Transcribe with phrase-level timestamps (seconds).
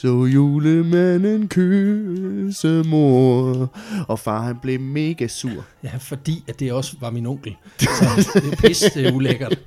[0.00, 3.68] Så julemanden kysse mor.
[4.08, 5.64] Og far han blev mega sur.
[5.84, 7.56] Ja, fordi at det også var min onkel.
[7.78, 9.58] Så det er pisse det er ulækkert.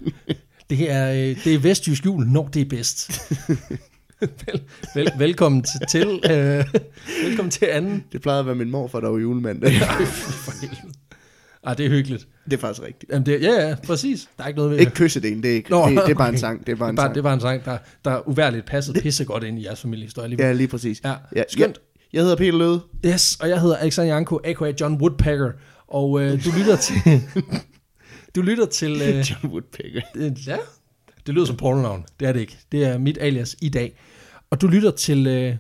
[0.70, 3.32] Det er, øh, det er vestjysk jul, når det er bedst.
[4.20, 4.62] vel,
[4.96, 6.66] vel, velkommen til, til øh,
[7.26, 8.04] velkommen til anden.
[8.12, 9.64] Det plejede at være min morfar, der var julemand.
[9.66, 9.70] Ej,
[10.06, 10.94] for helvede.
[11.64, 12.28] Ej, det er hyggeligt.
[12.46, 13.12] Det er faktisk rigtigt.
[13.12, 14.30] Jamen, det, ja, ja, præcis.
[14.38, 16.30] Der er ikke noget ved Ikke kyssedelen, det er, ikke, Nå, det, det er bare
[16.30, 16.68] en sang.
[16.68, 17.16] Det er bare en bare, sang.
[17.16, 20.30] det var en sang, der, der uværligt passede pissegodt ind i jeres familiehistorie.
[20.30, 21.02] Lige Ja, lige præcis.
[21.04, 21.60] Ja, ja skønt.
[21.60, 22.82] Jeg, jeg hedder Peter Løde.
[23.06, 24.72] Yes, og jeg hedder Alexander Janko, a.k.a.
[24.82, 25.52] John Woodpecker,
[25.88, 26.96] og øh, du lytter til...
[28.36, 29.02] du lytter til...
[29.02, 30.02] Øh, John Woodpecker.
[30.16, 30.58] øh, ja,
[31.26, 32.06] det lyder som pornonavn.
[32.20, 32.58] Det er det ikke.
[32.72, 33.96] Det er mit alias i dag.
[34.50, 35.56] Og du lytter til, øh,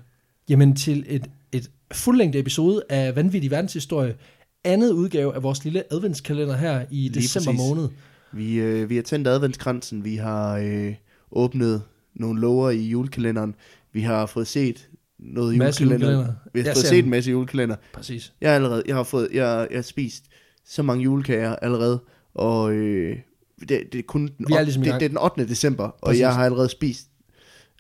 [0.49, 4.15] jamen, til et, et fuldlængde episode af Vanvittig Verdenshistorie.
[4.63, 7.67] Andet udgave af vores lille adventskalender her i Lige december præcis.
[7.69, 7.87] måned.
[8.33, 10.03] Vi, øh, vi har tændt adventskransen.
[10.05, 10.93] Vi har øh,
[11.31, 11.81] åbnet
[12.15, 13.55] nogle lover i julekalenderen.
[13.93, 16.11] Vi har fået set noget Masse julekalender.
[16.11, 16.33] julekalender.
[16.53, 17.75] Vi har Jeg fået set en masse julekalender.
[17.93, 18.33] Præcis.
[18.41, 20.23] Jeg har allerede, jeg har fået, jeg, jeg har spist
[20.65, 21.99] så mange julekager allerede,
[22.33, 23.17] og øh,
[23.59, 25.47] det, det er kun den, Vi er ligesom det, det er den 8.
[25.47, 26.21] december, og Præcis.
[26.21, 27.07] jeg har allerede spist,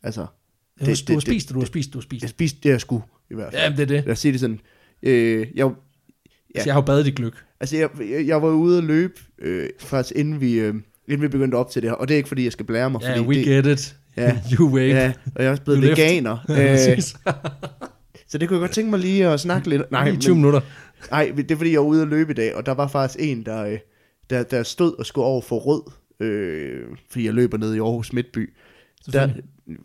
[0.03, 2.21] altså, Du, Det- det, du har det- spist, det, du har spist, du har spist.
[2.21, 3.61] jeg har spist det, jeg skulle, i hvert fald.
[3.63, 4.03] Ja, det er det.
[4.05, 4.59] Lad os sige det sådan.
[5.03, 5.71] Øh, jeg,
[6.55, 6.59] Ja.
[6.59, 7.33] Altså, jeg har jo badet i gløk.
[7.59, 10.73] altså, jeg, jeg, jeg var ude at løbe, øh, faktisk inden vi, øh,
[11.07, 12.89] inden vi begyndte op til det her, og det er ikke, fordi jeg skal blære
[12.89, 13.95] mig, Ja, fordi we det, get it.
[14.17, 14.37] Ja.
[14.53, 14.87] you wave.
[14.95, 17.01] ja, og jeg er også blevet You veganer, Ja, øh,
[18.29, 19.91] så det kunne jeg godt tænke mig lige at snakke lidt.
[19.91, 20.61] Nej, Lige 20 minutter.
[21.11, 23.25] Nej, det er fordi, jeg var ude at løbe i dag, og der var faktisk
[23.29, 23.77] en, der, øh,
[24.29, 25.81] der, der stod og skulle over for rød,
[26.19, 28.53] øh, fordi jeg løber ned i Aarhus Midtby.
[29.13, 29.29] Der,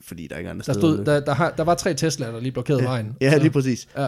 [0.02, 2.40] fordi der er ikke andre Der, stod, der, der, har, der var tre Teslaer, der
[2.40, 3.16] lige blokerede vejen.
[3.20, 3.88] ja, Så- lige præcis.
[3.96, 4.06] Ja.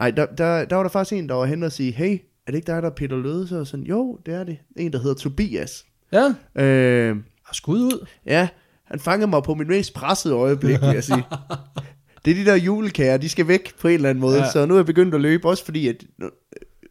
[0.00, 2.50] Nej, der, der, der var der faktisk en, der var hen og sige, hey, er
[2.50, 3.48] det ikke dig, der er Peter Løde?
[3.48, 4.58] Så sådan, jo, det er det.
[4.76, 5.84] En, der hedder Tobias.
[6.12, 7.16] Ja, Øh,
[7.48, 8.06] og skud ud.
[8.26, 8.48] ja,
[8.84, 11.24] han fangede mig på min mest pressede øjeblik, vil jeg sige.
[12.24, 14.36] Det er de der julekager, de skal væk på en eller anden måde.
[14.38, 14.50] Ja.
[14.50, 16.30] Så nu er jeg begyndt at løbe, også fordi, at nu,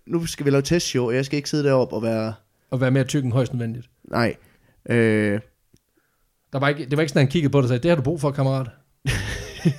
[0.07, 2.33] nu skal vi lave testshow, og jeg skal ikke sidde deroppe og være...
[2.71, 3.89] Og være mere tyk end højst nødvendigt.
[4.11, 4.35] Nej.
[4.89, 5.39] Øh,
[6.53, 7.89] Der var ikke, det var ikke sådan, at han kiggede på dig og sagde, det
[7.91, 8.67] har du brug for, kammerat.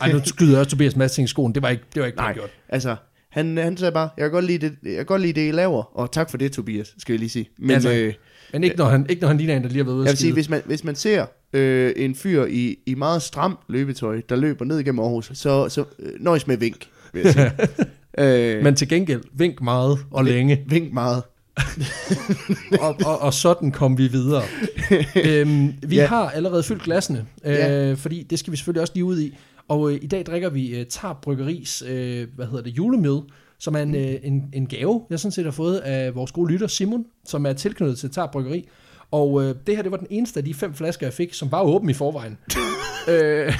[0.01, 1.55] Ej, nu skyder jeg også Tobias Mads i skoen.
[1.55, 2.19] Det var ikke, det var ikke.
[2.19, 2.33] Nej.
[2.33, 2.51] gjort.
[2.69, 2.97] Altså,
[3.31, 5.51] han, han sagde bare, jeg kan godt lide det, jeg kan godt lide det, I
[5.53, 5.99] laver.
[5.99, 7.49] Og tak for det, Tobias, skal jeg lige sige.
[7.59, 7.95] Men tak.
[7.97, 8.15] øh,
[8.53, 10.13] Men ikke når, han, ikke når han ligner en, der lige har været ude jeg
[10.13, 14.21] vil sige, hvis man, hvis man ser øh, en fyr i, i meget stram løbetøj,
[14.29, 17.51] der løber ned igennem Aarhus, så, så øh, nøjes med vink, vil jeg sige.
[18.57, 20.65] øh, Men til gengæld, vink meget og længe.
[20.69, 21.23] vink meget.
[22.81, 24.43] og, og, og sådan kom vi videre.
[25.27, 26.07] øhm, vi ja.
[26.07, 27.93] har allerede fyldt glassene, øh, Ja.
[27.93, 29.37] fordi det skal vi selvfølgelig også lige ud i.
[29.69, 33.25] Og øh, i dag drikker vi øh, Tarp Bryggeris, øh, hvad hedder det, julemøde,
[33.59, 36.53] som er en, øh, en, en gave, jeg sådan set har fået af vores gode
[36.53, 38.69] lytter Simon, som er tilknyttet til Tarp Bryggeri.
[39.11, 41.53] Og øh, det her, det var den eneste af de fem flasker, jeg fik, som
[41.53, 42.39] var åben i forvejen.
[43.09, 43.53] øh,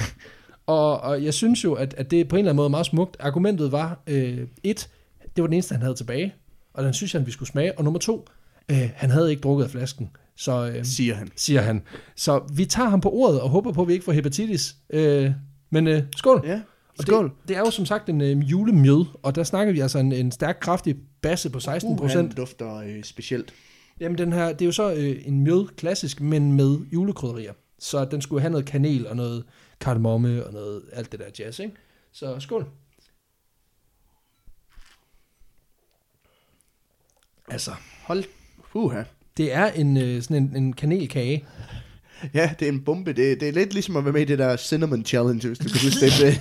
[0.67, 2.87] og, og jeg synes jo, at, at det på en eller anden måde er meget
[2.87, 3.17] smukt.
[3.21, 4.89] Argumentet var, øh, et,
[5.37, 6.35] det var den eneste, han havde tilbage,
[6.75, 7.79] og den synes han, vi skulle smage.
[7.79, 8.27] Og nummer to,
[8.69, 11.29] øh, han havde ikke drukket af flasken, så, øh, Siger han.
[11.37, 11.83] siger han.
[12.17, 14.77] Så vi tager ham på ordet og håber på, at vi ikke får hepatitis.
[14.91, 15.31] Øh,
[15.71, 16.41] men øh, skål!
[16.47, 16.61] Ja,
[16.99, 17.25] Og skål.
[17.25, 20.13] Det, det er jo som sagt en øh, julemjød, og der snakker vi altså en,
[20.13, 22.37] en stærk, kraftig basse på 16 Uh, han procent.
[22.37, 23.55] dufter øh, specielt.
[24.01, 27.53] Jamen den her, det er jo så øh, en mjød klassisk, men med julekrydderier.
[27.79, 29.45] Så den skulle have noget kanel og noget
[29.81, 31.75] kardemomme og noget alt det der jazz, ikke?
[32.13, 32.67] Så skål.
[37.49, 37.71] Altså,
[38.07, 38.25] Hold.
[38.73, 39.03] Puha.
[39.37, 41.45] det er en, øh, sådan en, en kanelkage.
[42.35, 43.13] Ja, det er en bombe.
[43.13, 45.65] Det, det er lidt ligesom at være med i det der Cinnamon Challenge, hvis du
[45.69, 46.41] kan huske det.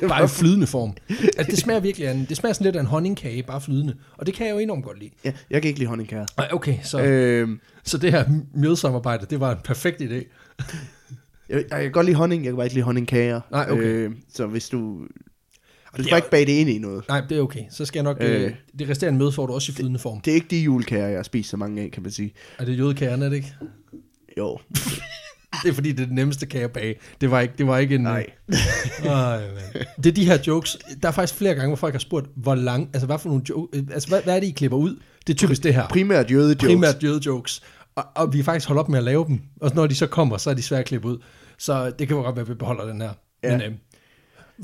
[0.00, 0.08] det.
[0.08, 0.92] Bare i flydende form.
[1.08, 3.94] Altså, det smager virkelig af en, det smager sådan lidt af en honningkage, bare flydende.
[4.18, 5.10] Og det kan jeg jo enormt godt lide.
[5.24, 6.26] ja, jeg kan ikke lide honningkager.
[6.38, 7.42] Ej, okay, så, øh.
[7.42, 8.24] Øhm, så det her
[8.54, 10.14] mjødsamarbejde, det var en perfekt idé.
[11.48, 13.40] jeg, jeg kan godt lide honning, jeg kan bare ikke lide honningkager.
[13.50, 13.82] Nej, okay.
[13.82, 14.78] Øh, så hvis du...
[14.78, 17.08] Du det skal er- ikke bage det ind i noget.
[17.08, 17.60] Nej, det er okay.
[17.70, 18.16] Så skal jeg nok...
[18.20, 18.52] Øh.
[18.78, 20.20] Det resterende møde får du også i flydende form.
[20.20, 22.32] Det er ikke de julekager, jeg har spist så mange af, kan man sige.
[22.58, 23.54] Er det jødekagerne, er det ikke?
[24.38, 24.58] Jo,
[25.62, 26.94] Det er fordi, det er det nemmeste kage at bage.
[27.20, 28.00] Det var ikke, det var ikke en...
[28.00, 28.26] nej.
[29.04, 29.84] Ej, man.
[29.96, 30.78] Det er de her jokes.
[31.02, 32.90] Der er faktisk flere gange, hvor folk har spurgt, hvor lang...
[32.92, 33.78] Altså, hvad for nogle jokes...
[33.92, 34.96] Altså, hvad, hvad er det, I klipper ud?
[35.26, 35.88] Det er typisk det her.
[35.88, 36.64] Primært jødejokes.
[36.64, 37.62] Primært jødejokes.
[37.96, 39.40] Og, og vi har faktisk holdt op med at lave dem.
[39.60, 41.18] Og når de så kommer, så er de svære at klippe ud.
[41.58, 43.10] Så det kan godt være, at vi beholder den her.
[43.42, 43.50] Ja.
[43.56, 43.72] Men, øh,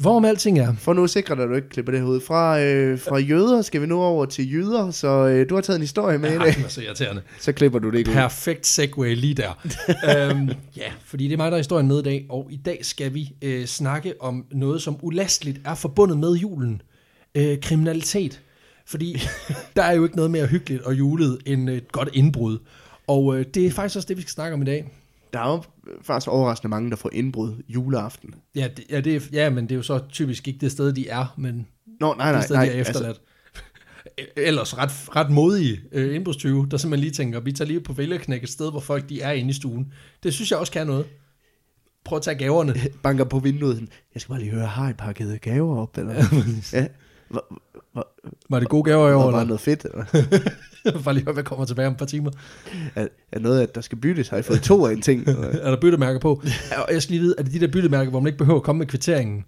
[0.01, 0.75] hvorom alting er...
[0.79, 2.21] For nu at sikre dig, at du ikke klipper det her ud.
[2.21, 5.77] Fra, øh, fra jøder skal vi nu over til jyder, så øh, du har taget
[5.77, 6.55] en historie med i Ej, dag.
[6.55, 7.23] den er så irriterende.
[7.39, 8.15] Så klipper du det ikke ud.
[8.15, 9.67] Perfekt segue lige der.
[10.31, 12.79] øhm, ja, fordi det er mig, der er historien med i dag, og i dag
[12.83, 16.83] skal vi øh, snakke om noget, som ulasteligt er forbundet med julen.
[17.35, 18.41] Øh, kriminalitet.
[18.87, 19.21] Fordi
[19.77, 22.59] der er jo ikke noget mere hyggeligt og julet end et godt indbrud.
[23.07, 24.91] Og øh, det er faktisk også det, vi skal snakke om i dag.
[25.33, 25.63] Der er jo
[26.03, 28.35] faktisk overraskende mange, der får indbrud juleaften.
[28.55, 30.93] Ja, det, ja, det er, ja, men det er jo så typisk ikke det sted,
[30.93, 31.67] de er, men
[32.01, 32.65] Nå, nej, det nej, sted, nej.
[32.65, 33.21] de er efterladt.
[34.37, 38.43] Ellers ret, ret modige øh, indbrudstyve, der simpelthen lige tænker, vi tager lige på vælgerknæk
[38.43, 39.93] et sted, hvor folk de er inde i stuen.
[40.23, 41.07] Det synes jeg også kan noget.
[42.05, 42.75] Prøv at tage gaverne.
[43.03, 43.89] banker på vinduet.
[44.15, 45.99] Jeg skal bare lige høre, har I pakket gaver op?
[45.99, 46.15] Eller?
[46.73, 46.87] ja.
[47.31, 47.61] Hvor,
[47.93, 48.09] hvor,
[48.51, 49.45] Var det gode gaver i år, var eller?
[49.45, 49.87] noget fedt?
[51.05, 52.31] Bare lige høre, hvad kommer tilbage om et par timer.
[52.95, 54.29] Er, er noget, at der skal byttes?
[54.29, 55.29] Har I fået to af en ting?
[55.63, 56.43] Er der byttemærker på?
[56.89, 58.63] Og jeg skal lige vide, er det de der byttemærker, hvor man ikke behøver at
[58.65, 59.45] komme med kvitteringen?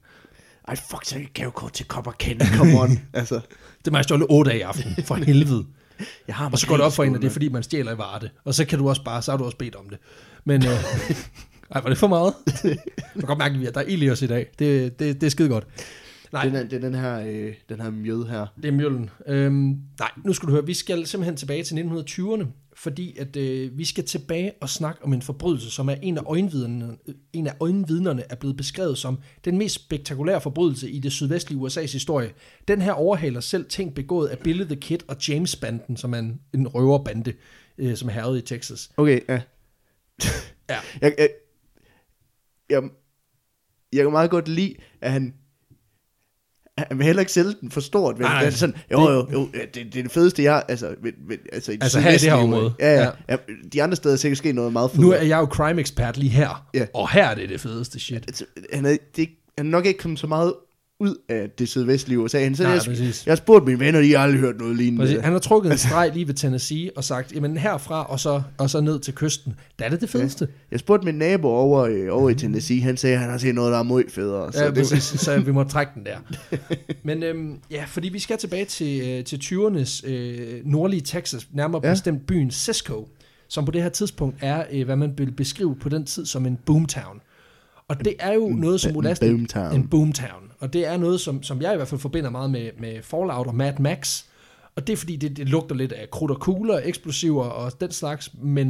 [0.68, 2.40] Ej, fuck, så er det gavekort til Copper Ken.
[2.56, 2.98] Come on.
[3.12, 3.40] altså,
[3.84, 5.64] Det må jeg stjåle 8 af i aften, for helvede.
[6.26, 7.94] jeg har Og så går det op for en, at det er fordi, man stjæler
[7.94, 8.30] i Varde.
[8.44, 9.98] Og så kan du også bare, så har du også bedt om det.
[10.44, 10.70] Men, øh,
[11.70, 12.34] ej, var det for meget?
[12.64, 12.76] Man
[13.18, 14.46] kan godt mærke, at der er ild i os i dag.
[14.58, 15.66] Det, det, det er skide godt.
[16.32, 18.46] Nej, Den er, det er den her, øh, den her mjød her.
[18.56, 19.10] det er mjøllen.
[19.26, 22.44] Øhm, nej, nu skal du høre, vi skal simpelthen tilbage til 1920'erne,
[22.76, 26.22] fordi at øh, vi skal tilbage og snakke om en forbrydelse, som er en af
[26.26, 26.96] øjenvidnerne,
[27.32, 31.92] en af øjenvidnerne er blevet beskrevet som den mest spektakulære forbrydelse i det sydvestlige USA's
[31.92, 32.30] historie.
[32.68, 36.40] Den her overhaler selv ting begået af Billy the Kid og James-banden, som er en,
[36.54, 37.32] en røverbande,
[37.78, 38.90] øh, som er herret i Texas.
[38.96, 39.40] Okay, ja.
[40.70, 40.76] Ja.
[41.00, 41.28] Jeg, jeg,
[42.70, 42.82] jeg,
[43.92, 45.34] jeg kan meget godt lide, at han
[46.88, 48.18] han vil heller ikke sælge den for stort.
[48.18, 50.94] Men Nej, det er sådan, jo, jo, jo, det, det er det fedeste, jeg altså,
[51.02, 52.72] men, men, altså, i Altså her i det her område.
[52.80, 53.10] Ja, ja, Ja.
[53.28, 53.36] ja.
[53.72, 55.00] De andre steder er sikkert sket noget meget fedt.
[55.00, 56.86] Nu er jeg jo crime expert lige her, Ja.
[56.94, 58.24] og her er det det fedeste shit.
[58.28, 59.28] altså, han, er, det,
[59.58, 60.54] han er nok ikke kommet så meget
[61.00, 62.54] ud af det sydvestlige USA.
[62.54, 63.26] Så Nej, jeg, præcis.
[63.26, 65.02] jeg har spurgt mine venner, de har aldrig hørt noget lignende.
[65.02, 65.20] Præcis.
[65.20, 68.70] Han har trukket en streg lige ved Tennessee og sagt, jamen herfra og så, og
[68.70, 70.48] så ned til kysten, der er det det fedeste.
[70.70, 73.54] Jeg spurgte min nabo over, øh, over i Tennessee, han sagde, at han har set
[73.54, 74.52] noget, der er meget federe.
[74.52, 76.16] Så ja, det, præcis, så vi må trække den der.
[77.02, 81.80] Men øhm, ja, fordi vi skal tilbage til, øh, til 20'ernes øh, nordlige Texas, nærmere
[81.84, 81.88] ja.
[81.88, 81.94] Ja.
[81.94, 83.08] bestemt byen Cisco,
[83.48, 86.46] som på det her tidspunkt er, øh, hvad man vil beskrive på den tid som
[86.46, 87.20] en boomtown.
[87.90, 89.30] Og det er jo noget, som en Ulastig...
[89.30, 89.74] boomtown.
[89.74, 90.50] En boomtown.
[90.58, 93.46] Og det er noget, som, som jeg i hvert fald forbinder meget med, med Fallout
[93.46, 94.24] og Mad Max.
[94.76, 97.90] Og det er fordi, det, det lugter lidt af krudt og kugler, eksplosiver og den
[97.90, 98.68] slags, men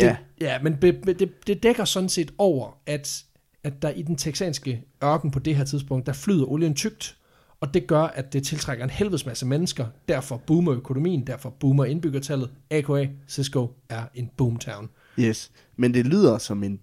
[0.00, 0.16] det, Ja.
[0.40, 3.24] ja, men be, be, det, det dækker sådan set over, at,
[3.64, 7.16] at der i den texanske ørken på det her tidspunkt, der flyder olien tygt,
[7.60, 9.86] og det gør, at det tiltrækker en helvedes masse mennesker.
[10.08, 12.50] Derfor boomer økonomien, derfor boomer indbyggertallet.
[12.70, 14.88] AKA Cisco er en boomtown.
[15.18, 16.80] Yes, men det lyder som en,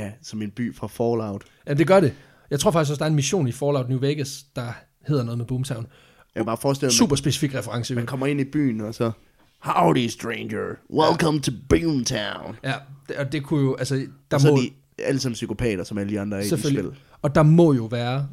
[0.00, 1.42] ja, som en by fra Fallout.
[1.66, 2.12] Ja, det gør det.
[2.50, 4.72] Jeg tror faktisk også, der er en mission i Fallout New Vegas, der
[5.08, 5.86] hedder noget med Boomtown.
[6.34, 7.94] Jeg kan bare forestille mig, Super specifik reference.
[7.94, 9.10] man kommer ind i byen, og så,
[9.58, 10.74] Howdy, stranger.
[10.90, 12.56] Welcome to Boomtown.
[12.64, 12.74] Ja,
[13.08, 13.94] det, og det kunne jo, altså,
[14.30, 16.92] der Og så må, de alle sammen psykopater, som alle de andre er i spil.
[17.22, 18.28] og der må jo være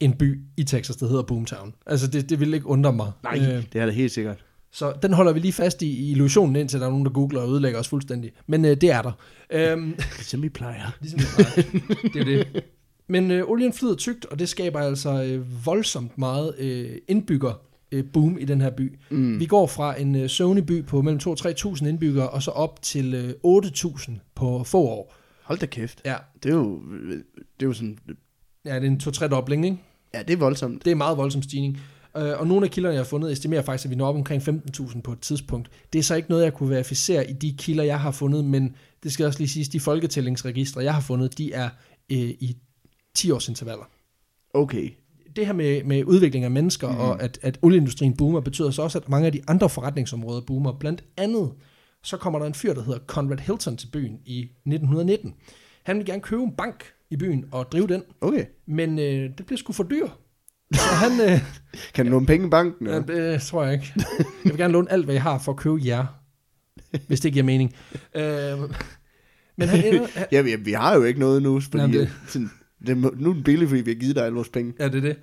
[0.00, 1.74] en by i Texas, der hedder Boomtown.
[1.86, 3.12] Altså, det, det vil ikke undre mig.
[3.22, 4.44] Nej, Øh, det er det helt sikkert.
[4.74, 7.40] Så den holder vi lige fast i, i illusionen, indtil der er nogen, der googler
[7.40, 8.32] og ødelægger os fuldstændig.
[8.46, 9.12] Men øh, det er der.
[9.50, 9.94] Øhm,
[10.30, 10.90] Som vi plejer.
[11.00, 12.12] Ligesom det, plejer.
[12.12, 12.64] det er det.
[13.08, 17.60] Men øh, olien flyder tygt, og det skaber altså øh, voldsomt meget øh, indbygger
[17.92, 18.98] øh, boom i den her by.
[19.10, 19.40] Mm.
[19.40, 22.82] Vi går fra en øh, Sony-by på mellem 2 og 3.000 indbyggere, og så op
[22.82, 25.14] til øh, 8.000 på få år.
[25.42, 26.00] Hold da kæft.
[26.04, 26.80] Ja, Det er jo,
[27.34, 27.98] det er jo sådan,
[28.64, 29.78] ja det er en 2-3 dobling, ikke?
[30.14, 30.84] ja, det er voldsomt.
[30.84, 31.80] Det er en meget voldsom stigning.
[32.16, 34.42] Øh, og nogle af kilderne, jeg har fundet, estimerer faktisk, at vi når op omkring
[34.42, 35.70] 15.000 på et tidspunkt.
[35.92, 38.76] Det er så ikke noget, jeg kunne verificere i de kilder, jeg har fundet, men
[39.02, 41.68] det skal også lige siges, de folketællingsregistre, jeg har fundet, de er
[42.12, 42.56] øh, i
[43.14, 43.84] 10 års intervaller.
[44.54, 44.90] Okay.
[45.36, 46.98] det her med, med udvikling af mennesker, mm.
[46.98, 50.72] og at, at olieindustrien boomer, betyder så også, at mange af de andre forretningsområder boomer.
[50.72, 51.52] Blandt andet,
[52.02, 55.34] så kommer der en fyr, der hedder Conrad Hilton til byen i 1919.
[55.82, 58.44] Han vil gerne købe en bank i byen og drive den, Okay.
[58.66, 60.08] men øh, det bliver sgu for dyr.
[60.72, 61.40] Så han, øh,
[61.94, 62.86] Kan du låne penge i banken?
[62.86, 63.92] ja, det tror jeg ikke.
[64.08, 66.06] Jeg vil gerne låne alt, hvad jeg har for at købe jer,
[67.06, 67.74] hvis det giver mening.
[68.14, 68.58] Øh,
[69.56, 72.08] men han ender, han, Ja, vi, vi har jo ikke noget nu, fordi Jamen, det-
[72.08, 72.30] det...
[72.30, 72.50] sådan,
[72.86, 74.72] det, nu er den billig, fordi vi har givet dig alle vores penge.
[74.78, 75.16] Ja, det er det.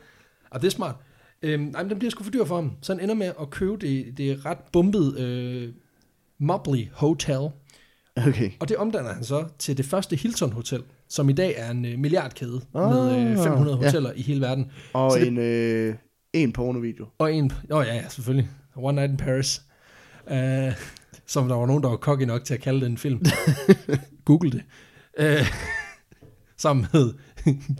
[0.51, 0.95] Og det er smart.
[1.43, 2.71] Øhm, nej, men den bliver sgu for dyr for ham.
[2.81, 5.73] Så han ender med at købe det, det ret bumpede øh,
[6.39, 7.49] Mobley Hotel.
[8.15, 8.51] Okay.
[8.59, 10.81] Og det omdanner han så til det første Hilton Hotel,
[11.11, 13.85] som i dag er en øh, milliardkæde Ah, med øh, 500 ja.
[13.85, 14.71] hoteller i hele verden.
[14.93, 15.95] Og Så det- en, øh,
[16.33, 17.05] en pornovideo.
[17.19, 17.51] Og en...
[17.71, 18.49] Åh oh, ja, ja, selvfølgelig.
[18.75, 19.61] One Night in Paris.
[20.31, 20.73] Uh,
[21.27, 23.21] som der var nogen, der var cocky nok til at kalde det en film.
[24.25, 24.61] Google det.
[25.19, 25.47] Uh,
[26.57, 27.13] sammen med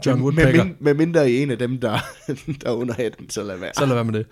[0.06, 0.64] John med, Woodpecker.
[0.64, 1.98] med, med mindre i en af dem, der,
[2.62, 3.70] der er under hatten, så lad være.
[3.74, 4.24] Så lad være med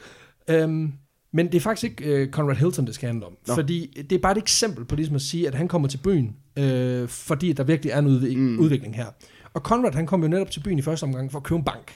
[0.48, 0.64] det.
[0.64, 0.92] Um,
[1.32, 3.36] men det er faktisk ikke uh, Conrad Hilton, det skal handle om.
[3.46, 3.54] Nå.
[3.54, 6.36] Fordi det er bare et eksempel på ligesom at sige, at han kommer til byen,
[6.60, 8.58] uh, fordi der virkelig er en udvik- mm.
[8.58, 9.06] udvikling her.
[9.54, 11.64] Og Conrad, han kom jo netop til byen i første omgang for at købe en
[11.64, 11.92] bank.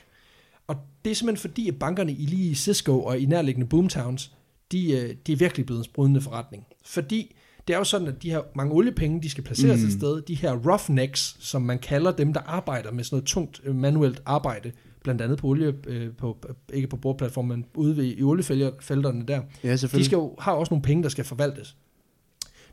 [0.67, 4.33] Og det er simpelthen fordi, at bankerne i lige Cisco og i nærliggende boomtowns,
[4.73, 6.65] de, øh, de er virkelig blevet en sprudende forretning.
[6.85, 7.35] Fordi
[7.69, 9.87] Det er jo sådan, at de her mange oliepenge, de skal placeres mm.
[9.87, 10.23] et sted.
[10.23, 14.23] De her roughnecks, som man kalder dem, der arbejder med sådan noget tungt øh, manuelt
[14.27, 14.73] arbejde,
[15.05, 16.39] blandt andet på olie, øh, på,
[16.73, 19.43] ikke på bordplatformen, men ude ved, i oliefelterne der.
[19.65, 21.77] Ja, De skal jo, har også nogle penge, der skal forvaltes.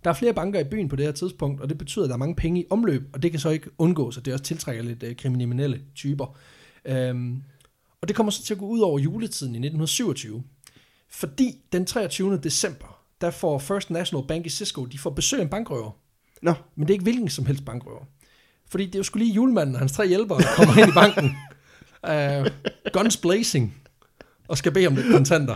[0.03, 2.15] Der er flere banker i byen på det her tidspunkt, og det betyder, at der
[2.15, 4.83] er mange penge i omløb, og det kan så ikke undgås, og det også tiltrækker
[4.83, 6.37] lidt øh, kriminelle typer.
[6.85, 7.43] Øhm,
[8.01, 10.43] og det kommer så til at gå ud over juletiden i 1927,
[11.09, 12.37] fordi den 23.
[12.37, 15.91] december, der får First National Bank i Cisco, de får besøg af en bankrøver.
[16.41, 18.05] Nå, Men det er ikke hvilken som helst bankrøver.
[18.69, 20.93] Fordi det er jo skulle lige julemanden og hans tre hjælpere, der kommer ind i
[20.93, 21.35] banken.
[22.07, 22.47] Uh,
[22.93, 23.75] guns blazing.
[24.47, 25.55] Og skal bede om lidt kontanter.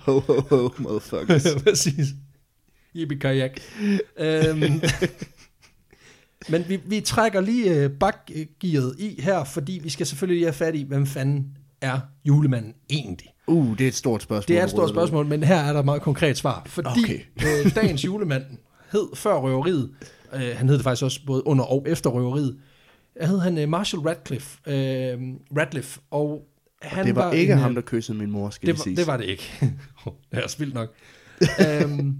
[0.00, 1.46] ho, ho, ho, motherfuckers.
[1.64, 2.06] Præcis.
[2.96, 3.60] Yippie kajak.
[4.18, 4.80] Øhm,
[6.48, 10.52] men vi, vi trækker lige øh, bakgearet i her, fordi vi skal selvfølgelig lige have
[10.52, 11.46] fat i, hvem fanden
[11.80, 13.28] er julemanden egentlig?
[13.46, 14.48] Uh, det er et stort spørgsmål.
[14.48, 16.62] Det er et stort spørgsmål, men her er der et meget konkret svar.
[16.66, 17.20] Fordi Okay.
[17.66, 18.44] øh, dagens julemand
[18.92, 19.90] hed før røveriet,
[20.34, 22.58] øh, han hed det faktisk også både under og efter røveriet,
[23.20, 25.18] hed han øh, Marshall Radcliffe, øh,
[25.58, 26.46] Radcliffe, og
[26.82, 29.06] han Det var ikke en, ham, øh, der kyssede min mor, skal det var, det
[29.06, 29.42] var det ikke.
[30.32, 30.94] det er spildt nok.
[31.60, 32.16] øhm,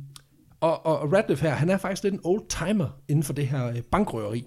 [0.60, 3.82] og, og Radcliffe her, han er faktisk lidt en old-timer inden for det her øh,
[3.92, 4.46] bankrøveri.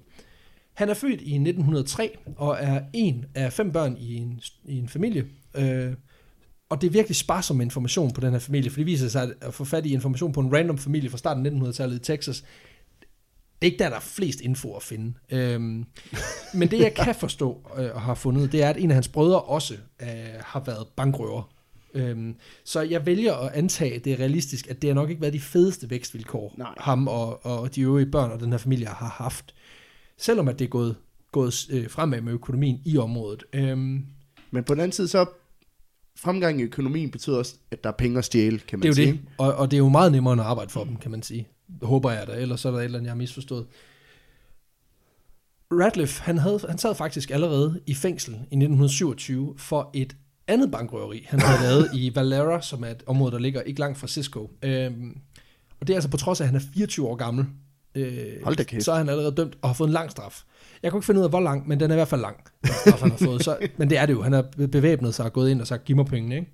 [0.74, 4.88] Han er født i 1903 og er en af fem børn i en, i en
[4.90, 5.26] familie.
[5.56, 5.94] Øh,
[6.70, 9.34] og det er virkelig sparsom information på den her familie, for det viser sig at-
[9.42, 12.44] at få fat i information på en random familie fra starten af 1900-tallet i Texas.
[13.64, 15.14] Det er ikke der, der er flest info at finde.
[15.32, 15.86] Øhm,
[16.54, 19.08] men det, jeg kan forstå øh, og har fundet, det er, at en af hans
[19.08, 20.08] brødre også øh,
[20.40, 21.50] har været bankrøver.
[21.94, 25.22] Øhm, så jeg vælger at antage, at det er realistisk, at det har nok ikke
[25.22, 26.74] været de fedeste vækstvilkår, Nej.
[26.78, 29.54] ham og, og de øvrige børn og den her familie har haft.
[30.18, 30.96] Selvom at det er gået,
[31.32, 33.44] gået øh, fremad med økonomien i området.
[33.54, 34.06] Øhm,
[34.52, 35.26] Men på den anden side, så
[36.18, 39.04] fremgang i økonomien betyder også, at der er penge at stjæle, kan man det er
[39.04, 39.12] jo sige.
[39.12, 41.48] det, og, og det er jo meget nemmere at arbejde for dem, kan man sige.
[41.82, 43.66] Håber jeg da, ellers så er der et eller andet, jeg har misforstået.
[45.72, 50.16] Radcliffe, han, havde, han sad faktisk allerede i fængsel i 1927 for et
[50.48, 53.98] andet bankrøveri, han havde lavet i Valera, som er et område, der ligger ikke langt
[53.98, 54.52] fra Cisco.
[54.64, 55.18] Øhm,
[55.80, 57.46] og det er altså på trods af, at han er 24 år gammel.
[57.96, 58.84] Øh, Hold da kæft.
[58.86, 60.44] Så er han allerede dømt og har fået en lang straf.
[60.84, 62.38] Jeg kunne ikke finde ud af, hvor lang, men den er i hvert fald lang,
[62.62, 63.44] den straf, han har fået.
[63.44, 64.22] Så, men det er det jo.
[64.22, 66.52] Han har bevæbnet sig og gået ind og sagt, giv mig pengene, ikke?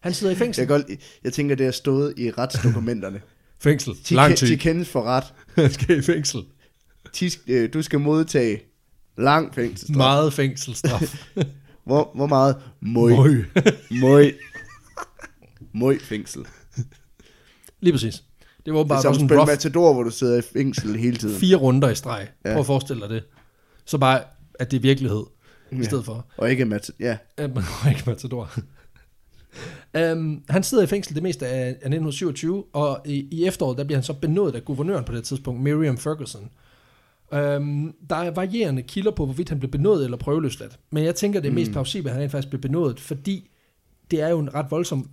[0.00, 0.62] Han sidder i fængsel.
[0.62, 0.86] Jeg, godt,
[1.24, 3.20] jeg tænker, det er stået i retsdokumenterne.
[3.62, 3.94] Fængsel.
[4.08, 4.48] De, Lang tid.
[4.48, 5.24] de kendes for ret.
[5.72, 6.40] Skal i fængsel.
[7.20, 8.60] De, øh, du skal modtage
[9.18, 9.96] lang fængselsstraf.
[9.96, 11.14] Meget fængselsstraf.
[11.86, 12.56] Hvor, hvor meget?
[12.80, 13.10] Møj.
[13.10, 13.44] Møj.
[13.90, 14.32] Møj.
[15.74, 16.42] Møj fængsel.
[17.80, 18.22] Lige præcis.
[18.66, 21.40] Det var Det er bare som rough Matador, hvor du sidder i fængsel hele tiden.
[21.40, 22.28] fire runder i streg.
[22.44, 22.50] Ja.
[22.52, 23.24] Prøv at forestille dig det.
[23.86, 24.20] Så bare,
[24.54, 25.22] at det er virkelighed,
[25.72, 25.82] i Ja.
[25.82, 26.26] stedet for.
[26.36, 27.16] Og ikke mat ja.
[27.36, 28.50] går ikke matador.
[30.12, 33.84] Um, han sidder i fængsel det meste af, af 1927, og i, i efteråret, der
[33.84, 36.50] bliver han så benådet af guvernøren på det tidspunkt, Miriam Ferguson.
[37.32, 40.78] Um, der er varierende kilder på, hvorvidt han blev benådet eller prøveløsladt.
[40.90, 41.72] Men jeg tænker, det er mest Mm.
[41.72, 43.50] plausibelt, at han rent faktisk blev benådet, fordi
[44.10, 45.10] det er jo en ret voldsom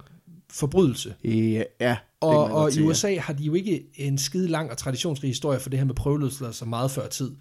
[0.51, 1.15] forbrydelse.
[1.23, 1.97] Ja, ja.
[2.21, 2.85] Og, og i ja.
[2.85, 5.95] USA har de jo ikke en skide lang og traditionsrig historie for det her med
[5.95, 7.31] prøveløsladelser meget før tid.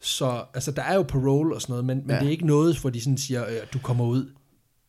[0.00, 2.18] Så altså, der er jo parole og sådan noget, men, men Ja.
[2.20, 4.26] det er ikke noget, hvor de sådan siger, øh, du kommer ud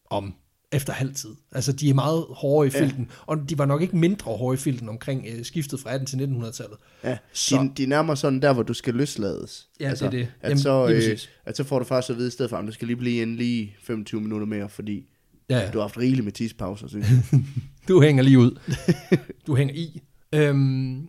[0.09, 0.33] om
[0.71, 1.29] efter halv tid.
[1.51, 2.81] Altså, de er meget hårde i Ja.
[2.81, 6.05] filten, og de var nok ikke mindre hårde i filten omkring øh, skiftet fra 18
[6.07, 6.77] til 1900-tallet.
[7.03, 9.67] Ja, Så- de, de er nærmere sådan der, hvor du skal løslades.
[9.79, 10.27] Ja, det er det.
[10.41, 12.67] At, Jamen, så, øh, at så får du faktisk at vide i stedet for, at
[12.67, 15.09] du skal lige blive inde lige 25 minutter mere, fordi
[15.49, 15.71] Ja, ja.
[15.71, 17.39] du har haft rigeligt med tidspauser, synes jeg.
[17.87, 18.59] Du hænger lige ud.
[19.47, 20.01] Du hænger i.
[20.35, 21.07] Øhm,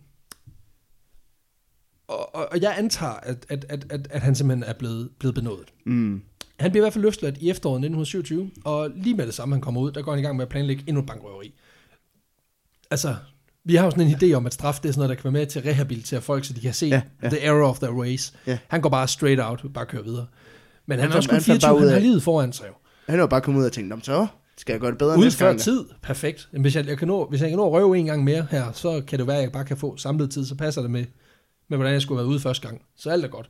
[2.07, 5.35] og, og, og jeg antager, at, at, at, at, at han simpelthen er blevet, blevet
[5.35, 5.73] benådet.
[5.85, 6.21] Mm.
[6.61, 9.61] Han bliver i hvert fald løsladt i efteråret 1927, og lige med det samme, han
[9.61, 11.53] kommer ud, der går han i gang med at planlægge endnu et bankrøveri.
[12.91, 13.15] Altså,
[13.63, 15.23] vi har jo sådan en idé om, at straf det er sådan noget, der kan
[15.23, 17.79] være med til at rehabilitere folk, så de kan se Ja, ja, the error of
[17.79, 18.33] their ways.
[18.47, 18.57] Ja.
[18.67, 20.27] Han går bare straight out, bare kører videre.
[20.85, 22.23] Men han, Han er også kun fandt- han fandt 24, bare ud han har livet
[22.23, 22.73] foran sig jo.
[23.05, 24.27] Han er jo bare kommet ud og tænkt, "Nå, men så
[24.57, 25.57] skal jeg gøre det bedre Ude næste gang.
[25.57, 26.49] da." tid, perfekt.
[26.53, 28.47] Jamen, hvis, jeg, jeg kan nå, hvis jeg kan nå at røve en gang mere
[28.51, 30.91] her, så kan det være, at jeg bare kan få samlet tid, så passer det
[30.91, 31.05] med,
[31.69, 32.81] med hvordan jeg skulle have været ude første gang.
[32.97, 33.49] Så alt er godt.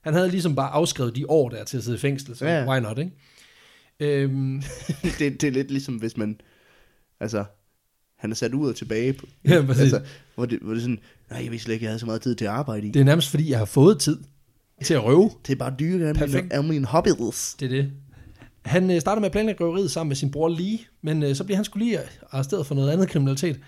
[0.00, 2.68] Han havde ligesom bare afskrevet de år der til at sidde i fængsel, så Ja.
[2.68, 3.10] why not, ikke?
[4.00, 4.62] Øhm,
[5.18, 6.40] det, det er lidt ligesom, hvis man...
[7.20, 7.44] Altså,
[8.18, 9.12] han er sat ud og tilbage.
[9.12, 9.82] På, Ja, præcis.
[9.82, 10.00] altså,
[10.34, 10.98] hvor, det, hvor det sådan,
[11.30, 12.90] nej, jeg vidste slet ikke, jeg havde så meget tid til at arbejde i.
[12.90, 14.18] det er nærmest fordi, jeg har fået tid
[14.84, 15.30] til at røve.
[15.46, 17.56] Det er bare dyre af mine, af mine hobbies.
[17.60, 17.92] Det er det.
[18.64, 21.44] Han øh, starter med at planlægge røveriet sammen med sin bror Lee, men øh, så
[21.44, 21.98] bliver han skulle lige
[22.30, 23.60] arresteret for noget andet kriminalitet.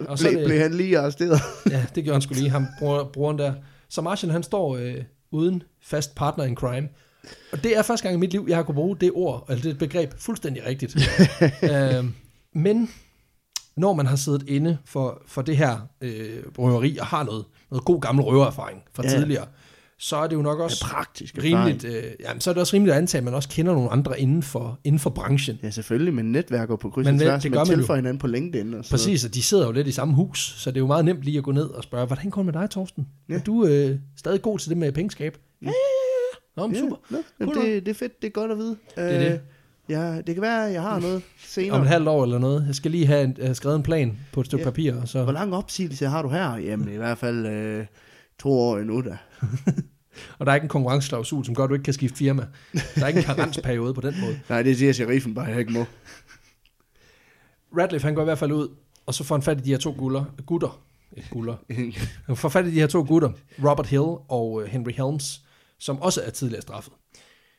[0.00, 1.40] Og så er Ble, det- blev han lige arresteret?
[1.70, 3.54] Ja, det gjorde han skulle lige, ham bror, broren der.
[3.88, 4.94] Så Martian, han står øh,
[5.32, 6.88] uden fast partner in crime.
[7.52, 9.62] Og det er første gang i mit liv, jeg har kunnet bruge det ord, eller
[9.62, 10.96] det begreb, fuldstændig rigtigt.
[11.72, 12.04] øh,
[12.52, 12.90] men
[13.76, 17.84] når man har siddet inde for, for det her øh, røveri og har noget, noget
[17.84, 19.08] god gammel røvererfaring fra ja.
[19.08, 19.46] tidligere,
[20.02, 22.92] så er det jo nok også praktisk rimeligt, øh, jamen, så er det også rimeligt
[22.94, 25.58] at antage, at man også kender nogle andre inden for, inden for branchen.
[25.62, 28.74] Ja, selvfølgelig, men netværker på kryds og tværs, det gør man tilføjer hinanden på LinkedIn
[28.74, 30.86] og sådan Præcis, og de sidder jo lidt i samme hus, så det er jo
[30.86, 33.06] meget nemt lige at gå ned og spørge, hvordan går det med dig, Torsten?
[33.28, 33.34] Ja.
[33.34, 33.38] Ja.
[33.40, 35.38] Er du øh, stadig god til det med pengeskab?
[35.62, 35.72] Ja, ja, ja.
[35.72, 36.62] ja.
[36.62, 36.96] Nå, men super.
[37.40, 38.76] Ja, Cool det, det er fedt, det er godt at vide.
[38.96, 39.40] Det er Øh, det.
[39.88, 41.72] Ja, det kan være, at jeg har noget senere.
[41.76, 42.64] Om et halvt år eller noget.
[42.66, 44.70] Jeg skal lige have, en, have skrevet en plan på et stykke Ja.
[44.70, 45.22] papir, og så...
[45.22, 46.56] Hvor lang opsigelse har du her?
[46.56, 47.86] Jamen, i hvert fald øh,
[48.40, 49.18] to år endnu da.
[50.38, 52.46] Og der er ikke en konkurrenceklausul, som gør, at du ikke kan skifte firma.
[52.72, 54.40] Der er ikke en karensperiode på den måde.
[54.48, 55.84] Nej, det siger sheriffen bare, jeg ikke må.
[57.78, 58.68] Radcliffe, han går i hvert fald ud,
[59.06, 60.24] og så får han fat i de her to gutter.
[60.46, 60.80] Gutter.
[61.16, 61.56] Ikke gutter.
[62.26, 63.30] Han får fat i de her to gutter,
[63.64, 65.40] Robert Hill og øh, Henry Helms,
[65.78, 66.92] som også er tidligere straffet.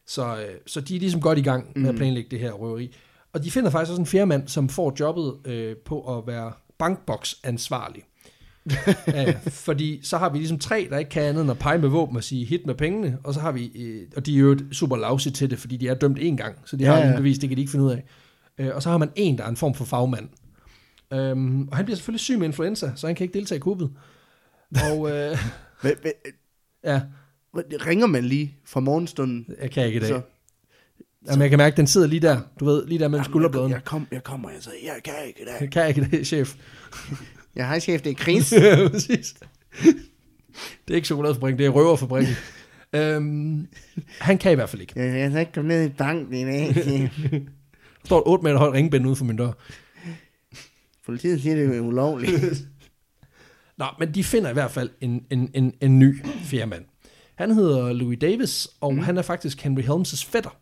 [0.07, 1.97] Så, øh, så de er ligesom godt i gang med at Mm.
[1.97, 2.95] planlægge det her røveri.
[3.33, 8.03] Og de finder faktisk også en firmand, som får jobbet øh, på at være bankboks-ansvarlig.
[9.07, 11.89] Ja, fordi så har vi ligesom tre, der ikke kan andet end at pege med
[11.89, 14.57] våben og sige hit med pengene, og så har vi, øh, og de er jo
[14.71, 17.09] super lousy til det, fordi de er dømt én gang, så de Ja, har ja.
[17.09, 18.03] ja, bevis, det kan de ikke finde ud af.
[18.57, 20.29] Øh, og så har man en, der er en form for fagmand.
[21.13, 23.91] Øhm, og han bliver selvfølgelig syg med influenza, så han kan ikke deltage i kuppet.
[24.91, 25.37] Og øh,
[25.81, 26.11] Hvad, hvad,
[26.83, 27.01] ja,
[27.57, 29.45] ringer man lige fra morgenstunden?
[29.61, 30.09] jeg kan ikke i dag.
[30.09, 30.21] Så,
[31.27, 33.69] Jamen, jeg kan mærke, at den sidder lige der, du ved, lige der mellem skulderbladene.
[33.69, 35.57] jeg, jeg, kom, jeg kommer, altså, jeg kan ikke i dag.
[35.61, 36.55] Jeg kan ikke i dag, chef.
[37.55, 38.53] Jeg har chef, det er Chris.
[38.61, 39.35] Ja, præcis.
[40.87, 42.35] Det er ikke chokoladefabrikken, det er røverfabrikken.
[42.95, 43.67] øhm,
[44.19, 44.93] han kan i hvert fald ikke.
[44.95, 46.75] jeg, jeg kan ikke komme ned i banken i dag.
[46.75, 47.39] Der
[48.05, 49.51] står et 8 meter højt ringbind ude for min dør.
[51.05, 52.67] Politiet siger, det er ulovligt.
[53.77, 56.85] Nå, men de finder i hvert fald en, en, en, en ny firmand.
[57.35, 58.99] Han hedder Louis Davis, og mm.
[58.99, 60.57] han er faktisk Henry Helms' fætter.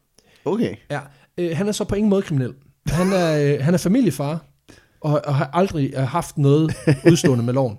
[0.45, 0.75] Okay.
[0.91, 0.99] Ja,
[1.37, 2.53] øh, han er så på ingen måde kriminel.
[2.87, 4.45] Han er, øh, han er familiefar,
[5.01, 6.73] og, og har aldrig øh, haft noget
[7.11, 7.77] udstående med loven.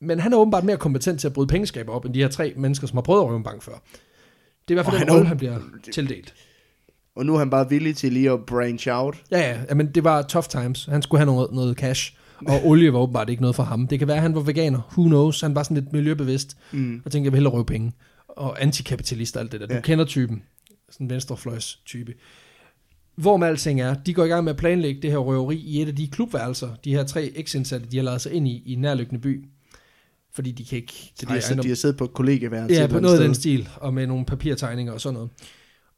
[0.00, 2.52] Men han er åbenbart mere kompetent til at bryde pengeskaber op, end de her tre
[2.56, 3.72] mennesker, som har prøvet at røve en bank før.
[3.72, 3.80] Det
[4.68, 5.58] er i hvert fald Og den han rolle, han bliver
[5.92, 6.34] tildelt.
[7.16, 9.16] Og nu er han bare villig til lige at branch out.
[9.30, 10.84] Ja, ja, ja, men det var tough times.
[10.84, 12.14] Han skulle have noget, noget cash,
[12.46, 13.86] og olie var åbenbart ikke noget for ham.
[13.86, 14.80] Det kan være, at han var veganer.
[14.92, 15.40] Who knows?
[15.40, 17.02] Han var sådan lidt miljøbevidst, Mm.
[17.04, 17.92] og tænkte, jeg vil hellere røve penge.
[18.28, 19.66] Og antikapitalist og alt det der.
[19.66, 19.80] Du Ja.
[19.80, 20.42] kender typen.
[20.90, 22.12] Sådan en venstrefløjs type.
[23.18, 25.82] Hvor med alting er, de går i gang med at planlægge det her røveri i
[25.82, 28.74] et af de klubværelser, de her tre eksindsatte, de har lavet sig ind i, i
[28.74, 29.44] nærliggende by.
[30.34, 30.92] Fordi de kan ikke...
[30.92, 32.80] Så de har, siddet- de har siddet på et kollegeværelse.
[32.80, 35.30] Ja, på noget af den stil, og med nogle papirtegninger og sådan noget.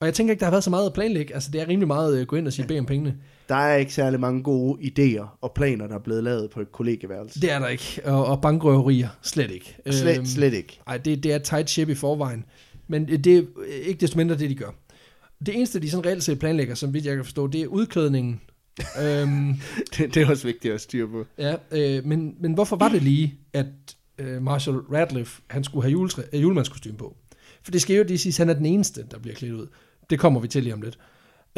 [0.00, 1.35] Og jeg tænker ikke, der har været så meget at planlægge.
[1.35, 3.14] Altså, det er rimelig meget at gå ind og sige, bed om pengene.
[3.48, 6.72] Der er ikke særlig mange gode idéer og planer, der er blevet lavet på et
[6.72, 7.40] kollegeværelse.
[7.40, 8.00] Det er der ikke.
[8.04, 9.76] Og, og bankrøverier, slet ikke.
[9.90, 10.80] Slet, Øhm, slet ikke.
[10.87, 12.44] Ej, det, det er tight ship i forvejen.
[12.88, 13.42] Men det er
[13.87, 14.74] ikke desto mindre det, de gør.
[15.46, 18.40] Det eneste, de sådan reelt set planlægger, som vidt jeg kan forstå, det er udklædningen.
[19.03, 19.55] øhm,
[19.96, 21.26] Det, det er også vigtigt at styre på.
[21.38, 23.66] ja, øh, men, men hvorfor var det lige, at
[24.18, 27.16] øh, Marshall Radcliffe, han skulle have juletræ, øh, julemandskostyme på?
[27.62, 29.66] For det skal jo lige sige, at han er den eneste, der bliver klædt ud.
[30.11, 30.98] Det kommer vi til lige om lidt.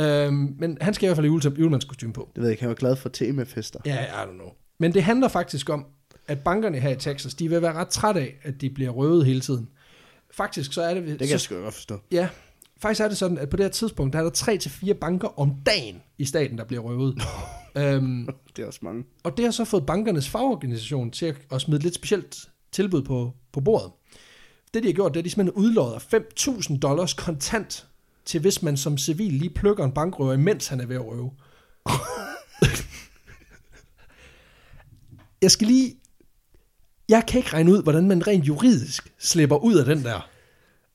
[0.00, 2.30] Øhm, men han skal i hvert fald have jule, julemandskostyme på.
[2.34, 3.80] Det ved jeg ikke, han var glad for temafester.
[3.86, 4.48] Ja, I don't know.
[4.78, 5.86] Men det handler faktisk om,
[6.28, 9.26] at bankerne her i Texas, de vil være ret trætte af, at de bliver røvet
[9.26, 9.68] hele tiden.
[10.30, 11.02] Faktisk så er det...
[11.06, 11.98] Det kan så, jeg sgu godt forstå.
[12.12, 12.28] Ja,
[12.82, 14.94] faktisk er det sådan, at på det her tidspunkt, der er der 3 til fire
[14.94, 17.22] banker om dagen i staten, der bliver røvet.
[17.76, 19.04] øhm, Det er også mange.
[19.24, 23.02] og det har så fået bankernes fagorganisation til at, at smide et lidt specielt tilbud
[23.02, 23.90] på, på bordet.
[24.74, 27.86] Det de har gjort, det er, at de simpelthen udlodder 5.000 dollars kontant
[28.24, 31.30] til hvis man som civil lige plukker en bankrøver, imens han er ved at røve.
[35.42, 35.94] Jeg skal lige...
[37.08, 40.28] Jeg kan ikke regne ud, hvordan man rent juridisk slipper ud af den der.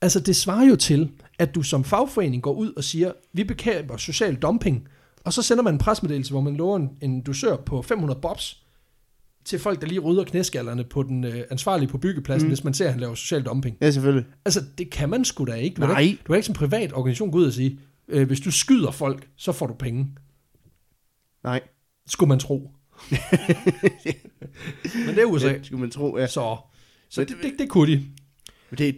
[0.02, 3.98] Altså, det svarer jo til, at du som fagforening går ud og siger, vi bekæmper
[3.98, 4.88] social dumping,
[5.24, 8.64] og så sender man en presmeddelelse, hvor man lover en, en dusør på 500 bobs
[9.46, 12.50] til folk, der lige rydder knæskallerne på den øh, ansvarlige på byggepladsen, mm.
[12.50, 13.78] hvis man ser, at han laver social dumping.
[13.82, 14.26] Ja, selvfølgelig.
[14.46, 15.76] Altså, det kan man sgu da ikke.
[15.76, 16.00] Du kan Nej.
[16.02, 18.92] ikke, du kan ikke som privat organisation gå ud og sige, øh, hvis du skyder
[18.92, 20.08] folk, så får du penge.
[21.44, 21.62] Nej.
[22.08, 22.72] Skulle man tro.
[25.06, 25.54] Men det er USA.
[25.54, 26.28] Det skulle man tro, ja.
[26.28, 26.58] Så,
[27.10, 28.06] så det, det- det, det kunne de.
[28.78, 28.98] Det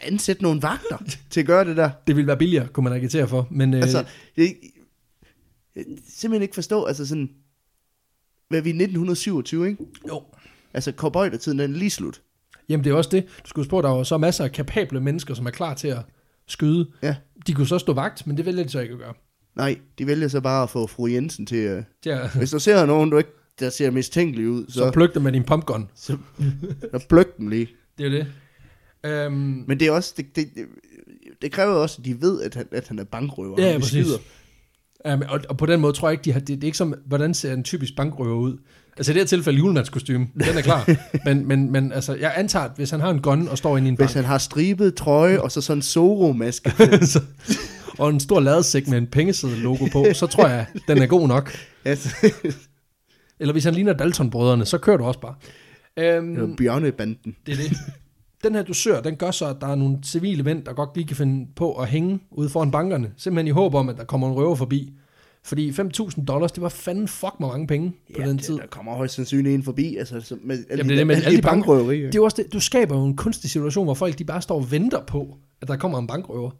[0.00, 0.98] Ansæt nogle vagter
[1.30, 1.90] til at gøre det der.
[2.06, 3.48] Det ville være billigere, kunne man agitere for.
[3.50, 4.04] Men øh, Altså,
[4.36, 4.56] det,
[5.76, 7.30] jeg simpelthen ikke forstå, altså sådan,
[8.48, 9.84] hvad er vi i 1927, ikke?
[10.08, 10.22] jo.
[10.74, 12.20] Altså, cowboydertiden den er lige slut.
[12.68, 13.24] Jamen det er også det.
[13.44, 15.88] Du skulle spørge, der er jo så masser af kapable mennesker, som er klar til
[15.88, 15.98] at
[16.46, 16.90] skyde.
[17.02, 17.16] Ja.
[17.46, 19.14] De kunne så stå vagt, men det vælger de så ikke at gøre.
[19.56, 22.86] Nej, de vælger så bare at få fru Jensen til, Det er, hvis du ser
[22.86, 23.30] nogen, du ikke,
[23.60, 25.90] der ser mistænkelig ud, så så, pløk dem med din pumpgun.
[25.94, 26.16] så,
[26.90, 27.68] så pløk dem lige.
[27.98, 28.26] Det er det.
[29.04, 30.48] Øhm, Men det er også, det, det,
[31.42, 33.56] det, kræver også, at de ved, at han, at han er bankrøver.
[33.58, 34.06] Ja, ja, præcis.
[35.12, 36.78] Um, og, og, på den måde tror jeg ikke, de har, det, det er ikke
[36.78, 38.58] som, hvordan ser en typisk bankrøver ud.
[38.96, 40.90] Altså i det her tilfælde julemandskostyme, den er klar.
[41.26, 43.88] men, men, men altså, jeg antager, at hvis han har en gun og står inde
[43.88, 46.70] i en bank, Hvis han har stribet trøje, og så sådan en Zorro-maske.
[47.12, 47.22] så,
[47.98, 51.52] og en stor ladesæk med en pengeseddel-logo på, så tror jeg, den er god nok.
[51.84, 52.32] altså,
[53.40, 55.34] Eller hvis han ligner Dalton-brødrene, så kører du også bare.
[55.96, 57.36] Øhm, Bjørnebanden.
[57.46, 57.76] det er det.
[58.44, 61.06] Den her dusør, den gør så, at der er nogle civile mænd, der godt lige
[61.06, 63.12] kan finde på at hænge ude foran bankerne.
[63.16, 64.92] Simpelthen i håb om, at der kommer en røver forbi.
[65.44, 68.54] Fordi 5.000 dollars, det var fanden fuck med mange penge på den tid.
[68.54, 69.96] Det, der kommer højst sandsynligt en forbi.
[69.96, 72.10] Altså, så med, det er det med alle, alle de de bank- bankrøverier.
[72.10, 74.54] Det er også det, du skaber jo en kunstig situation, hvor folk de bare står
[74.54, 76.50] og venter på, at der kommer en bankrøver.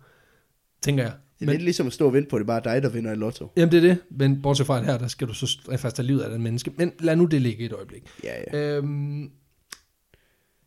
[0.82, 1.12] Tænker jeg.
[1.38, 2.82] Det er Men, lidt ligesom at stå og vente på, at det bare er dig,
[2.82, 3.52] der vinder i lotto.
[3.56, 6.06] jamen det er det, men bortset fra at her, der skal du så faktisk tage
[6.06, 6.72] livet af den menneske.
[6.76, 8.02] Men lad nu det ligge et øjeblik.
[8.24, 8.76] Ja, ja.
[8.76, 9.30] Øhm,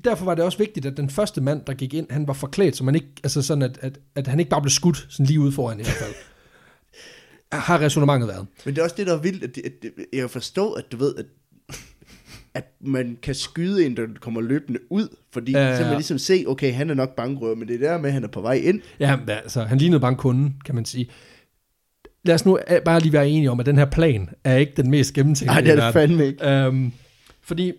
[0.03, 2.75] derfor var det også vigtigt, at den første mand, der gik ind, han var forklædt,
[2.75, 5.39] så man ikke, altså sådan, at, at, at han ikke bare blev skudt sådan lige
[5.39, 6.13] ude foran i hvert fald.
[7.53, 8.47] Har resonemanget været.
[8.65, 9.43] Men det er også det, der er vildt.
[9.43, 11.25] At, det, at det, jeg forstår, at du ved, at,
[12.53, 15.75] at man kan skyde en, der kommer løbende ud, fordi ja.
[15.75, 18.09] så kan man ligesom se, okay, han er nok bankrøver, men det er der med,
[18.09, 18.81] at han er på vej ind.
[18.99, 21.09] Ja, altså, han lignede bare en kunde, kan man sige.
[22.23, 24.73] Lad os nu øh, bare lige være enige om, at den her plan er ikke
[24.77, 25.53] den mest gennemtænkte.
[25.53, 26.49] Nej, det er det fandme ikke.
[26.49, 26.91] Øhm,
[27.41, 27.73] fordi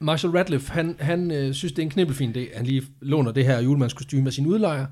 [0.00, 2.56] Marshall Radcliffe, han, han øh, synes, det er en knibbelfin idé.
[2.56, 4.86] Han lige låner det her julemandskostyme af sin udlejer,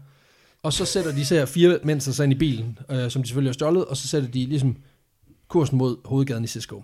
[0.62, 3.28] og så sætter de så her fire mænd sig ind i bilen, øh, som de
[3.28, 4.76] selvfølgelig har stjålet, og så sætter de ligesom
[5.48, 6.82] kursen mod hovedgaden i Cisco.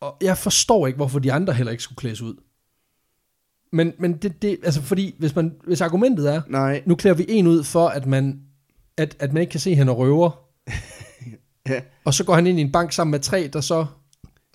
[0.00, 2.34] Og jeg forstår ikke, hvorfor de andre heller ikke skulle klædes ud.
[3.72, 7.24] Men, men det, det, altså fordi, hvis, man, hvis argumentet er, Nej, nu klæder vi
[7.28, 8.40] en ud for, at man,
[8.96, 10.30] at, at man ikke kan se, at han er røver,
[11.68, 11.80] ja.
[12.04, 13.86] og så går han ind i en bank sammen med tre, der så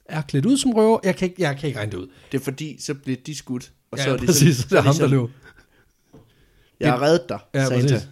[0.06, 1.00] er klædt ud som røver.
[1.04, 2.08] Jeg kan ikke, jeg kan ikke regne det ud.
[2.32, 3.72] det er fordi, så bliver de skudt.
[3.92, 4.58] Og ja, så er det præcis.
[4.58, 5.28] sådan, det er ham, der løber.
[6.80, 7.82] Jeg har reddet dig, Ja, Santa.
[7.94, 8.10] præcis.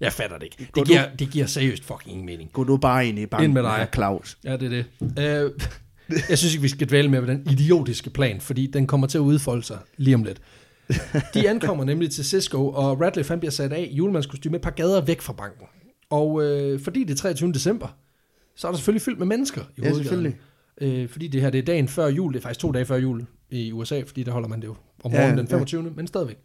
[0.00, 0.70] Jeg fatter det ikke.
[0.74, 2.52] Det giver, det giver seriøst fucking ingen mening.
[2.52, 3.88] Gå du bare ind i banken, Ind med dig.
[3.94, 4.38] Claus.
[4.44, 4.84] Ja, det er
[5.16, 5.44] det.
[5.44, 5.50] Øh,
[6.30, 9.18] jeg synes ikke, vi skal dvæle med på den idiotiske plan, fordi den kommer til
[9.18, 10.40] at udfolde sig lige om lidt.
[11.34, 14.70] De ankommer nemlig til Cisco, og Radcliffe han bliver sat af i julemandskostyme et par
[14.70, 15.66] gader væk fra banken.
[16.10, 17.52] Og øh, fordi det er 23.
[17.52, 17.88] december,
[18.56, 20.04] så er der selvfølgelig fyldt med mennesker i Ja, hovedgaden.
[20.04, 20.36] selvfølgelig.
[20.82, 22.96] Øh, fordi det her det er dagen før jul, det er faktisk to dage før
[22.96, 25.52] jul i USA, fordi der holder man det jo om Ja, morgenen den ja.
[25.52, 25.82] 25.
[25.96, 26.38] men stadigvæk.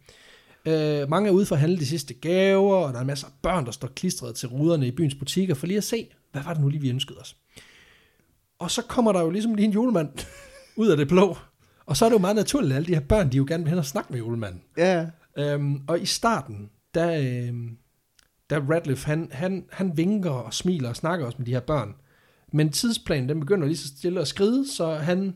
[0.66, 3.26] Øh, mange er ude for at handle de sidste gaver, og der er en masse
[3.42, 6.52] børn, der står klistret til ruderne i byens butikker, for lige at se, hvad var
[6.52, 7.36] det nu lige, vi ønskede os.
[8.58, 10.08] Og så kommer der jo ligesom lige en julemand
[10.76, 11.36] ud af det blå,
[11.86, 13.62] og så er det jo meget naturligt, at alle de her børn, de jo gerne
[13.64, 14.62] vil hen og snakke med julemanden.
[14.76, 15.06] Ja,
[15.38, 17.76] Øhm, og i starten, der, øhm,
[18.50, 21.94] der Radcliffe, han, han, han vinker og smiler og snakker også med de her børn.
[22.52, 25.34] Men tidsplanen, den begynder lige så stille at skride, så han,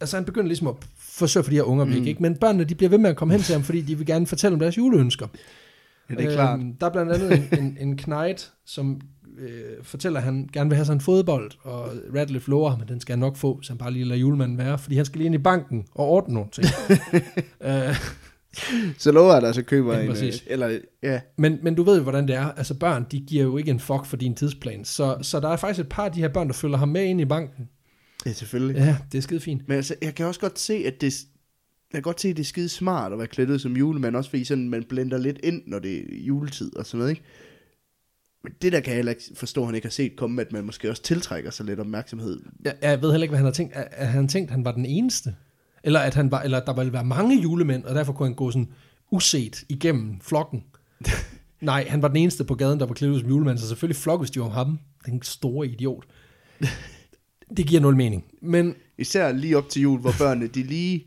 [0.00, 2.06] altså han begynder ligesom at forsøge for de her unger væk, Mm.
[2.06, 2.22] ikke?
[2.22, 4.26] Men børnene, de bliver ved med at komme hen til ham, fordi de vil gerne
[4.26, 5.26] fortælle om deres juleønsker.
[6.10, 6.60] ja det er klart.
[6.60, 9.00] Øhm, der er blandt andet en, en, en knight, som
[9.38, 13.00] øh, fortæller, at han gerne vil have sådan en fodbold, og Radcliffe lover at den
[13.00, 15.26] skal han nok få, så han bare lige lader julemanden være, fordi han skal lige
[15.26, 16.66] ind i banken og ordne nogle ting.
[17.66, 17.96] øh,
[18.98, 20.08] Så lover jeg dig, så køber Ja, en...
[20.08, 20.34] præcis.
[20.34, 22.44] øh, Eller, ja, men, men du ved jo, hvordan det er.
[22.52, 24.84] Altså børn, de giver jo ikke en fuck for din tidsplan.
[24.84, 27.04] Så, så der er faktisk et par af de her børn, der følger ham med
[27.04, 27.68] ind i banken.
[28.26, 28.76] ja, selvfølgelig.
[28.76, 29.68] Ja, det er skide fint.
[29.68, 31.14] Men altså, jeg kan også godt se, at det,
[31.92, 34.16] jeg kan godt se, at det er skide smart at være klædt ud som julemand,
[34.16, 37.22] også fordi sådan, man blender lidt ind, når det er juletid og sådan noget, ikke?
[38.44, 40.52] Men det der kan jeg heller ikke forstå, at han ikke har set komme, at
[40.52, 42.40] man måske også tiltrækker sig lidt opmærksomhed.
[42.64, 43.72] Jeg, jeg ved heller ikke, hvad han har tænkt.
[43.76, 45.34] Er han tænkt, at han var den eneste?
[45.84, 48.34] Eller at han var, eller at der ville være mange julemænd, og derfor kunne han
[48.34, 48.68] gå sådan
[49.10, 50.64] uset igennem flokken.
[51.60, 53.96] Nej, han var den eneste på gaden, der var klædt ud som julemand, så selvfølgelig
[53.96, 54.78] flokkes de om ham.
[55.06, 56.04] Den store idiot.
[57.56, 58.24] Det giver nul mening.
[58.42, 61.06] Men Især lige op til jul, hvor børnene, de lige,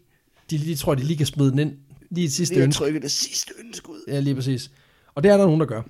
[0.50, 1.74] de, de tror, de lige kan smide den ind.
[2.12, 2.78] Lige et sidste lige ønske.
[2.78, 4.04] trykket det sidste ønske ud.
[4.08, 4.72] Ja, lige præcis.
[5.16, 5.82] Og det er der nogen, der gør.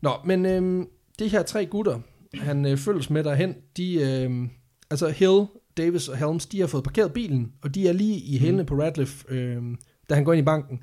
[0.00, 2.00] Nå, men øhm, de her tre gutter,
[2.34, 4.50] han øh, følges med derhen, de, øhm,
[4.90, 8.38] altså Hill, Davis og Helms, de har fået parkeret bilen, og de er lige i
[8.38, 8.66] hælene mm.
[8.66, 9.78] på Radcliffe, øhm,
[10.10, 10.80] da han går ind i banken.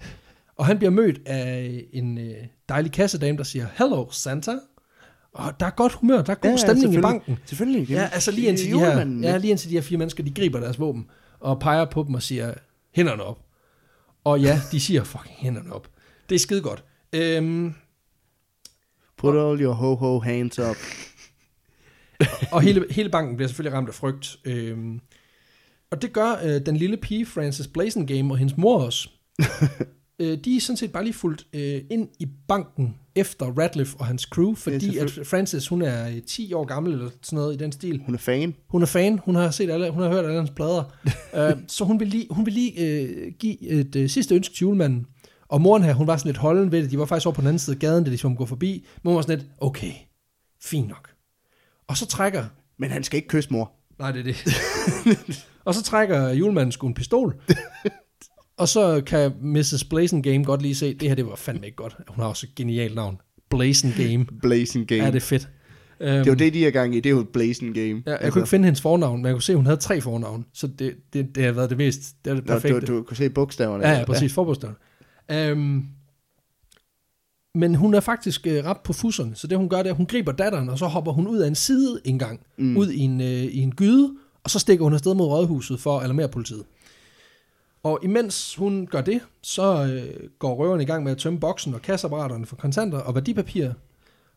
[0.56, 2.36] Og han bliver mødt af en øh,
[2.69, 4.56] dejlig kassedame, der siger, Hello, Santa.
[5.34, 7.02] Og der er godt humør, der er god ja, stemning i selvfølgelig.
[7.02, 7.38] banken.
[7.45, 7.89] Selvfølgelig.
[7.89, 10.60] Ja, altså lige indtil, de her, ja, lige indtil de her fire mennesker, de griber
[10.60, 11.06] deres våben
[11.39, 12.54] og peger på dem og siger,
[12.95, 13.39] hænderne op.
[14.23, 15.88] Og ja, de siger fucking hænderne op.
[16.30, 16.84] Det er skide godt.
[17.13, 17.73] Øhm,
[19.17, 20.78] Put all your ho-ho hands up.
[22.54, 24.38] og hele, hele banken bliver selvfølgelig ramt af frygt.
[24.46, 25.00] Øhm,
[25.92, 29.10] og det gør øh, den lille pige, Frances Blazengame, og hendes mor også.
[30.20, 34.06] øh, de er sådan set bare lige fuldt øh, ind i banken efter Radcliffe og
[34.06, 35.20] hans crew, fordi at.
[35.24, 38.02] Frances, hun er øh, 10 år gammel eller sådan noget i den stil.
[38.06, 38.56] Hun er fan.
[38.70, 40.84] Hun er fan, hun har set alle, hun har hørt alle hans plader.
[41.34, 44.62] uh, så hun vil lige, hun vil lige uh, give et uh, sidste ønske til
[44.62, 45.06] julemanden.
[45.48, 46.92] Og moren her, hun var sådan lidt holden ved det.
[46.92, 48.86] De var faktisk over på den anden side af gaden, da de skulle gå forbi.
[49.04, 49.92] Men hun var sådan lidt, okay,
[50.62, 51.10] Fint nok.
[51.89, 52.45] Og så trækker...
[52.78, 53.71] Men han skal ikke kysse mor.
[53.99, 54.36] Nej, det er det.
[55.65, 57.36] og så trækker julemanden sgu en pistol.
[58.58, 59.84] og så kan Mrs.
[59.84, 61.97] Blazing Game godt lige se, det her det var fandme ikke godt.
[62.08, 63.17] Hun har også et genialt navn.
[63.49, 64.25] Blazing Game.
[64.41, 65.04] Blazing Game.
[65.04, 65.49] Ja, det er fedt.
[65.99, 66.99] Um, det var det, de er gang i.
[66.99, 67.89] Det er jo et Blazing Game.
[67.89, 69.80] Altså, Ja, jeg kunne ikke finde hendes fornavn, men jeg kunne se, at hun havde
[69.80, 70.45] tre fornavn.
[70.54, 72.80] Så det, det, det har været det mest, det er det Nå, perfekte.
[72.80, 73.88] du, du kunne se bogstaverne.
[73.88, 74.78] Ja, ja, præcis, forbudstøvlen.
[75.52, 75.86] Um,
[77.56, 79.98] men hun er faktisk uh, ret på fusserne, så det hun gør, det er, at
[79.98, 82.78] hun griber datteren, og så hopper hun ud af en sideindgang, mm.
[82.78, 85.98] ud i en, uh, i en gyde, og så stikker hun afsted mod rådhuset for
[85.98, 86.64] at alarmere politiet.
[87.84, 91.74] Og imens hun gør det, så øh, går røverne i gang med at tømme boksen
[91.74, 93.74] og kasseapparaterne for kontanter og værdipapirer.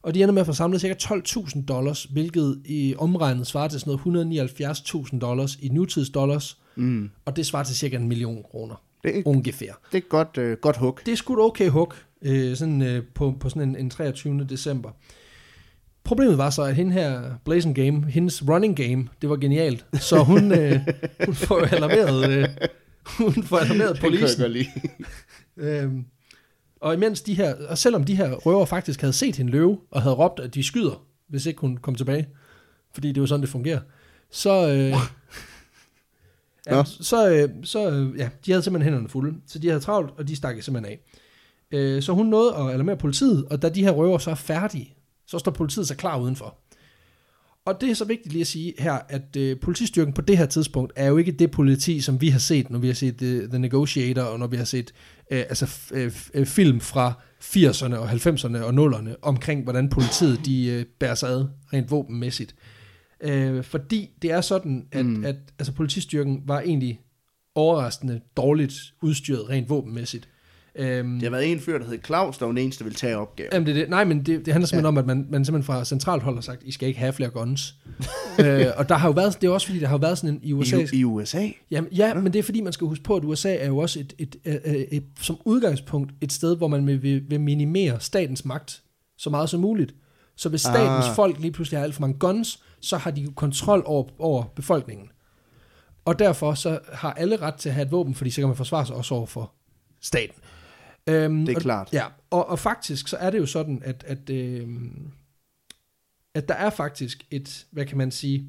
[0.03, 0.95] Og de ender med at få samlet ca.
[1.03, 6.59] 12.000 dollars, hvilket i omregnet svarer til sådan noget 179.000 dollars i nutidsdollars.
[6.77, 7.11] Mm.
[7.25, 8.75] Og det svarer til cirka en million kroner.
[9.05, 9.73] Det, er, Ungefær.
[9.93, 10.99] det er et godt, øh, godt hug.
[11.07, 14.47] Det er sgu et okay hug, øh, sådan, øh, på, på sådan en, en 23.
[14.51, 14.91] december.
[16.05, 19.87] Problemet var så, at hende her, Blazing Game, hendes running game, det var genialt.
[20.01, 20.81] Så hun, øh,
[21.27, 22.49] hun får jo alarmeret, øh,
[23.19, 24.51] hun får alarmeret Det polisen.
[24.51, 24.67] lide.
[25.57, 26.05] Øhm,
[26.81, 30.03] og imens de her, og selvom de her røver faktisk havde set hende løbe, og
[30.03, 32.29] havde råbt, at de skyder, hvis ikke hun kom tilbage,
[32.95, 33.81] fordi det er jo sådan, det fungerer,
[34.31, 34.95] så, øh,
[36.67, 40.11] ja, så, øh, så øh, ja, de havde simpelthen hænderne fulde, så de havde travlt,
[40.19, 41.01] og de stak simpelthen af.
[41.73, 44.95] Øh, så hun nåede at alarmere politiet, og da de her røver så er færdige,
[45.27, 46.59] så står politiet så klar udenfor.
[47.65, 50.47] Og det er så vigtigt lige at sige her, at øh, politistyrken på det her
[50.47, 53.49] tidspunkt er jo ikke det politi, som vi har set, når vi har set The,
[53.49, 54.93] The Negotiator, og når vi har set
[55.31, 60.67] øh, altså, øh, øh, film fra 80'erne og 90'erne og 0'erne omkring, hvordan politiet de
[60.67, 62.55] øh, bærer sig ad rent våbenmæssigt.
[63.21, 65.25] Øh, fordi det er sådan, at, mm.
[65.25, 67.01] at altså, politistyrken var egentlig
[67.55, 70.29] overraskende dårligt udstyret rent våbenmæssigt.
[70.77, 72.97] Øhm, Det har været en fyr, der hed Claus, der var den eneste, der ville
[72.97, 73.51] tage opgaven.
[73.53, 73.91] Jamen, det, det.
[73.91, 74.89] Nej, men det, det handler simpelthen ja.
[74.89, 77.31] om, at man, man simpelthen fra centralt hold har sagt, I skal ikke have flere
[77.31, 77.75] guns.
[78.45, 80.35] øh, og der har jo været, det er også fordi, der har jo været sådan
[80.35, 80.77] en i USA.
[80.77, 81.49] I, I USA?
[81.71, 84.01] Jamen, ja, men det er fordi, man skal huske på, at USA er jo også
[84.01, 88.01] et, et, et, et, et, som udgangspunkt et sted, hvor man vil, vil, vil minimere
[88.01, 88.83] statens magt
[89.19, 89.95] så meget som muligt.
[90.37, 91.15] Så hvis statens Ah.
[91.17, 94.45] folk lige pludselig har alt for mange guns, så har de jo kontrol over, over
[94.57, 95.09] befolkningen.
[96.05, 98.57] Og derfor så har alle ret til at have et våben, fordi så kan man
[98.57, 99.53] forsvare sig også over for
[100.01, 100.35] staten.
[101.07, 101.89] Øhm, Det er og, klart.
[101.93, 105.11] Ja, og, og faktisk så er det jo sådan, at, at, øhm,
[106.35, 108.47] at der er faktisk et, hvad kan man sige,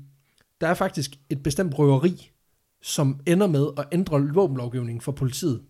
[0.61, 2.31] der er faktisk et bestemt røveri,
[2.81, 5.61] som ender med at ændre våbenlovgivningen for politiet.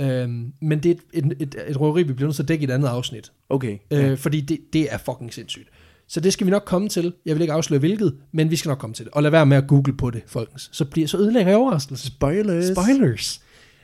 [0.00, 2.62] Øhm, men det er et, et, et, et røveri, vi bliver nødt til at dække
[2.62, 3.32] i et andet afsnit.
[3.48, 3.78] Okay.
[3.90, 5.68] Øh, fordi det, det er fucking sindssygt.
[6.08, 7.14] Så det skal vi nok komme til.
[7.24, 9.14] Jeg vil ikke afsløre hvilket, men vi skal nok komme til det.
[9.14, 10.68] Og lad være med at google på det, folkens.
[10.72, 12.10] Så, bliver, så ødelægger jeg overraskelsen.
[12.10, 12.66] Spoilers.
[12.66, 13.42] Spoilers.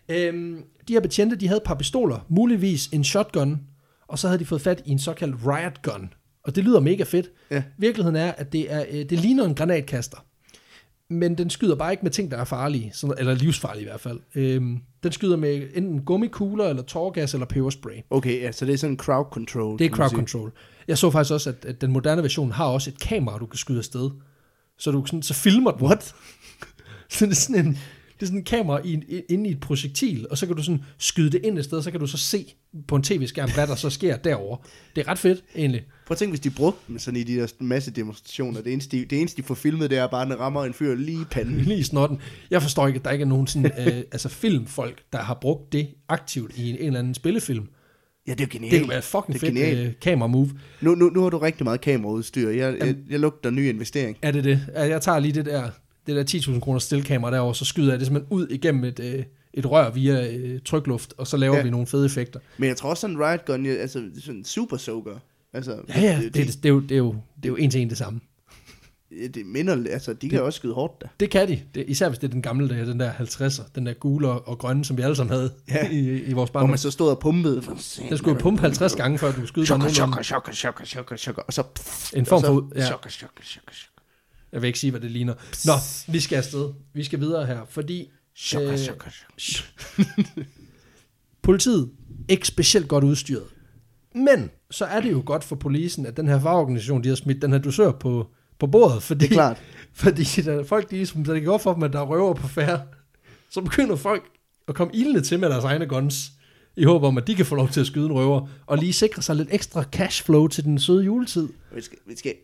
[0.08, 3.60] Øhm, de her betjente, de havde et par pistoler, muligvis en shotgun,
[4.08, 6.12] og så havde de fået fat i en såkaldt riot gun.
[6.44, 7.26] Og det lyder mega fedt.
[7.50, 7.62] Ja.
[7.78, 10.16] Virkeligheden er, at det, er, øh, det ligner en granatkaster.
[11.10, 14.00] Men den skyder bare ikke med ting, der er farlige, sådan- eller livsfarlige i hvert
[14.00, 14.20] fald.
[14.34, 17.96] Øhm, den skyder med enten gummikugler, eller tårgas, eller peberspray.
[18.10, 19.78] Okay, ja, så det er sådan crowd control.
[19.78, 20.52] Det er crowd control.
[20.88, 23.58] Jeg så faktisk også, at, at den moderne version har også et kamera, du kan
[23.58, 24.10] skyde afsted.
[24.78, 25.86] Så du sådan, så filmer den.
[25.86, 26.14] What?
[27.10, 27.78] Så det er sådan en,
[28.22, 30.80] det er sådan en kamera i, inde i et projektil, og så kan du sådan
[30.98, 32.54] skyde det ind et sted, så kan du så se
[32.88, 34.58] på en tv-skærm, hvad der så sker derovre.
[34.96, 35.82] Det er ret fedt, egentlig.
[36.06, 38.60] Prøv at tænke, hvis de brugte dem sådan i de der masse demonstrationer.
[38.60, 40.72] Det eneste, de, det eneste, de får filmet, det er bare, at den rammer en
[40.74, 41.60] fyr lige i panden.
[41.70, 42.18] Lige i snotten.
[42.50, 45.72] Jeg forstår ikke, at der ikke er nogen sådan, øh, altså filmfolk, der har brugt
[45.72, 47.68] det aktivt i en, en eller anden spillefilm.
[48.26, 48.80] Ja, det er jo Det genialt.
[48.82, 49.88] kunne være et fucking Det er fedt genialt.
[49.88, 50.50] øh, kamera-move.
[50.80, 52.50] Nu, nu, nu har du rigtig meget kameraudstyr.
[52.50, 54.16] Jeg, jeg, jeg lugter ny investering.
[54.22, 54.60] Er det det?
[54.76, 55.70] Jeg tager lige det der,
[56.06, 59.24] det der 10.000 kroner stillkamera derovre, så skyder jeg det simpelthen ud igennem et, øh,
[59.54, 61.62] et rør via øh, trykluft, og så laver Ja.
[61.62, 62.40] vi nogle fede effekter.
[62.58, 65.18] Men jeg tror også sådan en riot gun, altså sådan en super soaker.
[65.54, 67.70] Altså, Ja, ja, det, det, det, er, jo, det, er, jo, det er jo en
[67.70, 68.20] til en det samme.
[69.10, 71.08] det, det minder, altså, de kan jo også skyde hårdt da.
[71.20, 73.86] Det kan de, det, især hvis det er den gamle, der, den der 50'er, den
[73.86, 75.88] der gule og, og grønne, som vi alle sammen havde Ja.
[75.90, 76.68] i, i vores Hvor barndom.
[76.70, 77.62] man så stod og pumpede.
[78.08, 79.94] Den skulle pumpe 50 gange, før du den Chokker, nogenlunde.
[79.94, 81.42] chokker, chokker, chokker, chokker, chokker.
[81.42, 81.62] Og så...
[82.16, 82.70] En form for...
[82.76, 83.91] Ja, Chokker, chokker, chokker, chokker.
[84.52, 85.34] Jeg vil ikke sige, hvad det ligner.
[85.66, 85.72] Nå,
[86.12, 86.72] vi skal afsted.
[86.94, 90.44] Vi skal videre her, fordi Chokker, Øh, chokker, chokker.
[91.42, 91.90] politiet
[92.28, 93.44] ikke specielt godt udstyret.
[94.14, 97.42] Men så er det jo godt for polisen, at den her fagorganisation, de har smidt
[97.42, 98.26] den her dusør på,
[98.58, 99.02] på bordet.
[99.02, 99.62] Fordi, Det er klart.
[99.92, 102.48] Fordi der, folk, de, ligesom, da det går for dem, at der er røver på
[102.48, 102.82] færre,
[103.50, 104.22] så begynder folk
[104.68, 106.32] at komme ildende til med deres egne guns,
[106.76, 108.92] i håb om, at de kan få lov til at skyde en røver, og lige
[108.92, 111.48] sikre sig lidt ekstra cashflow til den søde juletid.
[111.74, 112.34] Vi skal, vi skal,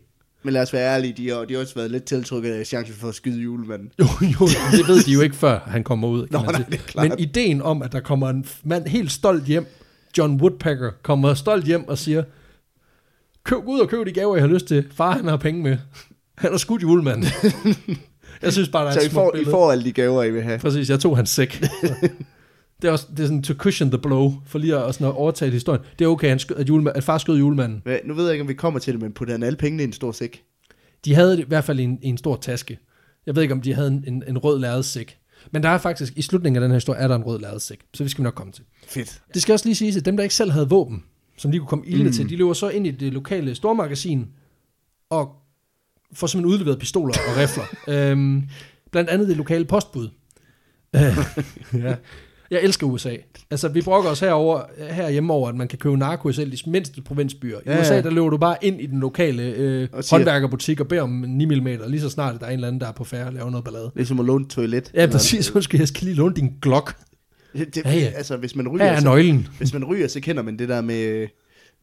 [0.43, 2.95] men lad os være ærlige, de har, de har også været lidt tiltrukket af chancen
[2.95, 3.91] for at skyde julemanden.
[3.99, 6.27] Jo, jo, det ved de jo ikke, før han kommer ud.
[6.31, 7.09] Nå, nej, det er klart.
[7.09, 9.65] Men ideen om, at der kommer en mand helt stolt hjem,
[10.17, 12.23] John Woodpecker, kommer stolt hjem og siger,
[13.43, 14.85] køb, ud og køb de gaver, jeg har lyst til.
[14.95, 15.77] Far, han har penge med.
[16.37, 17.25] Han har skudt julemanden.
[18.41, 19.51] jeg synes bare, der er Så et I får, I billede.
[19.51, 20.59] får alle de gaver, I vil have.
[20.59, 21.63] Præcis, jeg tog hans sæk.
[22.81, 25.13] det er også det er sådan to cushion the blow, for lige at, sådan at
[25.13, 25.81] overtage historien.
[25.99, 27.81] Det er okay, han skød, at, julemand, at far skød julemanden.
[27.83, 29.83] Hvad- Nu ved jeg ikke, om vi kommer til det, men putter han alle pengene
[29.83, 30.43] i en stor sæk?
[31.05, 32.79] De havde det i hvert fald i en, i en stor taske.
[33.25, 35.17] Jeg ved ikke, om de havde en, en, en rød lærredsæk.
[35.51, 37.79] Men der er faktisk, i slutningen af den her historie, er der en rød lærredsæk.
[37.93, 38.63] Så det skal vi nok komme til.
[38.87, 39.21] Fedt.
[39.33, 41.03] Det skal også lige siges, at dem, der ikke selv havde våben,
[41.37, 42.13] som de kunne komme ildende mm.
[42.15, 44.27] Til, de løber så ind i det lokale stormagasin
[45.09, 45.35] og
[46.13, 47.63] får simpelthen udleveret pistoler og rifler.
[48.11, 48.43] øhm,
[48.91, 50.09] blandt andet det lokale postbud.
[51.73, 51.95] Ja.
[52.51, 53.15] Jeg elsker USA.
[53.51, 54.61] Altså, vi brokker os herover,
[54.93, 57.57] herhjemme over, at man kan købe narko i selv de mindste provinsbyer.
[57.59, 57.81] I Ja, ja.
[57.81, 61.01] USA, der løber du bare ind i den lokale øh, Og siger- håndværkerbutik og beder
[61.01, 63.25] om 9 mm, lige så snart der er en eller anden, der er på færre
[63.27, 63.91] og laver noget ballade.
[63.95, 64.91] Ligesom at låne et toilet.
[64.93, 65.51] Ja, præcis.
[65.55, 66.95] Undskyld, jeg skal lige låne din Glock.
[67.53, 68.05] Det, det, Ja, ja.
[68.15, 69.47] Altså, hvis man Her ryger, er så, nøglen.
[69.57, 71.27] hvis man ryger, så kender man det der med,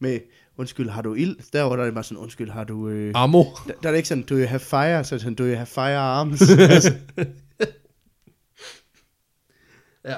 [0.01, 0.19] med
[0.57, 1.35] undskyld, har du ild?
[1.53, 2.89] Der var der bare sådan, undskyld, har du...
[2.89, 3.43] Øh, Ammo.
[3.67, 5.03] der, der er det ikke sådan, do you have fire?
[5.03, 6.41] Så er sådan, do you have firearms?
[6.59, 6.93] altså,
[10.05, 10.15] Ja.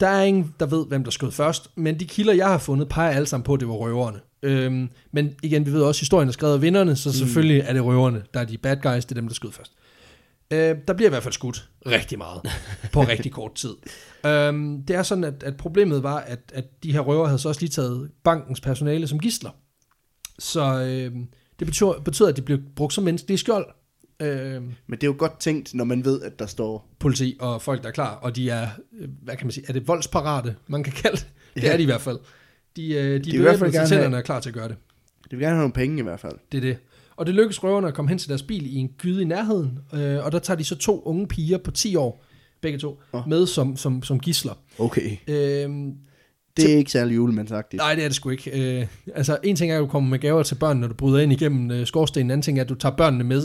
[0.00, 2.88] Der er ingen, der ved, hvem der skød først, men de kilder, jeg har fundet,
[2.88, 4.20] peger alle sammen på, at det var røverne.
[4.42, 7.72] Øhm, men igen, vi ved også, at historien er skrevet af vinderne, så selvfølgelig er
[7.72, 9.72] det røverne, der er de bad guys, det er dem, der skød først.
[10.50, 12.40] Øh, der bliver i hvert fald skudt rigtig meget
[12.92, 13.74] på rigtig kort tid.
[14.26, 17.48] Øhm, det er sådan, at, at problemet var, at, at de her røver havde så
[17.48, 19.50] også lige taget bankens personale som gisler.
[20.38, 21.12] Så øh,
[21.58, 23.66] det betyder, betyder, at de blev brugt som menneskelige skjold.
[24.22, 26.88] Øh, men det er jo godt tænkt, når man ved, at der står...
[26.98, 28.68] politi og folk, der er klar, og de er,
[29.00, 31.26] øh, hvad kan man sige, er det voldsparate, man kan kalde det?
[31.54, 31.72] Det Ja.
[31.72, 32.18] er de i hvert fald.
[32.76, 34.54] De, øh, de, de er i hvert fald til gerne have- er klar til at
[34.54, 34.76] gøre det.
[35.24, 36.34] Det vil gerne have nogle penge i hvert fald.
[36.52, 36.76] Det er det.
[37.16, 39.78] Og det lykkes røverne at komme hen til deres bil i en gyde i nærheden,
[39.94, 42.24] øh, og der tager de så to unge piger på 10 år,
[42.60, 43.28] begge to, Åh.
[43.28, 44.52] med som, som, som gisler.
[44.78, 45.10] Okay.
[45.28, 45.70] Øh,
[46.56, 47.80] Det er ikke særlig julemandsagtigt.
[47.80, 48.80] nej, det er det sgu ikke.
[48.80, 51.18] Øh, altså, en ting er, at du kommer med gaver til børn, når du bryder
[51.20, 52.26] ind igennem øh, skorstenen.
[52.26, 53.42] En anden ting er, at du tager børnene med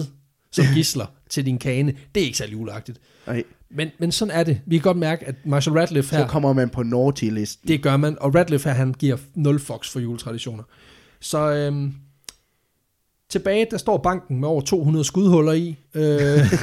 [0.54, 1.94] som gisler til din kane.
[2.16, 3.00] Det er ikke særlig juleagtigt.
[3.28, 3.44] Nej.
[3.70, 4.62] Men, men sådan er det.
[4.66, 6.28] Vi kan godt mærke, at Marshall Radcliffe Så her...
[6.28, 7.68] kommer man på naughty-listen.
[7.68, 10.64] Det gør man, og Radcliffe her, han giver 0 fox for juletraditioner.
[11.20, 11.94] Så øhm,
[13.30, 16.40] tilbage, der står banken med over 200 skudhuller i, øh,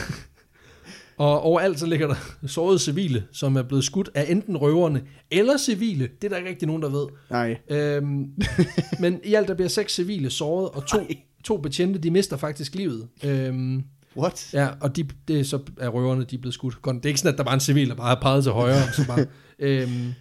[1.17, 5.59] og overalt så ligger der sårede civile, som er blevet skudt af enten røverne eller
[5.59, 6.09] civile.
[6.23, 7.07] Det er der ikke rigtig nogen, der ved.
[7.31, 7.59] Nej.
[7.71, 8.27] Øhm,
[9.03, 10.99] men i alt der bliver seks civile såret, og to,
[11.45, 13.09] to betjente, de mister faktisk livet.
[13.25, 13.85] Øhm,
[14.17, 14.51] What?
[14.53, 16.79] Ja, og de, det så er røverne, de er blevet skudt.
[16.85, 18.83] Det er ikke sådan, at der var en civil, der bare har peget til højre.
[18.89, 19.27] og Så bare,
[19.59, 20.13] øhm,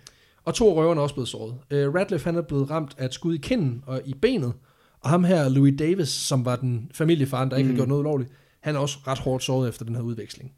[0.45, 1.55] og to af røverne er også blevet såret.
[1.71, 4.53] Øh, Radcliffe han er blevet ramt af et skud i kinden og i benet.
[5.01, 7.73] Og ham her, Louis Davis, som var den familiefaren, der ikke mm.
[7.73, 10.51] har gjort noget ulovligt, han er også ret hårdt såret efter den her udveksling.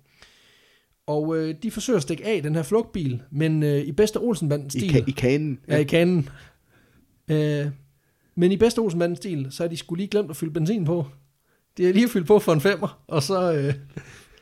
[1.07, 4.17] Og øh, de forsøger at stikke af i den her flugtbil, men øh, i bedste
[4.17, 4.89] Olsenbandens I, stil...
[4.89, 5.59] ka- i kanen.
[5.67, 6.29] Ja, i kanen.
[7.27, 7.67] Øh,
[8.35, 11.05] men i bedste Olsenbandens stil, så er de skulle lige glemt at fylde benzin på.
[11.77, 13.73] De har lige fyldt på for en femmer, og så, øh,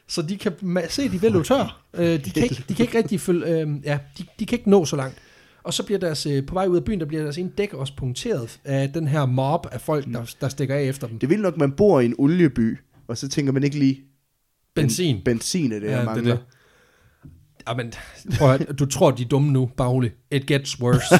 [0.08, 0.54] så de kan
[0.90, 1.82] se, de vil løbe tør.
[1.94, 4.70] Øh, de, kan ikke, de kan ikke rigtig følge, øh, ja, de, de kan ikke
[4.70, 5.18] nå så langt.
[5.64, 7.74] Og så bliver deres, øh, på vej ud af byen, der bliver deres ene dæk
[7.74, 11.20] også punkteret af den her mob af folk, der, der stikker af efter dem.
[11.20, 14.02] Det vil nok, man bor i en olieby, og så tænker man ikke lige...
[14.76, 15.16] Benzin.
[15.16, 16.36] Ben, benzin er det, Ja, jeg det er mangler.
[16.36, 16.44] det.
[17.68, 17.94] Ja, men
[18.38, 20.12] prøv at, du tror, de er dumme nu, bare rolig.
[20.32, 21.16] It gets worse.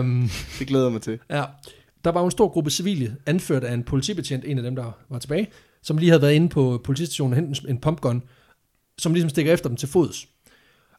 [0.00, 1.18] um, Det glæder mig til.
[1.30, 1.44] Ja.
[2.04, 4.92] Der var jo en stor gruppe civile, anført af en politibetjent, en af dem, der
[5.08, 5.46] var tilbage,
[5.82, 8.22] som lige havde været inde på politistationen og hentet en pumpgun,
[8.98, 10.28] som ligesom stikker efter dem til fods.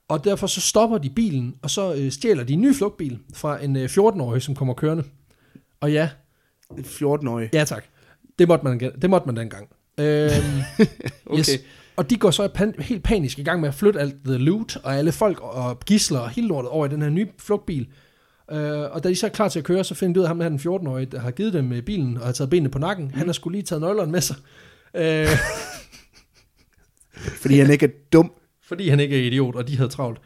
[0.08, 3.64] Og derfor så stopper de bilen, og så øh, stjæler de en ny flugtbil fra
[3.64, 5.04] en øh, 14-årig, som kommer kørende.
[5.82, 6.10] Og ja,
[6.72, 7.50] 14-årig.
[7.54, 7.84] ja tak,
[8.40, 9.68] det måtte man, det måtte man dengang.
[9.98, 10.30] Øhm,
[11.26, 11.40] Okay.
[11.40, 11.50] yes.
[11.96, 14.76] Og de går så pan- helt panisk i gang med at flytte alt the loot
[14.84, 17.88] og alle folk og gisler og hele lortet over i den her nye flugtbil.
[18.52, 20.28] Uh, og da de så er klar til at køre, så finder de ud af
[20.28, 22.80] ham, der den 14-årige, der har givet dem øh, bilen og har taget benene på
[22.80, 23.06] nakken.
[23.06, 23.14] Mm.
[23.14, 24.36] Han har skulle lige taget nøglerne med sig.
[24.94, 25.02] Uh,
[27.42, 28.32] Fordi han ikke er dum.
[28.68, 30.20] fordi han ikke er idiot, og de havde travlt.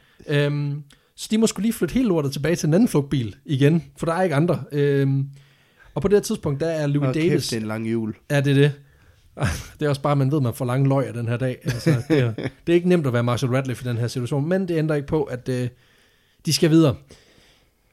[0.48, 0.84] Um,
[1.16, 4.06] så de må skulle lige flytte hele lortet tilbage til en anden flugtbil igen, for
[4.06, 4.64] der er ikke andre.
[5.04, 5.30] Um,
[5.94, 7.32] og på det her tidspunkt, der er Louis Hold Davis...
[7.32, 8.16] kæft, det er en lang jul.
[8.32, 8.72] Ja, det er det.
[9.80, 11.38] Det er også bare, at man ved, at man får lange løg af den her
[11.38, 11.58] dag.
[11.64, 14.50] Altså, det, er, det er ikke nemt at være Marshall Radcliffe i den her situation,
[14.50, 15.68] men det ændrer ikke på, at øh,
[16.46, 16.96] de skal videre.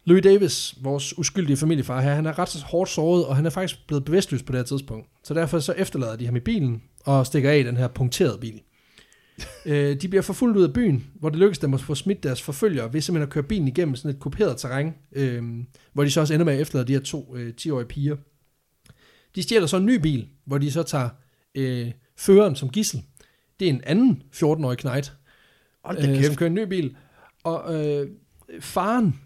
[0.04, 3.86] Louis Davis, vores uskyldige familiefar her, han er ret hårdt såret, og han er faktisk
[3.86, 5.08] blevet bevidstløs på det her tidspunkt.
[5.22, 8.38] Så derfor så efterlader de ham i bilen og stikker af i den her punkterede
[8.38, 8.62] bil.
[9.66, 12.42] øh, de bliver forfulgt ud af byen, hvor det lykkes dem at få smidt deres
[12.42, 15.42] forfølgere ved simpelthen at køre bilen igennem sådan et kuperet terræn, øh,
[15.92, 18.16] hvor de så også ender med at efterlade de her to øh, 10-årige piger.
[19.34, 21.08] De stjæler så en ny bil, hvor de så tager
[21.54, 23.02] øh, føreren som gissel.
[23.60, 25.12] Det er en anden 14-årig knægt,
[25.84, 26.96] Hold da øh, som kører en ny bil.
[27.44, 28.08] Og øh,
[28.60, 29.20] faren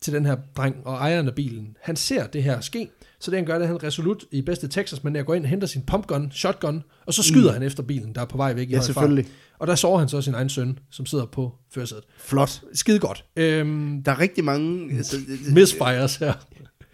[0.00, 1.76] til den her dreng og ejeren af bilen.
[1.82, 2.88] Han ser det her ske,
[3.20, 5.34] så det han gør, det er, at han resolut i bedste Texas, men jeg går
[5.34, 7.52] ind og henter sin pumpgun, shotgun, og så skyder mm.
[7.52, 9.26] han efter bilen, der er på vej væk i Ja, selvfølgelig.
[9.58, 12.04] Og der sover han så sin egen søn, som sidder på førersædet.
[12.18, 12.62] Flot.
[12.74, 13.24] Skide godt.
[13.36, 14.96] Øhm, Der er rigtig mange...
[14.96, 16.32] Altså, det, misfires her.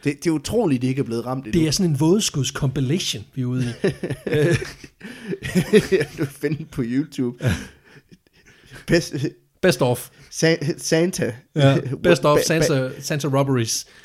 [0.05, 1.61] det, det er utroligt, de ikke er blevet ramt endnu.
[1.61, 3.69] Det er sådan en vådeskuds compilation, vi er ude i.
[6.19, 7.45] du finder på YouTube.
[8.87, 9.15] Best,
[9.63, 10.11] Best of.
[10.35, 11.33] Sa- Santa.
[11.55, 13.87] Ja, best of Santa, Santa Robberies.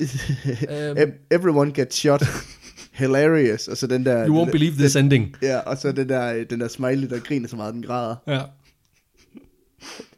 [0.96, 2.22] Ev- Everyone gets shot.
[2.92, 3.68] Hilarious.
[3.68, 4.26] Og så den der...
[4.26, 5.36] you won't believe this ending.
[5.42, 8.16] Ja, og så den der, den der smiley, der griner så meget, den græder.
[8.26, 8.40] Ja.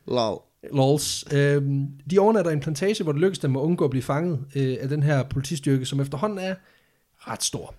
[0.06, 0.38] Lol.
[0.72, 1.24] Lols.
[1.32, 4.76] Øhm, de overnatter en plantage, hvor det lykkes dem at undgå at blive fanget øh,
[4.80, 6.54] af den her politistyrke, som efterhånden er
[7.18, 7.74] ret stor.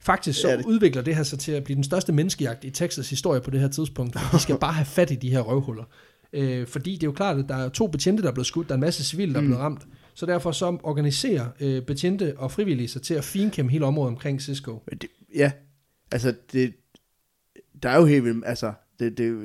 [0.00, 2.70] Faktisk så Ja, det- udvikler det her sig til at blive den største menneskejagt i
[2.70, 4.16] Texas historie på det her tidspunkt.
[4.32, 5.84] De skal bare have fat i de her røvhuller.
[6.34, 8.68] Øh, fordi det er jo klart, at der er to betjente, der er blevet skudt,
[8.68, 9.86] der er en masse civile, der er blevet ramt.
[10.14, 14.42] Så derfor så organiserer øh, betjente og frivillige sig til at finkæmme hele området omkring
[14.42, 14.82] Cisco.
[14.86, 15.52] Men det, ja,
[16.12, 16.74] altså, det,
[17.82, 19.42] der er jo helt vildt, altså, det, det,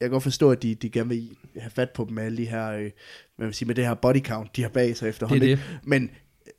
[0.00, 2.38] jeg kan godt forstå, at de, de gerne vil have fat på dem med alle
[2.38, 2.90] de her, øh,
[3.36, 5.42] hvad vil sige, med det her body count, de har bag sig efterhånden.
[5.42, 5.62] Det er ikke?
[5.84, 6.52] Men øh,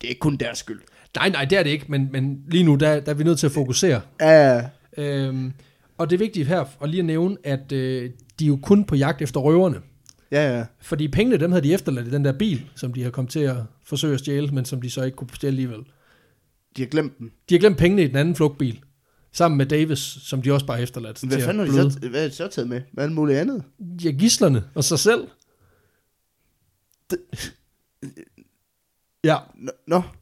[0.00, 0.80] det er ikke kun deres skyld.
[1.16, 3.38] Nej, nej, det er det ikke, men, men lige nu, der, der er vi nødt
[3.38, 4.00] til at fokusere.
[4.20, 5.52] Ja, Øhm,
[5.98, 8.84] og det er vigtigt her at lige at nævne, at øh, de er jo kun
[8.84, 9.80] på jagt efter røverne.
[10.30, 10.66] ja, ja.
[10.80, 13.40] Fordi pengene, dem havde de efterladt i den der bil, som de har kommet til
[13.40, 15.78] at forsøge at stjæle, men som de så ikke kunne stjæle alligevel.
[16.76, 17.32] De har glemt dem.
[17.48, 18.80] De har glemt pengene i den anden flugtbil,
[19.32, 22.28] sammen med Davis, som de også bare efterladt Hvad fanden har de så, hvad er
[22.28, 22.80] de så taget med?
[22.92, 23.64] Hvad er alt muligt andet?
[24.04, 25.28] Ja, gislerne og sig selv.
[29.24, 30.02] Ja, Nå, nå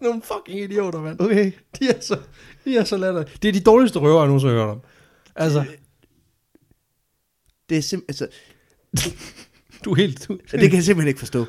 [0.00, 1.20] nogle fucking idioter, mand.
[1.20, 1.52] okay.
[1.78, 2.18] De er så,
[2.64, 3.32] de er så latterlige.
[3.42, 4.80] Det er de dårligste røver, jeg nogensinde har hørt om.
[5.38, 5.64] Altså,
[7.68, 8.28] Det er simpelthen,
[8.92, 9.16] altså,
[9.84, 10.28] du er helt...
[10.28, 11.44] Du, det kan jeg simpelthen ikke forstå.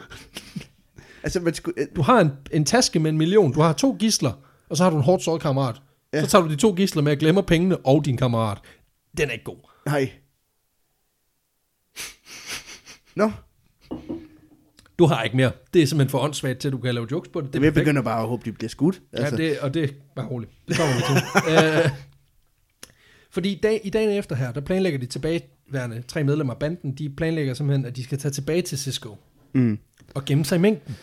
[1.24, 4.32] altså, man skulle, du har en, en taske med en million, du har to gisler,
[4.70, 5.82] og så har du en hårdt såret kammerat.
[6.14, 6.22] Ja.
[6.22, 8.58] Så tager du de to gisler med at glemme pengene og din kammerat.
[9.18, 9.70] Den er ikke god.
[9.86, 10.12] nej.
[13.16, 13.32] Nå,
[15.00, 15.52] Du har ikke mere.
[15.74, 17.54] Det er simpelthen for åndssvagt til, at du kan lave jokes på det.
[17.54, 19.02] det jeg begynder bare at håbe, de bliver skudt.
[19.14, 20.52] Ja, det, og det var roligt.
[20.68, 21.16] Det kommer vi til.
[21.54, 21.90] øh,
[23.30, 27.10] fordi dag, i dagen efter her, der planlægger de tilbageværende tre medlemmer af banden, de
[27.10, 29.18] planlægger simpelthen, at de skal tage tilbage til Cisco
[29.54, 29.80] Mm.
[30.16, 30.96] og gemme sig i mængden.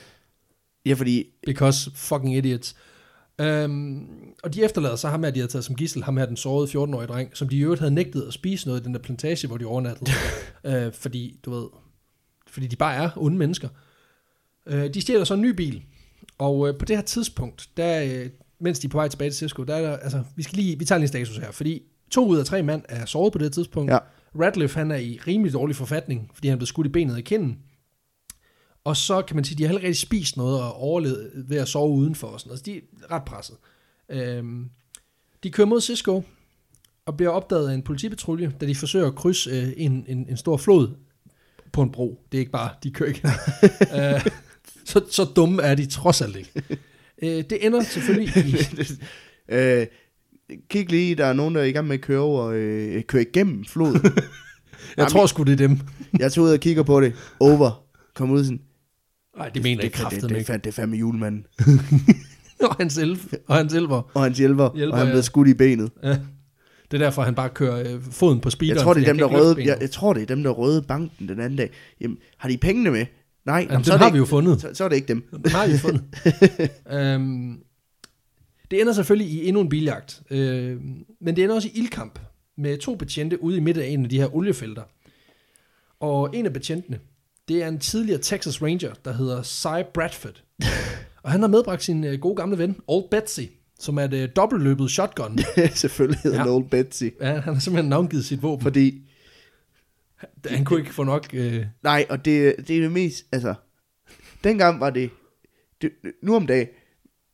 [0.86, 2.76] Ja, fordi Because fucking idiots.
[3.42, 4.08] Um,
[4.42, 6.68] og de efterlader så ham her, de havde taget som gissel, ham her den sårede
[6.68, 9.46] 14-årige dreng, som de i øvrigt havde nægtet at spise noget i den der plantage,
[9.46, 10.10] hvor de overnattede.
[10.64, 11.66] uh, fordi, du ved,
[12.46, 13.68] fordi de bare er onde mennesker.
[14.72, 15.82] Uh, de stjæler så en ny bil,
[16.38, 19.36] og uh, på det her tidspunkt, der, uh, mens de er på vej tilbage til
[19.38, 21.82] Cisco, der er der, altså, vi, skal lige, vi tager lige en status her, fordi
[22.10, 23.92] to ud af tre mand er såret på det tidspunkt.
[23.92, 23.98] Ja.
[24.40, 27.58] Radcliffe, han er i rimelig dårlig forfatning, fordi han blev skudt i benet i kinden.
[28.84, 31.90] Og så kan man sige, de har rigtig spist noget og overlevet ved at sove
[31.90, 32.58] udenfor og sådan noget.
[32.58, 33.56] Så de er ret presset.
[34.08, 34.70] Øhm,
[35.42, 36.22] de kører mod Cisco
[37.06, 40.36] og bliver opdaget af en politipatrulje, da de forsøger at krydse øh, en, en, en
[40.36, 40.88] stor flod
[41.72, 42.20] på en bro.
[42.32, 43.28] Det er ikke bare, de kører ikke.
[44.14, 44.26] øh,
[44.84, 46.52] så, så dumme er de trods alt ikke.
[47.22, 48.56] Øh, det ender selvfølgelig i...
[49.54, 49.86] øh,
[50.70, 53.22] kig lige, der er nogen, der er i gang med at køre over, øh, køre
[53.22, 54.00] igennem floden.
[54.96, 55.78] Jeg tror sgu, det er dem.
[56.20, 57.12] jeg tog ud og kigger på det.
[57.40, 57.84] Over.
[58.14, 58.60] Kom ud sådan.
[59.36, 60.52] Nej, det mener jeg det, det, det, det, ikke.
[60.52, 61.46] det, det er fandme julemanden.
[62.62, 64.10] Og hans elv, og hans elver.
[64.14, 65.12] Og hans hjælper, Hjælper, og han ja.
[65.12, 65.90] blev skudt i benet.
[66.02, 66.08] Ja.
[66.90, 68.76] Det er derfor, han bare kører øh, foden på speederen.
[68.76, 70.50] Jeg tror, det er dem, der ikke røde, jeg, jeg, tror, det er dem, der
[70.50, 71.70] røde banken den anden dag.
[72.00, 73.06] Jamen, har de pengene med?
[73.46, 74.60] Nej, Jamen, så, dem er har det vi jo ikke, fundet.
[74.60, 75.22] så, så er det ikke dem.
[75.44, 76.02] Den har vi fundet.
[76.92, 77.58] øhm,
[78.70, 80.22] det ender selvfølgelig i endnu en biljagt.
[80.30, 80.80] Øh,
[81.20, 82.18] men det ender også i ildkamp
[82.56, 84.82] med to betjente ude i midt af en af de her oliefelter.
[86.00, 86.98] Og en af betjentene,
[87.48, 90.42] det er en tidligere Texas Ranger, der hedder Cy Bradford.
[91.22, 93.40] og han har medbragt sin øh, gode gamle ven, Old Betsy,
[93.78, 95.38] som er et øh, dobbeltløbet shotgun.
[95.74, 96.54] Selvfølgelig hedder Ja.
[96.54, 97.04] Old Betsy.
[97.20, 98.62] ja, han har simpelthen navngivet sit våben.
[98.62, 99.02] Fordi,
[100.46, 101.26] Han kunne ikke få nok...
[101.32, 103.54] Øh, nej, og det, det er det mest, altså,
[104.44, 105.10] dengang var det,
[105.82, 105.90] det
[106.22, 106.66] nu om dagen,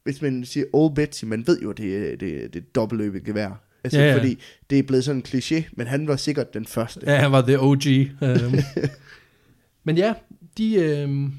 [0.05, 3.63] hvis man siger Old Betsy, man ved jo, det er det, det dobbeltløbet gevær.
[3.85, 4.39] Altså, Ja, ja, fordi
[4.71, 7.01] det er blevet sådan en kliché, men han var sikkert den første.
[7.07, 7.87] Ja, han var the OG.
[8.21, 8.55] Um,
[9.85, 10.15] men ja,
[10.59, 11.33] de, øhm,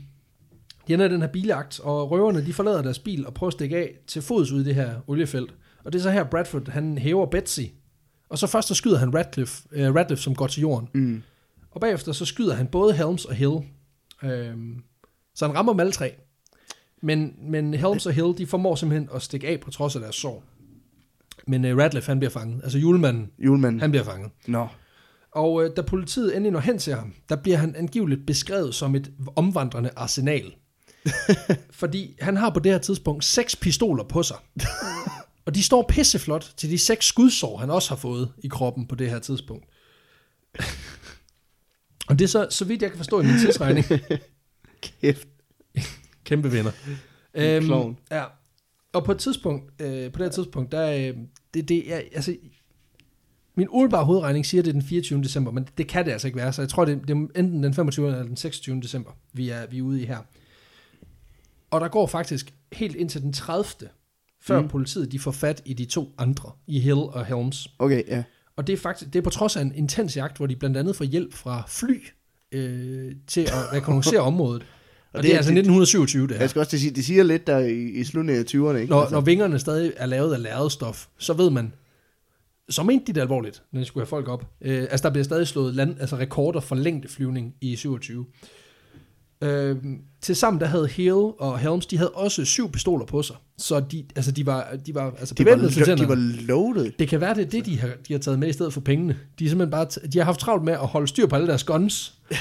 [0.88, 3.78] de ender den her biljagt, og røverne de forlader deres bil og prøver at stikke
[3.78, 5.54] af til fods ud i det her oliefelt.
[5.84, 7.62] Og det er så her, Bradford han hæver Betsy,
[8.30, 10.90] og så først så skyder han Radcliffe, øh, Radcliffe som går til jorden.
[10.94, 11.22] Mm.
[11.72, 13.58] Og bagefter så skyder han både Helms og Hill.
[14.24, 14.84] Øhm,
[15.36, 16.16] så han rammer dem alle tre.
[17.04, 20.16] Men, men Helms og Hill, de formår simpelthen at stikke af på trods af deres
[20.16, 20.44] sår.
[21.48, 22.64] Men øh, Radcliffe, han bliver fanget.
[22.64, 23.82] Altså julemanden, Julemanden.
[23.82, 24.32] han bliver fanget.
[24.48, 24.68] Nå.
[25.32, 28.96] Og øh, da politiet endelig når hen til ham, der bliver han angiveligt beskrevet som
[28.96, 30.54] et omvandrende arsenal.
[31.82, 34.38] Fordi han har på det her tidspunkt seks pistoler på sig.
[35.46, 38.96] Og de står pisseflot til de seks skudsår, han også har fået i kroppen på
[38.96, 39.66] det her tidspunkt.
[42.10, 43.86] Og det er så, så vidt jeg kan forstå i min tidsregning,
[45.02, 45.28] Kæft.
[46.24, 46.72] Kæmpe vinder.
[47.36, 47.98] En klovn.
[48.12, 48.24] ja.
[48.94, 51.18] Og på et tidspunkt, øh, på det her tidspunkt, der øh,
[51.54, 52.36] det, det er, altså,
[53.56, 55.24] min umiddelbare hovedregning siger, at det er den 24.
[55.24, 57.64] december, men det kan det altså ikke være, så jeg tror, det, det er enten
[57.64, 58.08] den 25.
[58.08, 58.82] eller den 26.
[58.82, 60.18] december, vi er, vi er ude i her.
[61.72, 63.90] Og der går faktisk helt indtil den 30.
[64.42, 64.68] før mm.
[64.68, 67.68] Politiet de får fat i de to andre, i Hill og Helms.
[67.80, 68.24] Okay, ja.
[68.56, 70.78] Og det er faktisk det er på trods af en intens jagt, hvor de blandt
[70.78, 72.06] andet får hjælp fra fly
[72.52, 74.66] øh, til at rekognoscere området.
[75.14, 76.40] Og, og det, det er altså det- 1927, det her.
[76.42, 78.78] Jeg skal også til at sige, det siger lidt der i, i slutningen af 20'erne,
[78.78, 78.90] ikke?
[78.92, 81.74] Når, Altså, når vingerne stadig er lavet af lærredstof, så ved man,
[82.70, 84.46] så mente de det alvorligt, når de skulle have folk op.
[84.62, 88.26] Øh, altså, der bliver stadig slået land, altså rekorder for længdeflyvning i 27.
[89.44, 89.76] Øh,
[90.22, 93.36] Tilsammen der havde Hill og Helms, de havde også syv pistoler på sig.
[93.58, 96.92] Så de, altså, de var, de var altså, de, var, lo- de var loaded.
[97.00, 98.82] Det kan være, det er det, de har, de har taget med i stedet for
[98.82, 99.18] pengene.
[99.40, 101.48] De, er simpelthen bare t- de har haft travlt med at holde styr på alle
[101.48, 102.14] deres guns.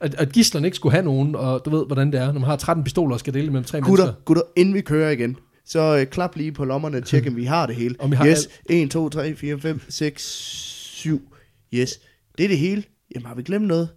[0.00, 2.42] At, at gislerne ikke skulle have nogen, og du ved, hvordan det er, når man
[2.42, 4.22] har 13 pistoler og skal dele mellem tre Gutter, mennesker.
[4.24, 7.44] gutter, inden vi kører igen, så øh, klap lige på lommerne og tjek, om vi
[7.44, 7.96] har det hele.
[8.00, 11.34] Om vi har yes, 1, 2, 3, 4, 5, 6, 7.
[11.74, 12.00] Yes,
[12.38, 12.84] det er det hele.
[13.14, 13.88] Jamen, har vi glemt noget?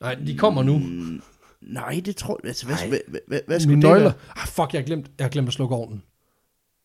[0.00, 0.78] Nej, de kommer nu.
[0.78, 1.22] Mm,
[1.60, 2.48] nej, det tror jeg.
[2.48, 4.10] Altså, hvad, hvad, hvad, hvad skulle Mine det nøgler.
[4.10, 4.42] være?
[4.42, 6.02] Ah, fuck, jeg har glemt, jeg har glemt at slukke ovnen.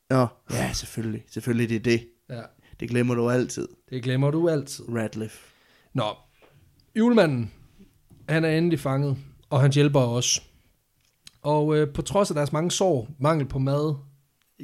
[0.09, 1.23] Nå, ja, selvfølgelig.
[1.29, 2.07] Selvfølgelig, det er det.
[2.29, 2.41] Ja,
[2.79, 3.67] Det glemmer du altid.
[3.89, 4.85] det glemmer du altid.
[4.89, 5.37] Radcliffe.
[5.93, 6.03] Nå,
[6.95, 7.51] julemanden,
[8.29, 9.17] han er endelig fanget,
[9.49, 10.43] og han hjælper os.
[11.41, 13.95] Og øh, på trods af deres mange sår, mangel på mad,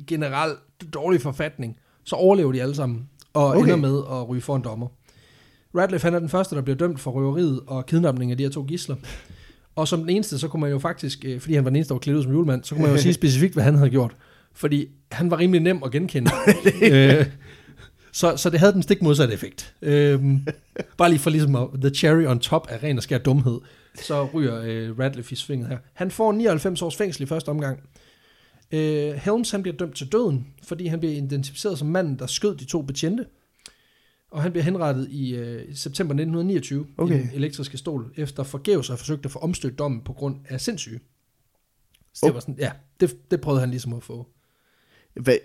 [0.08, 0.60] generelt
[0.94, 3.58] dårlig forfatning, så overlever de alle sammen, og okay.
[3.58, 3.74] Okay.
[3.74, 4.88] ender med at ryge for en dommer.
[5.76, 8.50] Radcliffe han er den første, der bliver dømt for røveriet og kidnapning af de her
[8.50, 8.96] to gisler.
[9.76, 11.90] Og som den eneste, så kunne man jo faktisk, øh, fordi han var den eneste,
[11.90, 13.90] der var klædt ud som julemand, så kunne man jo sige specifikt, hvad han havde
[13.90, 14.16] gjort.
[14.54, 16.32] Fordi han var rimelig nem at genkende.
[16.92, 17.26] øh,
[18.18, 19.76] så, så det havde den stik modsatte effekt.
[19.82, 20.48] Øhm,
[20.98, 23.60] bare lige for ligesom at, the cherry on top af ren og skær dumhed,
[23.96, 25.78] så ryger øh, Radcliffe i svinget her.
[25.94, 27.80] Han får 99 års fængsel i første omgang.
[28.72, 32.56] Øh, Helms han bliver dømt til døden, fordi han bliver identificeret som manden, der skød
[32.56, 33.26] de to betjente.
[34.32, 37.16] Og han bliver henrettet i øh, september 1929 okay.
[37.16, 40.36] i den elektriske stol, efter forgæves at have forsøgt at få omstødt dommen på grund
[40.50, 41.00] af sindssyge.
[42.14, 42.34] Så det Oh.
[42.34, 44.28] var sådan, ja, det, det prøvede han ligesom at få.
[45.14, 45.38] Hvad?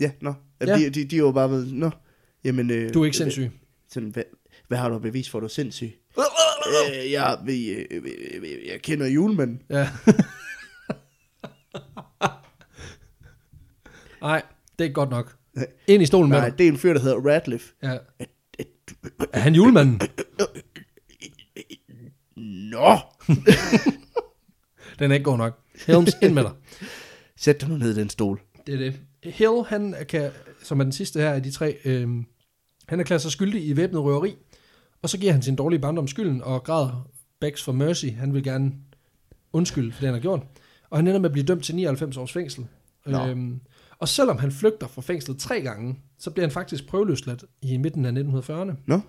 [0.00, 0.34] Ja, nå.
[0.60, 0.78] Ja.
[0.78, 1.90] De, de, de er jo bare ved, nå.
[2.44, 3.50] Jamen, øh, Du er ikke sindssyg.
[3.88, 4.22] Sådan, hvad,
[4.68, 5.92] hvad har du bevis for, at du er sindssyg?
[6.18, 7.86] øh, jeg, jeg, jeg,
[8.42, 9.62] jeg, jeg kender julemanden.
[9.70, 9.88] Ja.
[14.20, 14.42] Nej,
[14.72, 15.36] det er ikke godt nok.
[15.54, 15.66] Nej.
[15.86, 16.58] Ind i stolen med Nej, dig.
[16.58, 17.72] det er en fyr, der hedder Radcliffe.
[17.82, 17.96] Ja.
[19.32, 20.00] Er han julemanden?
[22.72, 22.98] Nå!
[24.98, 25.58] Den er ikke god nok.
[25.86, 26.52] Helms, ind med dig.
[27.36, 28.40] Sæt dig nu ned i den stol.
[28.66, 29.00] Det er det.
[29.24, 30.30] Hill, han kan,
[30.62, 32.26] som er den sidste her af de tre, øhm,
[32.88, 34.36] han erklærer sig skyldig i væbnet røveri,
[35.02, 37.10] og så giver han sin dårlige barndom skylden og græder
[37.40, 38.06] begs for mercy.
[38.06, 38.72] Han vil gerne
[39.52, 40.42] undskylde for det, han har gjort.
[40.90, 42.66] Og han ender med at blive dømt til 99 års fængsel.
[43.06, 43.26] Nå.
[43.26, 43.60] Øhm,
[43.98, 48.04] og selvom han flygter fra fængslet tre gange, så bliver han faktisk prøveløsladt i midten
[48.04, 48.72] af 1940'erne.
[48.86, 49.00] Nå?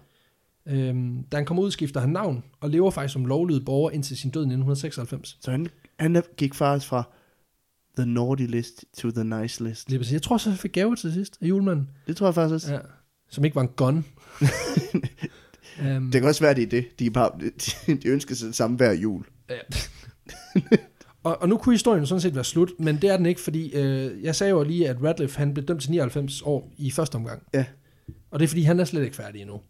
[0.65, 4.17] Øhm, da han kommer ud, skifter han navn og lever faktisk som lovlydig borger indtil
[4.17, 5.37] sin død i 1996.
[5.41, 5.67] Så han,
[5.99, 7.03] han gik faktisk fra
[7.97, 9.89] the naughty list to the nice list.
[9.89, 10.13] Lige præcis.
[10.13, 11.89] Jeg tror også, han fik gave til sidst af julemanden.
[12.07, 12.73] Det tror jeg faktisk også.
[12.73, 12.79] Ja.
[13.29, 14.05] Som ikke var en gun.
[15.81, 16.99] um, Det kan også være, det er det.
[16.99, 17.31] De, er bare,
[17.87, 19.25] de, de ønsker sig det samme hver jul.
[19.49, 19.59] Ja.
[21.23, 23.75] og, og nu kunne historien sådan set være slut, men det er den ikke, fordi
[23.75, 27.15] øh, jeg sagde jo lige, at Radcliffe han blev dømt til 99 år i første
[27.15, 27.43] omgang.
[27.53, 27.65] Ja.
[28.31, 29.61] Og det er fordi, han er slet ikke færdig endnu.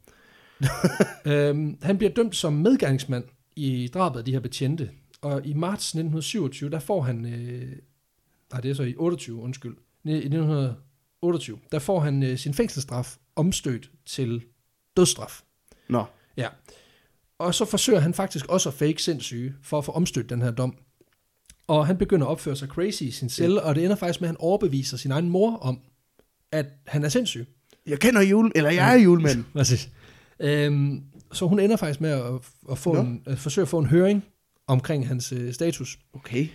[1.33, 3.23] øhm, han bliver dømt som medgangsmand
[3.55, 4.89] i drabet af de her betjente.
[5.21, 7.25] Og i marts 1927, der får han...
[7.25, 7.71] Øh,
[8.51, 9.77] nej, det er så i 28, undskyld.
[10.03, 14.41] I 1928, der får han øh, sin fængselsstraf omstødt til
[14.97, 15.41] dødsstraf.
[15.89, 16.05] Nå.
[16.37, 16.47] Ja.
[17.39, 20.51] Og så forsøger han faktisk også at fake sindssyge, for at få omstødt den her
[20.51, 20.77] dom.
[21.67, 24.29] Og han begynder at opføre sig crazy i sin celle, og det ender faktisk med,
[24.29, 25.79] at han overbeviser sin egen mor om,
[26.51, 27.47] at han er sindssyg.
[27.87, 29.45] Jeg kender jul, eller jeg er julemanden.
[29.53, 29.89] Præcis.
[30.39, 32.33] Øhm, så hun ender faktisk med at,
[32.71, 33.01] at, få Nå.
[33.01, 34.25] en, at forsøge at få en høring
[34.67, 35.99] omkring hans øh, status.
[36.13, 36.47] Okay.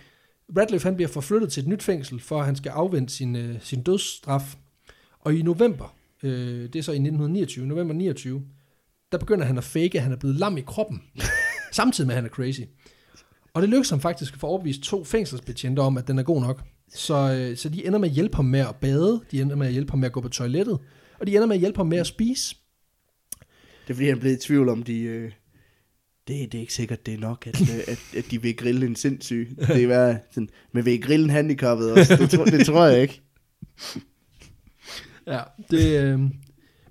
[0.57, 3.55] Radcliffe han bliver forflyttet til et nyt fængsel, for at han skal afvente sin, øh,
[3.61, 4.55] sin dødsstraf.
[5.19, 8.43] Og i november, øh, det er så i 1929, november 29,
[9.11, 11.03] der begynder han at fake, at han er blevet lam i kroppen,
[11.71, 12.61] samtidig med, at han er crazy.
[13.53, 16.41] Og det lykkes ham faktisk at få overbevist to fængselsbetjente om, at den er god
[16.41, 16.63] nok.
[16.93, 19.67] Så, øh, så de ender med at hjælpe ham med at bade, de ender med
[19.67, 20.79] at hjælpe ham med at gå på toilettet,
[21.19, 22.55] og de ender med at hjælpe ham med at spise.
[23.87, 24.99] Det er fordi, han blevet i tvivl om, de...
[25.01, 25.31] Øh,
[26.27, 28.85] det, det er ikke sikkert, det er nok, at, øh, at, at de vil grille
[28.85, 29.55] en sindssyg.
[29.67, 32.15] Det er være sådan, men vil I grille en handicappet også?
[32.15, 33.21] Det, tror, det tror jeg ikke.
[35.27, 35.39] Ja,
[35.71, 36.19] det, øh,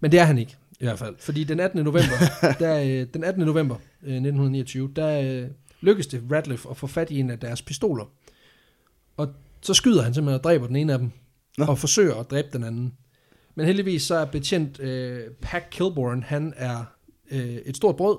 [0.01, 1.15] men det er han ikke, i hvert fald.
[1.19, 1.85] Fordi den 18.
[1.85, 2.17] november,
[2.59, 3.47] der, øh, den 18.
[3.47, 5.49] november øh, 1929, der øh,
[5.81, 8.05] lykkedes det Radcliffe at få fat i en af deres pistoler.
[9.17, 9.29] Og
[9.63, 11.11] så skyder han simpelthen og dræber den ene af dem,
[11.59, 11.65] Nå.
[11.65, 12.93] og forsøger at dræbe den anden.
[13.55, 16.85] Men heldigvis så er betjent øh, Pack Kilborn, han er
[17.31, 18.17] øh, et stort brød,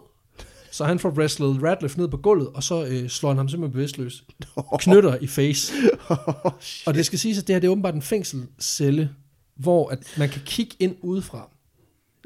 [0.77, 3.73] så han får wrestlet Radcliffe ned på gulvet, og så øh, slår han ham simpelthen
[3.73, 4.23] bevidstløs.
[4.79, 5.73] Knytter i face.
[6.87, 9.09] Og det skal siges, at det her det er åbenbart en fængselscelle,
[9.55, 11.49] hvor at man kan kigge ind udefra.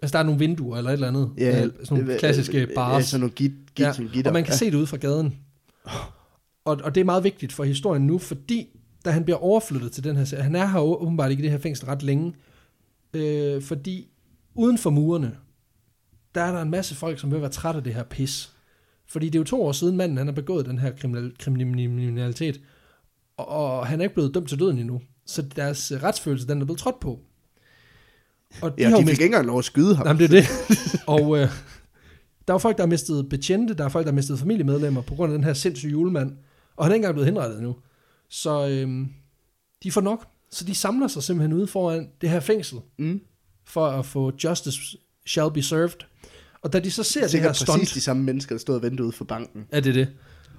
[0.02, 1.32] Altså der er nogle vinduer eller et eller andet.
[1.38, 3.06] Ja, øh, sådan nogle klassiske Ja, bars.
[3.06, 4.30] sådan nogle git, git, Ja, ja, gitter.
[4.32, 5.36] og man kan se det ud fra gaden.
[6.66, 8.68] Og, og det er meget vigtigt for historien nu, fordi
[9.06, 11.52] da han bliver overflyttet til den her serie, han er her åbenbart ikke i det
[11.52, 12.34] her fængsel ret længe,
[13.14, 14.08] øh, fordi
[14.56, 15.32] uden for murene,
[16.36, 18.52] der er der en masse folk, som vil være træt af det her pis.
[19.08, 22.62] Fordi det er jo to år siden manden, han har begået den her kriminal, kriminalitet,
[23.38, 25.02] og, og han er ikke blevet dømt til døden endnu.
[25.26, 27.20] Så deres retsfølelse, den er blevet trådt på.
[28.62, 30.08] Og Ja, har de fik ikke engang lov at skyde ham.
[30.08, 30.48] Jamen, det er det.
[31.18, 31.48] og øh,
[32.48, 35.16] der er folk, der har mistet betjente, der er folk, der har mistet familiemedlemmer på
[35.16, 36.38] grund af den her sindssyge julemand.
[36.76, 37.76] Og han er ikke engang blevet henrettet endnu.
[38.30, 39.08] Så øh,
[39.84, 40.28] de får nok.
[40.52, 43.22] Så de samler sig simpelthen ude foran det her fængsel, Mm.
[43.66, 44.80] for at få justice
[45.28, 46.06] shall be served.
[46.62, 48.76] Og da de så ser det her Sikkert stunt, præcis de samme mennesker, der stod
[48.76, 49.66] og ventede ude for banken.
[49.72, 50.08] er det det.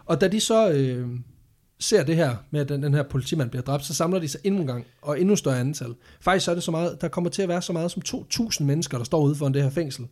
[0.05, 1.09] Og da de så øh,
[1.81, 4.41] ser det her med, at den, den her politimand bliver dræbt, så samler de sig
[4.45, 5.95] endnu en gang, og endnu større antal.
[6.21, 8.65] Faktisk så er det så meget, der kommer til at være så meget som 2.000
[8.65, 10.07] mennesker, der står ude foran det her fængsel.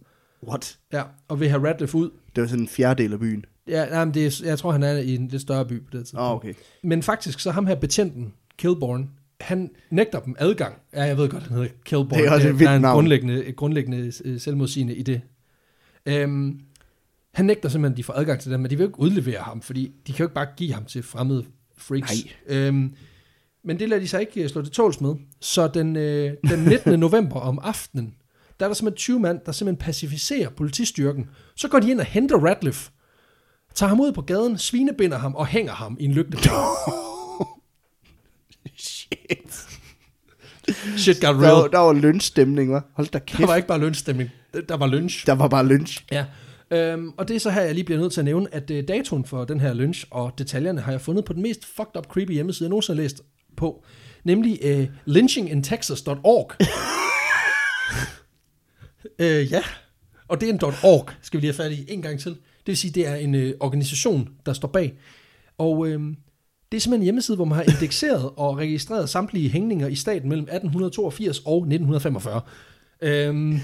[0.49, 0.79] What?
[0.93, 2.11] Ja, og vil have Radcliffe ud.
[2.37, 3.45] Det var sådan en fjerdedel af byen.
[3.69, 5.91] Ja, nej, men det er, jeg tror, han er i en lidt større by på
[5.93, 6.25] det tidspunkt.
[6.25, 6.55] Oh, okay.
[6.83, 9.11] Men faktisk, så ham her betjenten, Kilborn,
[9.41, 10.75] han nægter dem adgang.
[10.95, 12.19] Ja, jeg ved godt, han hedder Kilborn.
[12.19, 12.95] Det er også et der vildt er en navn.
[12.95, 15.21] grundlæggende, grundlæggende øh, selvmodsigende i det.
[16.07, 16.61] Øhm,
[17.35, 19.41] han nægter simpelthen, at de får adgang til dem, men de vil jo ikke udlevere
[19.41, 21.45] ham, fordi de kan jo ikke bare give ham til fremmede
[21.79, 22.13] freaks.
[22.49, 22.57] Nej.
[22.57, 22.95] Øhm,
[23.65, 25.15] men det lader de sig ikke øh, slå det tåls med.
[25.41, 27.01] Så den, øh, den 19.
[27.01, 28.15] november om aftenen,
[28.61, 31.31] der er der simpelthen 20 mand, der simpelthen pacificerer politistyrken.
[31.57, 32.91] Så går de ind og henter Radcliffe,
[33.75, 36.51] tager ham ud på gaden, svinebinder ham og hænger ham i en lygtepæl.
[38.77, 39.67] Shit.
[40.97, 41.71] Shit got Der var, real.
[41.73, 42.81] der var lønstemning, hva'?
[42.95, 43.49] Hold da Der kæft.
[43.49, 44.31] var ikke bare lønstemning,
[44.69, 45.27] der var lynch.
[45.27, 46.05] Der var bare lynch.
[46.13, 46.25] Ja.
[46.71, 48.89] Øhm, og det er så her, jeg lige bliver nødt til at nævne, at øh,
[48.89, 52.07] datoen for den her lynch og detaljerne har jeg fundet på den mest fucked up
[52.07, 53.23] creepy hjemmeside, jeg nogensinde har læst
[53.57, 53.85] på.
[54.25, 56.53] Nemlig øh, lynchinginTexas.org.
[59.25, 59.63] øh, ja,
[60.29, 62.31] og det er en .org, skal vi lige have fat i en gang til.
[62.31, 64.99] Det vil sige, det er en øh, organisation, der står bag.
[65.59, 66.01] Og øh,
[66.73, 70.29] det er simpelthen en hjemmeside, hvor man har indekseret og registreret samtlige hængninger i staten
[70.29, 72.41] mellem 1882 og 1945.
[73.03, 73.61] Øhm,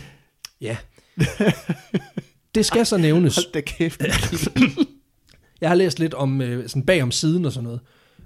[0.61, 0.77] ja.
[2.55, 3.35] Det skal så nævnes.
[3.37, 4.03] Hold da kæft.
[5.61, 7.81] Jeg har læst lidt om øh, sådan bag om siden og sådan noget.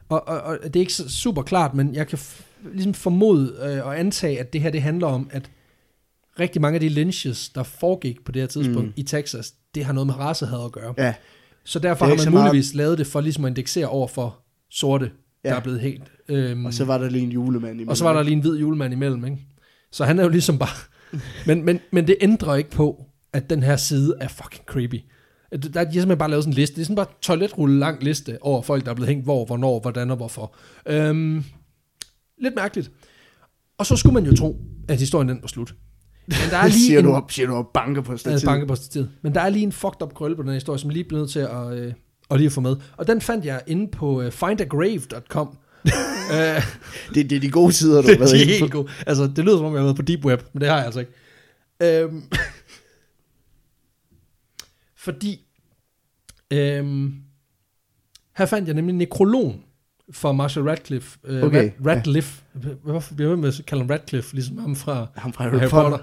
[0.09, 2.19] Og, og, og det er ikke super klart, men jeg kan
[2.73, 5.51] ligesom formode øh, og antage, at det her det handler om, at
[6.41, 8.93] rigtig mange af de lynches, der foregik på det her tidspunkt mm.
[8.97, 10.95] i Texas, det har noget med racehad at gøre.
[10.99, 11.15] ja,
[11.65, 14.09] Så derfor er har man så meget- muligvis lavet det for ligesom at indeksere over
[14.09, 14.39] for
[14.71, 15.11] sorte,
[15.45, 15.49] ja.
[15.49, 16.03] der er blevet helt...
[16.29, 17.89] Øhm, og så var der lige en julemand imellem.
[17.89, 19.39] og så var der lige en hvid julemand imellem, ikke?
[19.93, 20.69] Så han er jo ligesom bare...
[21.47, 25.01] men, men, men det ændrer ikke på, at den her side er fucking creepy.
[25.53, 26.75] Der er de har simpelthen bare lavet sådan en liste.
[26.77, 29.81] Det er sådan bare toiletrulle lang liste over folk, der er blevet hængt hvor, hvornår,
[29.81, 30.55] hvordan og hvorfor.
[30.87, 31.45] Øhm,
[32.39, 32.91] lidt mærkeligt.
[33.79, 35.75] Og så skulle man jo tro, at historien den var slut.
[36.27, 38.45] Men der er lige siger en, du op, siger du op banke på Ja, stativet.
[38.45, 39.09] banke på tid.
[39.23, 41.21] Men der er lige en fucked up krølle på den her historie, som lige bliver
[41.21, 41.93] nødt til at, øh,
[42.31, 42.77] at lige få med.
[42.97, 45.59] Og den fandt jeg inde på øh, findagrave.com.
[47.15, 48.59] Det, det er de gode sider, du det har været er inde på.
[48.65, 48.89] helt god.
[49.07, 50.85] Altså, det lyder som om, jeg har været på Deep Web, men det har jeg
[50.85, 51.13] altså ikke.
[51.83, 52.23] Øhm,
[54.97, 55.41] fordi,
[56.51, 57.15] øhm,
[58.37, 59.63] her fandt jeg nemlig nekrologen
[60.13, 61.19] for Marshall Radcliffe.
[61.25, 62.43] Øh, Okay, Rad, Radcliffe.
[62.83, 65.69] Hvorfor bliver jeg ved med at kalde ham Radcliffe, ligesom ham fra Ham fra Harry.
[65.69, 65.99] Potter.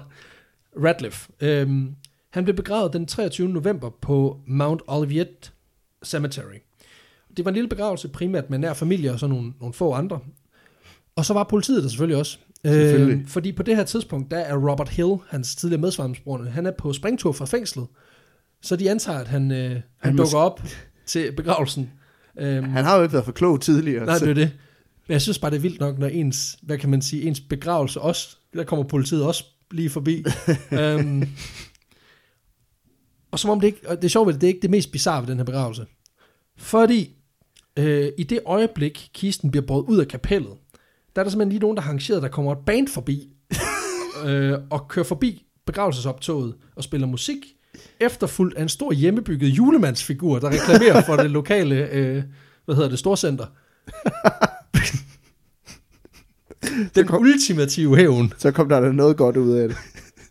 [0.84, 1.28] Radcliffe.
[1.40, 1.94] Øhm,
[2.30, 3.48] han blev begravet den 23.
[3.48, 5.52] november på Mount Olivet
[6.04, 6.58] Cemetery.
[7.36, 10.20] Det var en lille begravelse primært med nær familie og så nogle, nogle få andre.
[11.16, 12.38] Og så var politiet der selvfølgelig også.
[12.66, 13.14] Selvfølgelig.
[13.16, 16.70] Øhm, fordi på det her tidspunkt, der er Robert Hill, hans tidligere medsvarmsbror, han er
[16.78, 17.86] på springtur fra fængslet.
[18.62, 20.62] Så de antager, at han, øh, han, Han dukker op
[21.06, 21.90] til begravelsen.
[22.38, 24.06] Øhm, Han har jo ikke været for klog tidligere.
[24.06, 24.50] Nej, så- det er det.
[25.08, 27.40] Men jeg synes bare, det er vildt nok, når ens, hvad kan man sige, ens
[27.40, 30.24] begravelse også, der kommer politiet også lige forbi.
[31.00, 31.22] um,
[33.30, 34.92] og som om det ikke, og det er sjovt, det, det er ikke det mest
[34.92, 35.86] bizarre ved den her begravelse.
[36.56, 37.16] Fordi
[37.78, 40.52] øh, i det øjeblik, kisten bliver båret ud af kapellet,
[41.16, 43.28] der er der simpelthen lige nogen, der har arrangeret, der kommer et band forbi.
[44.26, 47.36] øh, og kører forbi begravelsesoptoget og spiller musik,
[48.00, 52.22] efterfulgt af en stor hjemmebygget julemandsfigur, der reklamerer for det lokale, øh,
[52.64, 53.46] hvad hedder det, storcenter.
[56.94, 58.32] Den kom- ultimative hævn.
[58.38, 59.76] Så kom der noget godt ud af det.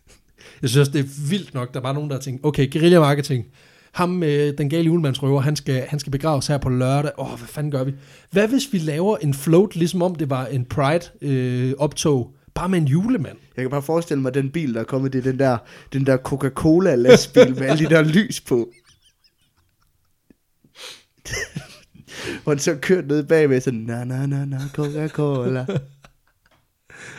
[0.62, 3.00] Jeg synes også, det er vildt nok, der var nogen, der har tænkt, okay, guerilla
[3.00, 3.46] marketing,
[3.92, 7.10] ham, øh, den gale julemandsrøver, han skal, han skal begraves her på lørdag.
[7.18, 7.94] Åh, hvad fanden gør vi?
[8.30, 12.78] Hvad hvis vi laver en float, ligesom om det var en Pride-optog, øh, bare med
[12.78, 13.36] en julemand?
[13.56, 15.58] Jeg kan bare forestille mig, den bil, der er kommet, det er den der,
[15.92, 18.68] den der Coca-Cola-lastbil med alle de der lys på.
[22.42, 25.66] Hvor han så kørt ned bagved, sådan, na na na na, Coca-Cola.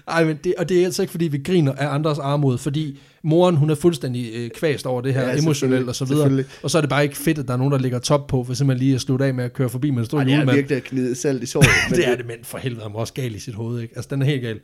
[0.10, 2.99] Ej, men det, og det er altså ikke, fordi vi griner af andres armod, fordi
[3.24, 6.43] moren, hun er fuldstændig øh, kvæst over det her, Ja, emotionelt og så videre.
[6.64, 8.43] Og så er det bare ikke fedt, at der er nogen, der ligger top på,
[8.43, 10.34] for simpelthen lige at slutte af med at køre forbi med en stor Ej, det
[10.34, 10.55] er julemand.
[10.57, 11.68] virkelig at knide salt i såret.
[11.89, 13.93] men det er det, men for helvede, han var også gal i sit hoved, ikke?
[13.95, 14.60] Altså, den er helt gal.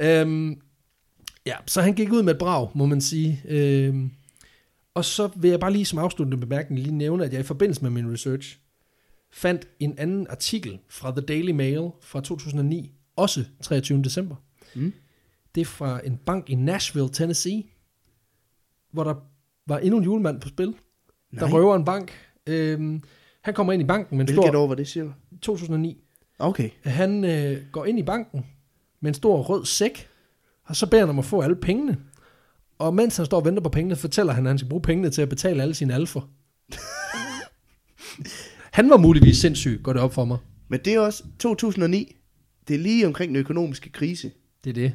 [0.00, 0.56] Øhm,
[1.46, 3.42] ja, så han gik ud med et brag, må man sige.
[3.48, 4.10] Øhm,
[4.94, 7.82] og så vil jeg bare lige som afsluttende bemærkning lige nævne, at jeg i forbindelse
[7.82, 8.58] med min research
[9.32, 14.02] fandt en anden artikel fra The Daily Mail fra 2009, også 23.
[14.02, 14.36] december.
[14.74, 14.92] Mm.
[15.54, 17.62] Det er fra en bank i Nashville, Tennessee,
[18.92, 19.14] hvor der
[19.66, 21.50] var endnu en julemand på spil, der Nej.
[21.50, 22.12] røver en bank.
[22.46, 23.02] Øhm,
[23.42, 24.62] han kommer ind i banken med en Hvilket stor...
[24.62, 25.12] år var det, siger du?
[25.42, 26.04] 2009.
[26.38, 26.70] Okay.
[26.84, 28.46] Han øh, går ind i banken
[29.00, 30.08] med en stor rød sæk,
[30.64, 31.98] og så beder han om at få alle pengene.
[32.78, 35.10] Og mens han står og venter på pengene, fortæller han, at han skal bruge pengene
[35.10, 36.20] til at betale alle sine alfer.
[38.78, 40.38] han var muligvis sindssyg, går det op for mig.
[40.68, 42.16] Men det er også 2009.
[42.68, 44.30] Det er lige omkring den økonomiske krise.
[44.64, 44.92] Det er det.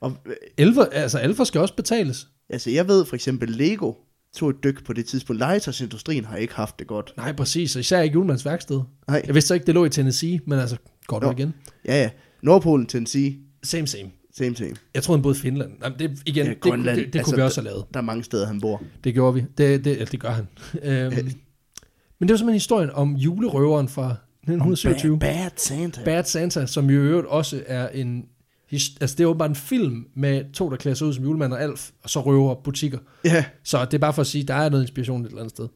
[0.00, 2.28] Og øh, Alfer, altså alfer skal også betales.
[2.48, 3.92] altså, jeg ved for eksempel, Lego
[4.36, 5.38] tog et dyk på det tidspunkt.
[5.40, 7.12] Legetøjsindustrien har ikke haft det godt.
[7.16, 8.80] Nej, præcis, og især ikke julemands værksted.
[9.08, 10.76] Nej, Jeg vidste så ikke, det lå i Tennessee, men altså,
[11.10, 11.30] du Jo.
[11.32, 11.54] igen?
[11.84, 12.10] ja ja.
[12.42, 14.10] Nordpolen, Tennessee, Same, same.
[14.36, 14.74] same same.
[14.94, 15.72] Jeg troede, han boede i Finland.
[15.84, 16.96] Jamen, det, igen, Ja, det, Grønland.
[16.96, 17.84] det, det, det Altså, kunne vi også have lavet.
[17.94, 18.82] Der er mange steder, han bor.
[19.04, 19.40] Det gjorde vi.
[19.58, 20.46] Det, det, ja, det gør han.
[20.82, 21.12] øhm,
[22.18, 24.10] men det var simpelthen historien om julerøveren fra
[24.42, 25.18] 1927.
[25.18, 26.04] Bad, bad Santa.
[26.04, 28.24] Bad Santa, som jo i øvrigt også er en...
[28.72, 31.62] Altså, det er bare en film med to, der klæder sig ud som julemand og
[31.62, 32.98] alf, og så røver butikker.
[33.24, 35.50] Ja, Så det er bare for at sige, der er noget inspiration et eller andet
[35.50, 35.68] sted.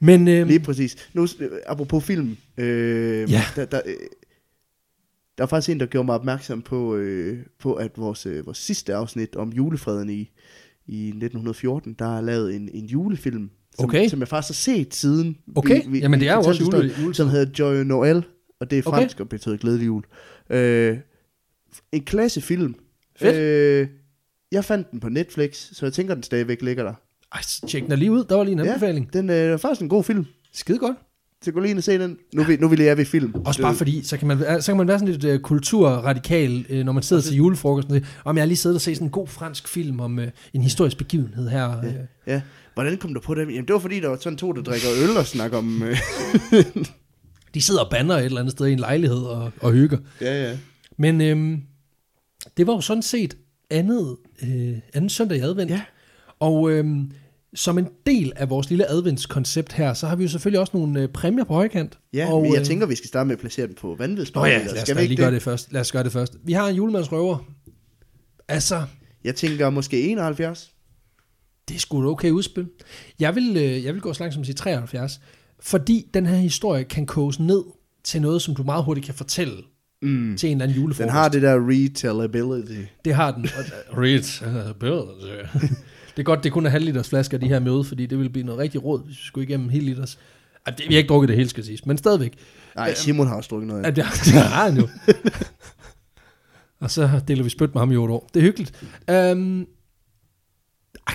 [0.00, 0.96] Men øhm, lige præcis.
[1.14, 2.36] Nu, øh, apropos film.
[2.56, 3.42] Øh, Ja.
[3.56, 3.94] Der, der, øh,
[5.38, 8.58] der er faktisk en, der gjorde mig opmærksom på, øh, på at vores, øh, vores
[8.58, 10.30] sidste afsnit om julefreden i,
[10.86, 14.08] i 1914, der er lavet en, en julefilm, som, Okay.
[14.08, 15.36] som jeg faktisk har set siden.
[15.56, 17.14] Okay, jamen det er jo også jule- juletid.
[17.14, 18.24] Som hedder Joy Noel,
[18.60, 18.98] og det er Okay.
[18.98, 20.02] fransk og betyder glædelig jul.
[20.50, 20.98] Øh,
[21.92, 22.74] en klassefilm.
[23.20, 23.36] Fedt.
[23.36, 23.88] Øh,
[24.52, 26.94] jeg fandt den på Netflix, så jeg tænker, den stadigvæk ligger der.
[27.32, 28.24] ej, tjek den lige ud.
[28.24, 28.64] Der var lige en Ja.
[28.72, 29.12] anbefaling.
[29.12, 30.26] Den øh, er faktisk en god film.
[30.52, 30.96] Skide godt.
[31.42, 32.16] Så gå lige ind og se den.
[32.34, 33.34] Nu, vi, nu vil jeg ved film.
[33.44, 36.76] Også bare fordi, så kan man, så kan man være sådan lidt uh, kulturradikal, uh,
[36.78, 37.94] når man sidder til julefrokosten.
[37.94, 40.24] og Om jeg har lige siddet og set sådan en god fransk film om uh,
[40.52, 41.78] en historisk begivenhed her.
[41.78, 41.84] Uh,
[42.26, 42.40] Ja.
[42.74, 43.40] Hvordan kom du på det?
[43.40, 45.82] Jamen, det var fordi, der var sådan to, der drikker øl og snakker om...
[45.82, 45.96] Øh.
[47.54, 49.98] de sidder og bander et eller andet sted i en lejlighed og, og hygger.
[50.20, 50.56] ja, ja.
[51.00, 51.62] Men øhm,
[52.56, 53.36] det var jo sådan set
[53.70, 55.70] andet, øh, anden søndag i advent.
[55.70, 55.82] Ja.
[56.40, 57.12] Og øhm,
[57.54, 61.02] som en del af vores lille adventskoncept her, så har vi jo selvfølgelig også nogle
[61.02, 61.98] øh, præmier på højkant.
[62.12, 63.94] Ja, og, men jeg øh, tænker, vi skal starte med at placere den på Nå
[63.94, 64.58] vanvidsbarometer.
[64.58, 65.24] ja, lad os skal vi ikke lige det?
[65.24, 65.72] gøre det først.
[65.72, 66.36] Lad os gøre det først.
[66.44, 67.38] Vi har en julemandsrøver.
[68.48, 68.82] Altså,
[69.24, 70.74] Jeg tænker måske 71.
[71.68, 72.68] det er sgu et okay udspil.
[73.20, 75.20] Jeg vil, øh, jeg vil gå så langt som at sige 73,
[75.60, 77.62] fordi den her historie kan koges ned
[78.04, 79.62] til noget, som du meget hurtigt kan fortælle
[80.02, 80.36] Mm.
[80.36, 81.00] til en eller anden julefrokost.
[81.02, 82.80] Den har det der retellability.
[83.04, 83.44] Det har den.
[83.44, 84.22] Og- Reed.
[86.16, 88.30] det er godt, det kun er halv liters flasker, de her møde, fordi det ville
[88.30, 90.18] blive noget rigtig råd, hvis vi skulle igennem helt liters.
[90.66, 92.34] Ej, det, vi har ikke drukket det hele, skal siges, men stadigvæk.
[92.76, 93.86] Nej, Simon har også drukket noget.
[93.86, 94.88] At det, det har han jo.
[96.80, 98.28] og så deler vi spyt med ham i otte år.
[98.34, 98.84] Det er hyggeligt.
[99.32, 99.66] Um,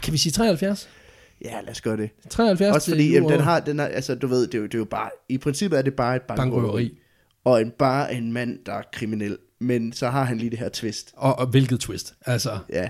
[0.04, 0.90] kan vi sige 73?
[1.46, 2.10] Ja, lad os gøre det.
[2.30, 4.74] 73 Også fordi, jamen, den har, den har, altså du ved, det er, jo, det
[4.74, 6.52] er jo bare, i princippet er det bare et bankrøveri.
[6.54, 6.98] bankrøveri.
[7.46, 9.38] Og en, bare en mand, der er kriminel.
[9.60, 11.14] Men så har han lige det her twist.
[11.18, 12.14] Og, og hvilket twist.
[12.26, 12.90] Altså, Ja.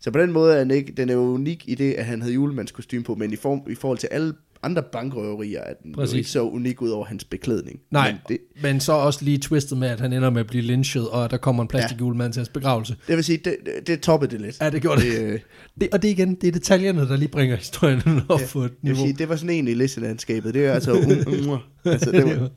[0.00, 2.20] Så på den måde er den, ikke, den er jo unik i det, at han
[2.20, 4.34] havde julemandskostyme på, men i, form, i forhold til alle
[4.64, 6.14] andre bankrøverier, er den Præcis.
[6.14, 7.80] ikke så unik ud over hans beklædning.
[7.90, 10.62] nej, Men det, men så også lige twistet med, at han ender med at blive
[10.64, 12.96] lynchet, og der kommer en plastikjulemand til hans begravelse.
[13.08, 14.60] det vil sige, det, det, det toppede det lidt.
[14.60, 15.12] Ja, det gjorde det.
[15.12, 15.40] Det, øh,
[15.80, 15.88] det.
[15.92, 19.04] Og det igen, det er detaljerne, der lige bringer historien op Ja, på et niveau.
[19.06, 20.54] sige, det var sådan en i listelandskabet.
[20.54, 20.92] Det er altså...
[20.98, 22.48] Um, um, altså det var,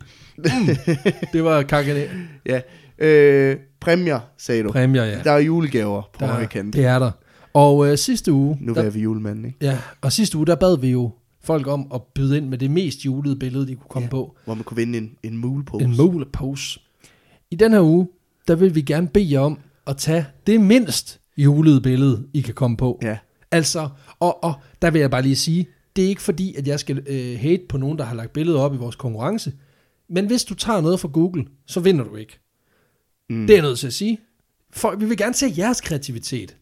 [1.34, 2.08] det var kakane.
[2.46, 2.62] ja.
[3.00, 4.72] Øh, præmier, sagde du.
[4.72, 5.20] Præmier, ja.
[5.24, 6.74] Der er julegaver på Der, højkant.
[6.76, 7.12] det er der.
[7.54, 9.58] Og øh, sidste uge, Nu der, er vi julemanden, ikke?
[9.62, 11.12] ja, og sidste uge, der bad vi jo
[11.48, 14.10] folk om at byde ind med det mest julede billede, de kunne komme Ja.
[14.10, 14.38] på.
[14.46, 15.86] Hvor man kunne vinde en, en mulepose.
[15.86, 16.80] En molepose.
[17.52, 18.08] I den her uge,
[18.48, 22.54] der vil vi gerne bede jer om at tage det mindst julede billede, I kan
[22.54, 23.00] komme på.
[23.04, 23.18] Ja.
[23.52, 23.90] Altså,
[24.20, 27.04] og, og der vil jeg bare lige sige, det er ikke fordi, at jeg skal
[27.08, 29.54] øh, hate på nogen, der har lagt billeder op i vores konkurrence.
[30.10, 32.40] Men hvis du tager noget fra Google, så vinder du ikke.
[33.30, 33.42] Mm.
[33.48, 34.20] Det er jeg nødt til at sige.
[34.72, 36.58] For, vi vil gerne se jeres kreativitet.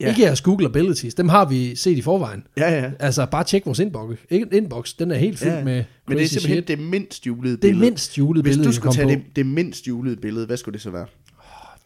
[0.00, 0.08] Ja.
[0.08, 1.14] Ikke jeres Google abilities.
[1.14, 2.42] Dem har vi set i forvejen.
[2.56, 2.90] Ja, ja.
[2.98, 4.16] Altså, bare tjek vores inbox.
[4.30, 5.64] Inbox, den er helt fyldt ja.
[5.64, 6.68] med Men det er simpelthen shit.
[6.68, 7.80] det mindst julede det billede.
[7.80, 10.72] mindst julede Hvis billede, du vi skulle tage det, det mindst julede billede, hvad skulle
[10.72, 11.06] det så være?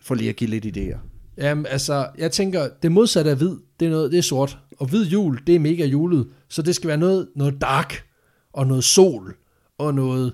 [0.01, 0.99] For lige at give lidt idéer.
[1.39, 4.59] Jamen, altså, jeg tænker, det modsatte af hvid, det er, noget, det er sort.
[4.79, 6.27] Og hvid jul, det er mega julet.
[6.49, 8.05] Så det skal være noget, noget dark,
[8.53, 9.35] og noget sol,
[9.79, 10.33] og noget...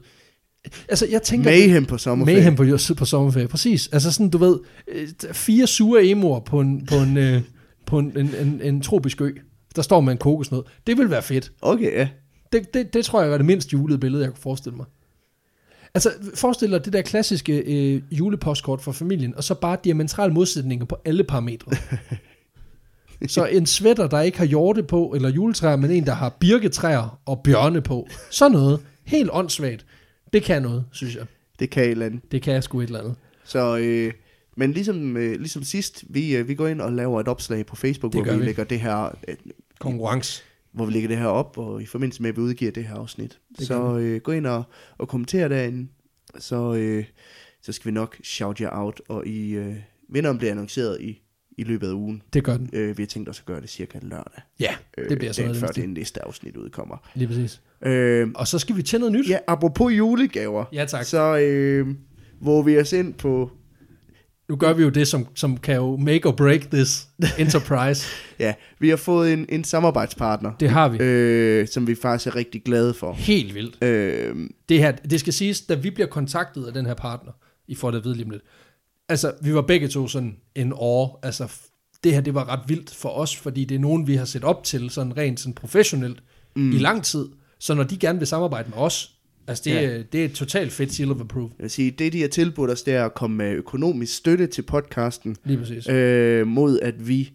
[0.88, 1.50] Altså, jeg tænker...
[1.50, 2.36] Mayhem på sommerferie.
[2.36, 3.88] Mayhem på, på sommerferie, præcis.
[3.92, 4.58] Altså sådan, du ved,
[4.88, 7.42] øh, fire sure emoer på en, på en, øh,
[7.88, 9.30] på en, en, en, en tropisk ø.
[9.76, 10.62] Der står med en kokosnød.
[10.86, 11.52] Det vil være fedt.
[11.62, 12.08] Okay, ja.
[12.52, 14.86] Det, det, det tror jeg var det mindst julede billede, jeg kunne forestille mig.
[15.94, 20.86] Altså, forestil dig det der klassiske øh, julepostkort for familien, og så bare diametrale modsætninger
[20.86, 21.72] på alle parametre.
[23.26, 27.20] så en sweater, der ikke har hjorte på, eller juletræer, men en, der har birketræer
[27.26, 28.08] og bjørne på.
[28.30, 28.80] Så noget.
[29.04, 29.86] Helt åndssvagt.
[30.32, 31.26] Det kan noget, synes jeg.
[31.58, 32.32] Det kan et eller andet.
[32.32, 33.14] Det kan sgu et eller andet.
[33.44, 34.12] Så, øh,
[34.58, 37.76] men ligesom, øh, ligesom sidst, vi, øh, vi går ind og laver et opslag på
[37.76, 38.44] Facebook, Det hvor vi, vi.
[38.44, 39.34] lægger det her, øh,
[39.80, 40.42] Konkurrence.
[40.72, 42.94] hvor vi lægger det her op, og i forbindelse med, at vi udgiver det her
[42.94, 43.38] afsnit.
[43.58, 44.62] Det så øh, gå ind og,
[44.98, 45.88] og kommenter derinde,
[46.38, 47.04] så, øh,
[47.62, 49.74] så skal vi nok shout jer out, og I øh,
[50.08, 51.22] vinderen bliver annonceret i,
[51.58, 52.22] i løbet af ugen.
[52.32, 52.70] Det gør den.
[52.72, 54.42] Øh, vi har tænkt os at gøre det cirka lørdag.
[54.60, 54.74] Ja,
[55.08, 55.76] det bliver sådan dagen noget.
[55.76, 56.96] i før det næste afsnit udkommer.
[57.14, 57.62] Lige præcis.
[57.82, 59.28] Øh, Og så skal vi til noget nyt.
[59.28, 61.04] ja, apropos julegaver, Ja, tak.
[61.04, 61.86] så øh,
[62.40, 63.50] hvor vi os ind på
[64.48, 68.06] Nu gør vi jo det, som, som kan jo make or break this enterprise.
[68.38, 70.98] Ja, vi har fået en, en samarbejdspartner, Det har vi.
[71.00, 73.12] øh, som vi faktisk er rigtig glade for.
[73.12, 73.84] Helt vildt.
[73.84, 74.36] Øh,
[74.68, 77.32] Det her, det skal siges, da vi bliver kontaktet af den her partner,
[77.68, 78.42] I får det at vide lige om lidt.
[79.08, 81.20] Altså, vi var begge to sådan en år.
[81.22, 81.52] Altså,
[82.04, 84.44] det her, det var ret vildt for os, fordi det er nogen, vi har set
[84.44, 86.22] op til sådan rent sådan professionelt
[86.56, 86.72] mm.
[86.72, 87.26] i lang tid.
[87.60, 89.10] Så når de gerne vil samarbejde med os,
[89.48, 89.80] altså det, Ja.
[89.82, 90.02] ja.
[90.12, 91.50] det er et totalt fedt seal of approve.
[91.58, 94.46] jeg vil sige, det de har tilbudt os, det er at komme med økonomisk støtte
[94.46, 95.88] til podcasten, Lige præcis.
[95.88, 97.32] øh, mod at vi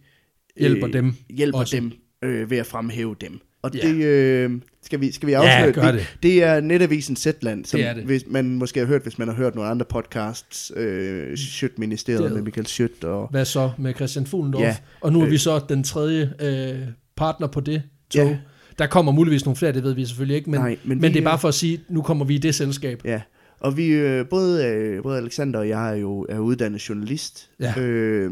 [0.60, 1.76] Hjælper dem hjælper også.
[1.76, 1.92] dem
[2.24, 3.40] øh, ved at fremhæve dem.
[3.62, 3.88] Og Ja.
[3.88, 4.52] det øh,
[4.84, 5.72] skal vi, skal vi afsløre.
[5.72, 6.18] gør det.
[6.24, 8.04] det er netavisen Zetland, som Det er det.
[8.04, 12.26] Hvis man måske har hørt, hvis man har hørt nogle andre podcasts, øh, Schødt-ministeriet Det
[12.26, 12.46] er med det.
[12.46, 14.62] Michael Schødt og Hvad så med Christian Fuglendorf?
[14.62, 14.68] Ja.
[14.68, 14.76] Ja.
[15.02, 15.32] Og nu er Øh.
[15.32, 16.88] vi så den tredje øh,
[17.18, 18.28] partner på det tog.
[18.28, 18.38] Ja.
[18.80, 21.08] Der kommer muligvis nogle flere, det ved vi selvfølgelig ikke, men, Nej, men men, vi,
[21.08, 23.02] det er øh, bare for at sige, nu kommer vi i det selskab.
[23.06, 23.22] Ja,
[23.60, 27.80] og vi, øh, både, øh, både Alexander og jeg er jo er uddannet journalist, Ja.
[27.82, 28.32] øh,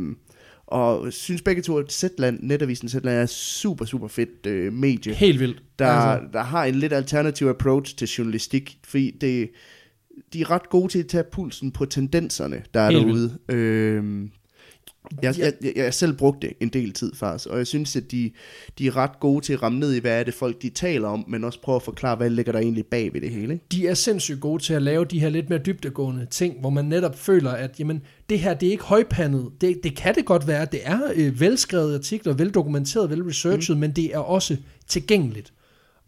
[0.68, 5.40] og synes begge to, at Zetland, netavisen Zetland er super, super fedt øh, medie, Helt
[5.40, 5.64] vildt.
[5.80, 9.50] der, Altså, der har en lidt alternativ approach til journalistik, fordi det,
[10.34, 13.38] de er ret gode til at tage pulsen på tendenserne, der er Helt derude.
[13.50, 14.28] Øh,
[15.22, 18.32] jeg, jeg, jeg, selv brugt det en del tid faktisk, og jeg synes, at de,
[18.78, 21.08] de er ret gode til at ramme ned i, hvad er det folk de taler
[21.08, 23.54] om, men også prøve at forklare, hvad ligger der egentlig bag ved det hele.
[23.54, 23.66] Ikke?
[23.72, 26.86] de er sindssygt gode til at lave de her lidt mere dybdegående ting, hvor man
[26.86, 29.50] netop føler, at jamen, det her det er ikke højpandet.
[29.62, 30.68] Det, det kan det godt være.
[30.72, 33.82] Det er øh, velskrevet artikler, veldokumenteret, velresearchet, mm.
[33.82, 34.58] men det er også
[34.88, 35.54] tilgængeligt.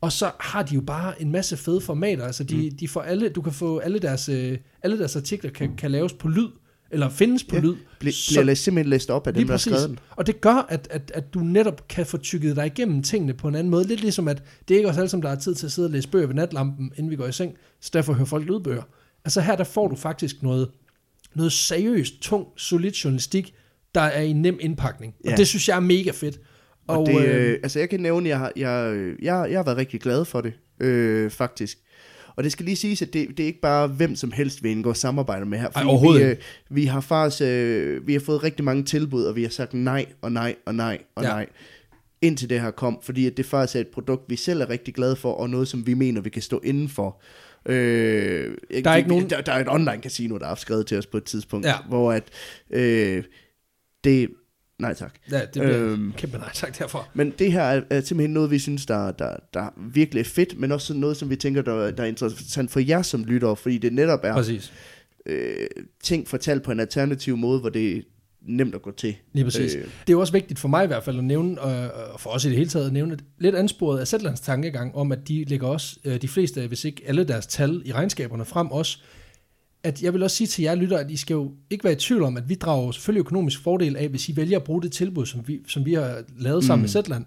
[0.01, 2.25] Og så har de jo bare en masse fede formater.
[2.25, 2.77] Altså de, mm.
[2.77, 6.13] de får alle, du kan få alle deres, øh, alle deres artikler kan, kan laves
[6.13, 6.47] på lyd,
[6.93, 7.75] eller findes på Ja, lyd.
[7.99, 9.99] Bli, Så- bliver simpelthen læst op af dem, der har skrevet den.
[10.11, 13.47] Og det gør, at, at, at du netop kan få tykket dig igennem tingene på
[13.47, 13.87] en anden måde.
[13.87, 15.85] Lidt ligesom, at det er ikke os alle sammen, der har tid til at sidde
[15.87, 17.53] og læse bøger ved natlampen, inden vi går i seng.
[17.81, 18.83] Så derfor hører folk lydbøger.
[19.25, 20.69] Altså her, der får du faktisk noget,
[21.35, 23.53] noget seriøst, tung, solid journalistik,
[23.95, 25.13] der er i nem indpakning.
[25.25, 25.35] Og Ja.
[25.35, 26.39] det synes jeg er mega fedt.
[26.87, 29.77] Og, og det, øh, altså jeg kan nævne, jeg har, jeg, jeg, jeg har været
[29.77, 31.77] rigtig glad for det, øh, faktisk.
[32.35, 34.69] Og det skal lige siges, at det, det er ikke bare hvem som helst, vi
[34.71, 35.69] indgår samarbejde med her.
[35.75, 36.37] Ej, overhovedet vi, øh,
[36.69, 40.05] vi har faktisk øh, vi har fået rigtig mange tilbud, og vi har sagt nej
[40.21, 41.29] og nej og nej og Ja.
[41.29, 41.45] nej,
[42.21, 42.99] indtil det her kom.
[43.03, 45.67] Fordi at det faktisk er et produkt, vi selv er rigtig glade for, og noget,
[45.67, 47.21] som vi mener, vi kan stå inden for.
[47.65, 50.97] Øh, Der er ikke nogen- Der, der er et online casino, der har skrevet til
[50.97, 51.75] os på et tidspunkt, Ja.
[51.87, 52.23] hvor at
[52.71, 53.23] øh,
[54.03, 54.29] det...
[54.79, 55.13] Nej tak.
[55.31, 56.13] Ja, det bliver øhm.
[56.17, 57.09] Kæmpe nej tak derfor.
[57.13, 60.59] Men det her er, er simpelthen noget, vi synes, der, der, der virkelig er fedt,
[60.59, 63.77] men også noget, som vi tænker, der, der er interessant for jer som lyttere, fordi
[63.77, 64.73] det netop er Præcis.
[65.25, 65.67] øh,
[66.03, 68.05] ting fortalt på en alternativ måde, hvor det
[68.47, 69.15] nemt at gå til.
[69.33, 69.75] Lige præcis.
[69.75, 69.81] Øh.
[69.81, 72.45] Det er jo også vigtigt for mig i hvert fald at nævne, og for os
[72.45, 75.67] i det hele taget at nævne, lidt ansporet af Zetlands tankegang om, at de lægger
[75.67, 78.99] også øh, de fleste, hvis ikke alle deres tal i regnskaberne frem også,
[79.83, 81.95] at jeg vil også sige til jer lytter, at I skal jo ikke være i
[81.95, 84.91] tvivl om, at vi drager selvfølgelig økonomisk fordel af, hvis I vælger at bruge det
[84.91, 86.83] tilbud, som vi, som vi har lavet sammen mm.
[86.83, 87.25] med Zetland.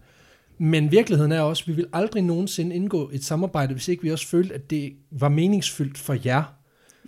[0.59, 4.11] Men virkeligheden er også, at vi vil aldrig nogensinde indgå et samarbejde, hvis ikke vi
[4.11, 6.42] også følte, at det var meningsfyldt for jer.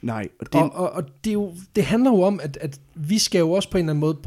[0.02, 2.80] Nej, og det, og og, og det, er jo, det handler jo om, at, at
[2.94, 4.18] vi skal jo også på en eller anden måde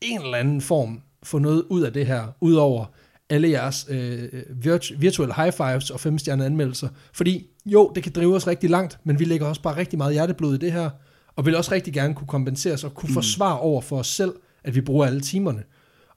[0.00, 2.84] en eller anden form få noget ud af det her, udover
[3.30, 4.28] alle jeres øh,
[4.64, 6.88] virtu- virtuelle high fives og femstjerne anmeldelser.
[7.12, 10.12] Fordi jo, det kan drive os rigtig langt, men vi lægger også bare rigtig meget
[10.12, 10.90] hjerteblod i det her,
[11.36, 13.14] og vil også rigtig gerne kunne kompensere os og kunne mm.
[13.14, 14.32] forsvare over for os selv,
[14.64, 15.62] at vi bruger alle timerne.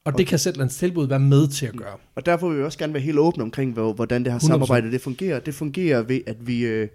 [0.05, 1.95] Og det kan Zetlands tilbud være med til at gøre.
[2.15, 4.47] Og derfor vil vi også gerne være helt åbne omkring, hvor- hvordan det her 100%.
[4.47, 5.39] samarbejde det fungerer.
[5.39, 6.87] Det fungerer ved, at vi, øh,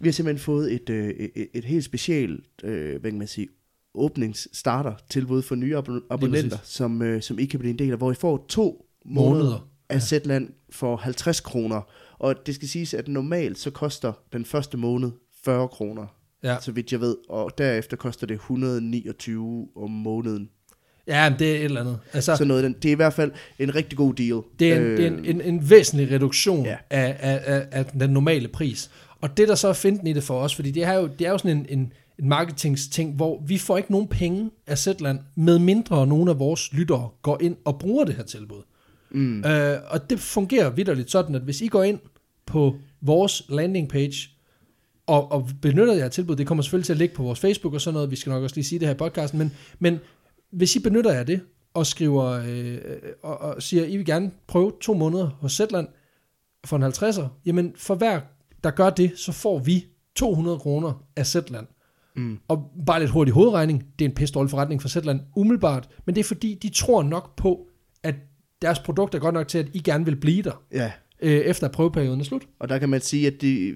[0.00, 3.48] vi har simpelthen fået et, øh, et, et helt specielt, øh, hvad kan man sige,
[3.94, 7.98] åbningsstarter tilbud for nye abon- abonnenter, som, øh, som I kan blive en del af,
[7.98, 9.68] hvor I får to måneder, Måneder.
[9.88, 11.80] af Zetland for 50 kroner.
[12.18, 15.10] Og det skal siges, at normalt så koster den første måned
[15.44, 16.06] 40 kroner,
[16.42, 20.48] Ja, så vidt jeg ved, og derefter koster det 129 om måneden.
[21.06, 21.98] ja men det er et eller andet.
[22.12, 24.42] Altså, Så noget, det er i hvert fald en rigtig god deal.
[24.58, 26.76] Det er en, Øh, det er en, en, en væsentlig reduktion Ja.
[26.90, 28.90] af, af, af, af den normale pris.
[29.20, 31.26] Og det der så er finten i det for os, fordi det er jo, det
[31.26, 35.18] er jo sådan en, en, en marketingsting, hvor vi får ikke nogen penge af Zetland,
[35.34, 38.62] med mindre nogle af vores lyttere går ind og bruger det her tilbud.
[39.10, 39.44] Mm.
[39.44, 41.98] Øh, og det fungerer vidderligt sådan, at hvis I går ind
[42.46, 44.30] på vores landing page,
[45.06, 47.74] og, og benytter jer af tilbud, det kommer selvfølgelig til at ligge på vores Facebook
[47.74, 49.98] og sådan noget, vi skal nok også lige sige det her i podcasten, men, men
[50.50, 51.40] hvis I benytter jer af det,
[51.74, 52.78] og skriver, øh,
[53.22, 55.88] og, og siger, I vil gerne prøve to måneder hos Zetland
[56.66, 58.20] for en 50'er, jamen for hver,
[58.64, 59.86] der gør det, så får vi
[60.16, 61.66] 200 kroner af Zetland.
[62.16, 62.38] Mm.
[62.48, 66.14] Og bare lidt hurtig hovedregning, det er en pisse dårlig forretning for Zetland umiddelbart, men
[66.14, 67.67] det er fordi, de tror nok på,
[68.62, 70.92] deres produkt er godt nok til, at I gerne vil blive der, Ja,
[71.22, 72.42] øh, efter prøveperioden er slut.
[72.58, 73.74] og der kan man sige, at de...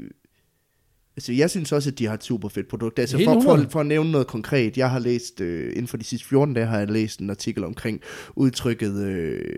[1.16, 2.98] Altså, jeg synes også, at de har et super fedt produkt.
[2.98, 3.70] Altså, for, for, 100.
[3.70, 6.66] for at nævne noget konkret, jeg har læst, øh, inden for de sidste 14 dage,
[6.66, 8.00] har jeg læst en artikel omkring
[8.36, 9.56] udtrykket, øh,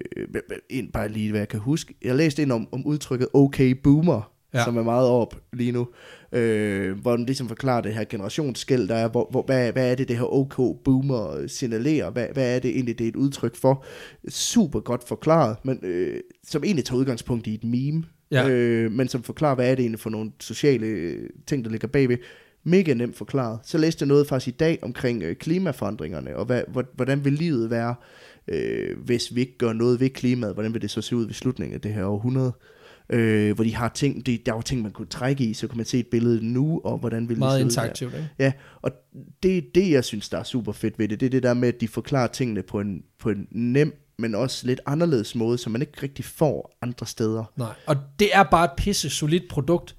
[0.71, 1.95] ind bare lige, hvad jeg kan huske.
[2.03, 4.65] Jeg læste en om, om udtrykket okay boomer, Ja.
[4.65, 5.89] som er meget op lige nu,
[6.33, 9.95] øh, hvor den ligesom forklarer det her generationsskæld, der er, hvor, hvor, hvad, hvad er
[9.95, 13.57] det, det her OK boomer signalerer, hvad, hvad er det egentlig, det er et udtryk
[13.57, 13.85] for.
[14.29, 18.49] Super godt forklaret, men øh, som egentlig tager udgangspunkt i et meme, Ja.
[18.49, 21.15] øh, men som forklarer, hvad er det egentlig for nogle sociale
[21.47, 22.17] ting, der ligger bagved.
[22.67, 23.59] Mega nemt forklaret.
[23.65, 27.33] Så læste jeg noget faktisk i dag omkring øh, klimaforandringerne, og hvad, hvor- hvordan vil
[27.33, 27.95] livet være,
[28.49, 31.35] øh, hvis vi ikke gør noget ved klimaet, hvordan vil det så se ud ved
[31.35, 32.53] slutningen af det her århundrede.
[33.11, 35.77] Øh, hvor de har ting, de, der var ting, man kunne trække i, så kan
[35.77, 38.29] man se et billede nu, og hvordan vil Meget det se interaktivt, ikke?
[38.39, 38.53] Ja,
[38.83, 38.91] og
[39.43, 41.21] det er det, jeg synes, der er super fedt ved det.
[41.21, 44.35] Det er det der med, at de forklarer tingene på en, på en nem, men
[44.35, 47.45] også lidt anderledes måde, som man ikke rigtig får andre steder.
[47.57, 49.97] Nej, og det er bare et pisse solidt produkt,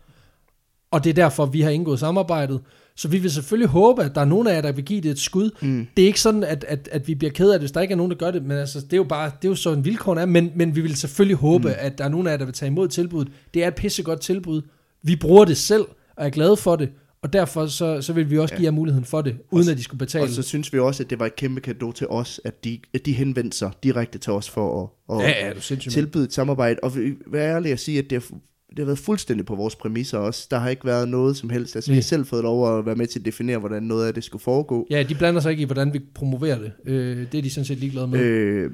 [0.91, 2.62] og det er derfor, vi har indgået samarbejdet.
[2.98, 5.12] Så vi vil selvfølgelig håbe, at der er nogen af jer, der vil give det
[5.12, 5.50] et skud.
[5.62, 5.88] Mm.
[5.98, 7.91] Det er ikke sådan, at, at, at vi bliver ked af det, hvis der ikke
[7.91, 9.86] er nogen, der gør det, men altså, det er jo bare, det er jo sådan
[9.86, 11.74] vilkårene er, men, men vi vil selvfølgelig håbe, mm.
[11.78, 13.34] at der er nogen af jer, der vil tage imod tilbuddet.
[13.54, 14.62] Det er et pissegodt tilbud.
[15.04, 15.86] Vi bruger det selv,
[16.18, 16.89] og er glade for det,
[17.22, 18.58] og derfor så, så vil vi også Ja.
[18.58, 20.24] give jer muligheden for det, uden at de skulle betale.
[20.24, 22.80] Og så synes vi også, at det var et kæmpe kado til os, at de,
[22.93, 26.34] at de henvendte sig direkte til os for at, at ja, ja, er tilbyde et
[26.34, 26.80] samarbejde.
[26.84, 28.38] Og vi- vær ærlig at sige, at det har,
[28.70, 30.47] det har været fuldstændig på vores præmisser også.
[30.51, 31.76] Der har ikke været noget som helst.
[31.76, 34.13] Altså, vi har selv fået lov at være med til at definere, hvordan noget af
[34.13, 34.88] det skulle foregå.
[34.89, 36.72] Ja, de blander sig ikke i, hvordan vi promoverer det.
[36.86, 38.20] Øh, det er de sådan set ligeglade med.
[38.20, 38.72] Øh,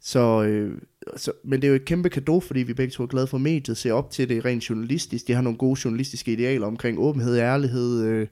[0.00, 0.78] så, øh,
[1.16, 3.38] så, men det er jo et kæmpe kado, fordi vi begge to er glade for
[3.38, 5.28] mediet, ser op til det rent journalistisk.
[5.28, 8.26] De har nogle gode journalistiske idealer omkring åbenhed, ærlighed, øh,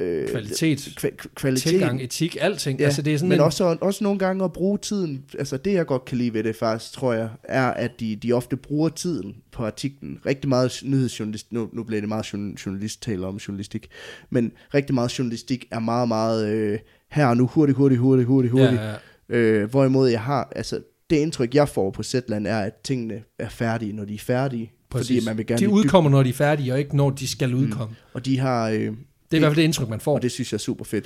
[0.00, 1.70] øh, Kvalitet, kva- kvalitet.
[1.70, 2.78] tilgang, etik, alting.
[2.80, 5.56] Ja, altså, det er sådan men en, også, også nogle gange at bruge tiden, altså
[5.56, 8.56] det jeg godt kan lide ved det faktisk, tror jeg, er at de, de ofte
[8.56, 10.18] bruger tiden på artiklen.
[10.26, 13.86] Rigtig meget nyhedsjournalist, nu, nu bliver det meget journ- journalist taler om journalistik,
[14.30, 16.78] men rigtig meget journalistik er meget, meget øh,
[17.10, 18.80] her og nu, hurtigt, hurtigt, hurtigt, hurtigt, hurtigt.
[18.80, 19.36] ja, ja.
[19.38, 20.80] Øh, hvorimod jeg har, altså
[21.10, 24.72] det indtryk jeg får på Zetland er, at tingene er færdige, når de er færdige.
[24.90, 25.06] Præcis.
[25.06, 27.54] Fordi man vil gerne de udkommer, når de er færdige, og ikke når de skal
[27.54, 27.88] udkomme.
[27.90, 28.10] Mm.
[28.12, 28.92] Og de har, øh,
[29.30, 30.14] Det er i hvert fald det indtryk, man får.
[30.14, 31.04] og det synes jeg er super fedt.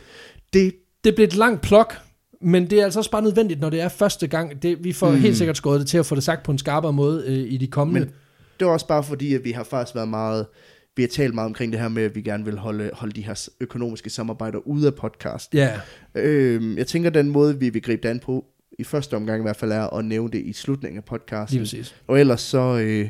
[0.52, 1.94] Det, Det bliver et langt plok,
[2.40, 4.62] men det er altså også bare nødvendigt, når det er første gang.
[4.62, 5.16] Det, vi får mm.
[5.16, 7.56] Helt sikkert skåret det til at få det sagt på en skarpere måde øh, i
[7.56, 8.00] de kommende.
[8.00, 8.10] Men-
[8.60, 10.46] det var også bare fordi, at vi har faktisk været meget,
[10.96, 13.22] vi har talt meget omkring det her med, at vi gerne vil holde, holde de
[13.22, 15.54] her økonomiske samarbejder ude af podcast.
[15.54, 15.70] ja,
[16.14, 18.44] Øh, jeg tænker, den måde, vi vil gribe det an på,
[18.78, 21.58] i første omgang i hvert fald, er at nævne det i slutningen af lige podcasten.
[21.58, 21.94] præcis.
[22.06, 23.08] Og ellers så, øh,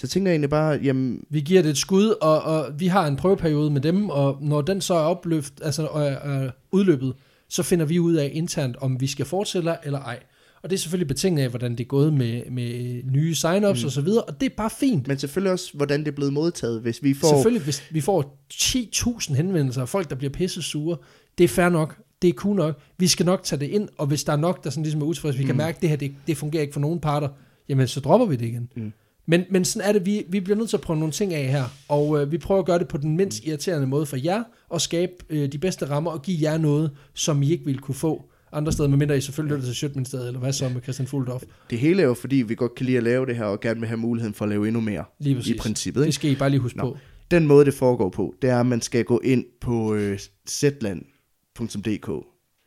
[0.00, 3.06] så tænker jeg egentlig bare, jamen, Vi giver det et skud, og, og vi har
[3.06, 7.14] en prøveperiode med dem, og når den så er opløft, altså er, er udløbet,
[7.48, 10.18] så finder vi ud af internt, om vi skal fortsætte eller ej.
[10.62, 13.86] Og det er selvfølgelig betinget af, hvordan det er gået med, med nye sign-ups mm.
[13.86, 15.08] og så videre, og det er bare fint.
[15.08, 17.28] men selvfølgelig også, hvordan det er blevet modtaget, hvis vi får...
[17.28, 20.96] Selvfølgelig, hvis vi får 10.000 henvendelser af folk, der bliver pisse sure,
[21.38, 24.06] det er fair nok, det er cool nok, vi skal nok tage det ind, og
[24.06, 25.48] hvis der er nok, der sådan ligesom er utilfredse, vi mm.
[25.48, 27.28] kan mærke, at det her, det, det fungerer ikke for nogen parter,
[27.68, 28.68] jamen så dropper vi det igen.
[28.76, 28.92] Mm.
[29.30, 31.46] Men, men sådan er det, vi, vi bliver nødt til at prøve nogle ting af
[31.48, 34.42] her, og øh, vi prøver at gøre det på den mindst irriterende måde for jer,
[34.68, 37.94] og skabe øh, de bedste rammer, og give jer noget, som I ikke ville kunne
[37.94, 41.42] få andre steder, medmindre I selvfølgelig lytter til Sjøtministeriet, eller hvad så med Christian Fuldorf.
[41.70, 43.80] Det hele er jo fordi, vi godt kan lide at lave det her, og gerne
[43.80, 45.04] vil have muligheden for at lave endnu mere.
[45.18, 45.54] Lige præcis.
[45.54, 46.14] I princippet, Det ikke?
[46.14, 46.84] skal I bare lige huske Nå.
[46.84, 46.98] på.
[47.30, 50.18] Den måde, det foregår på, det er, at man skal gå ind på øh,
[50.48, 52.10] zetland.dk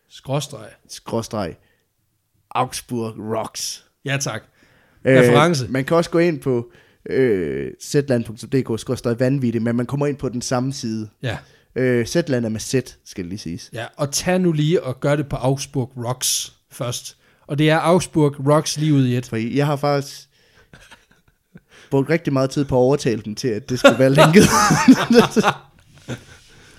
[0.09, 0.67] Skråstreg.
[0.89, 1.55] skråstreg
[2.51, 3.85] Augsburg Rocks.
[4.05, 4.43] Ja, tak.
[5.05, 5.65] Reference.
[5.65, 6.71] Øh, man kan også gå ind på
[7.09, 11.09] øh, zetland.dk skråstreg vanvittigt, men man kommer ind på den samme side.
[11.23, 11.37] Ja.
[11.75, 12.73] Øh, Zetland er med Z,
[13.05, 13.69] skal det lige siges.
[13.73, 17.17] ja, og tag nu lige og gør det på Augsburg Rocks først.
[17.47, 19.25] Og det er Augsburg Rocks lige ud i et.
[19.25, 20.29] For jeg har faktisk
[21.91, 24.43] brugt rigtig meget tid på at overtale dem til, at det skulle være linket.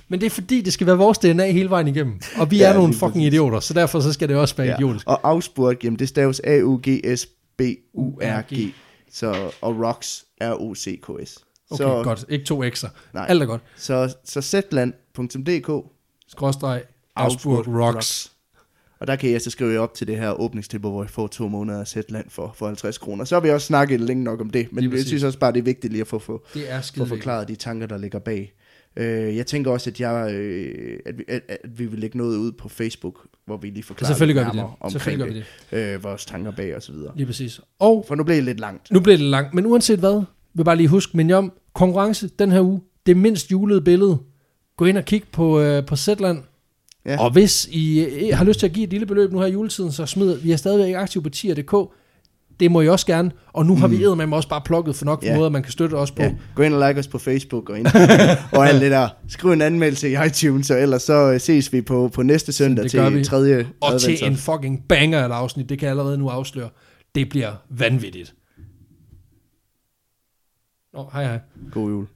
[0.08, 2.20] Men det er fordi, det skal være vores DNA hele vejen igennem.
[2.36, 4.76] Og vi Ja, er nogle fucking idioter, så derfor så skal det også være ja.
[4.76, 5.06] idiotisk.
[5.08, 6.40] Og Augsburg, jamen det staves
[7.58, 8.74] A-U-G-S-B-U-R-G.
[9.12, 11.38] Så, og Rocks, R-O-C-K-S.
[11.70, 12.24] Okay, så, godt.
[12.28, 12.88] Ikke to X'er.
[13.14, 13.26] Nej.
[13.28, 13.62] Alt er godt.
[13.76, 15.86] Så, så zetland.dk,
[16.28, 16.82] Skråstreg
[17.16, 18.32] Augsburg Augsburg Rocks.
[18.98, 21.48] og der kan jeg så skrive op til det her åbningstilbud, hvor jeg får to
[21.48, 23.24] måneder af Zetland for, for 50 kroner.
[23.24, 25.58] Så har vi også snakket længe nok om det, men jeg synes også bare, det
[25.58, 28.54] er vigtigt lige at få, få, Det er skide forklaret de tanker, der ligger bag.
[28.96, 32.36] Øh, jeg tænker også, at, jeg, øh, at, vi, at, at vi vil lægge noget
[32.36, 34.92] ud på Facebook, hvor vi lige forklarer Selvfølgelig lidt gør vi det.
[34.92, 35.34] Selvfølgelig gør
[35.70, 35.94] vi det.
[35.94, 37.12] Øh, vores tanker bag og så videre.
[37.16, 37.60] Lige præcis.
[37.78, 38.90] Og For nu blev det lidt langt.
[38.90, 40.22] nu bliver det langt, men uanset hvad,
[40.54, 44.18] vil bare lige huske, men om konkurrence den her uge, det mindst julede billede.
[44.76, 46.42] Gå ind og kig på, øh, på Zetland.
[47.06, 47.24] Ja.
[47.24, 49.52] Og hvis I øh, har lyst til at give et lille beløb nu her i
[49.52, 51.74] juletiden, så smid, vi er stadigvæk aktive på tier.dk.
[52.60, 53.30] Det må I også gerne.
[53.52, 55.26] Og nu har vi eddermame også bare plukket for nok Mm.
[55.28, 55.36] Ja.
[55.36, 56.22] måder, man kan støtte os på.
[56.22, 59.08] Ja, gå ind og like os på Facebook og Instagram og alt det der.
[59.28, 62.90] Skriv en anmeldelse i iTunes, og ellers så øh, ses vi på, på næste søndag
[62.90, 63.16] gør vi.
[63.16, 64.32] til tredje Og til adventsaften.
[64.32, 66.68] en fucking banger af afsnit, det kan jeg allerede nu afsløre.
[67.14, 68.34] Det bliver vanvittigt.
[70.94, 71.38] Nå, hej hej.
[71.72, 72.06] God jul.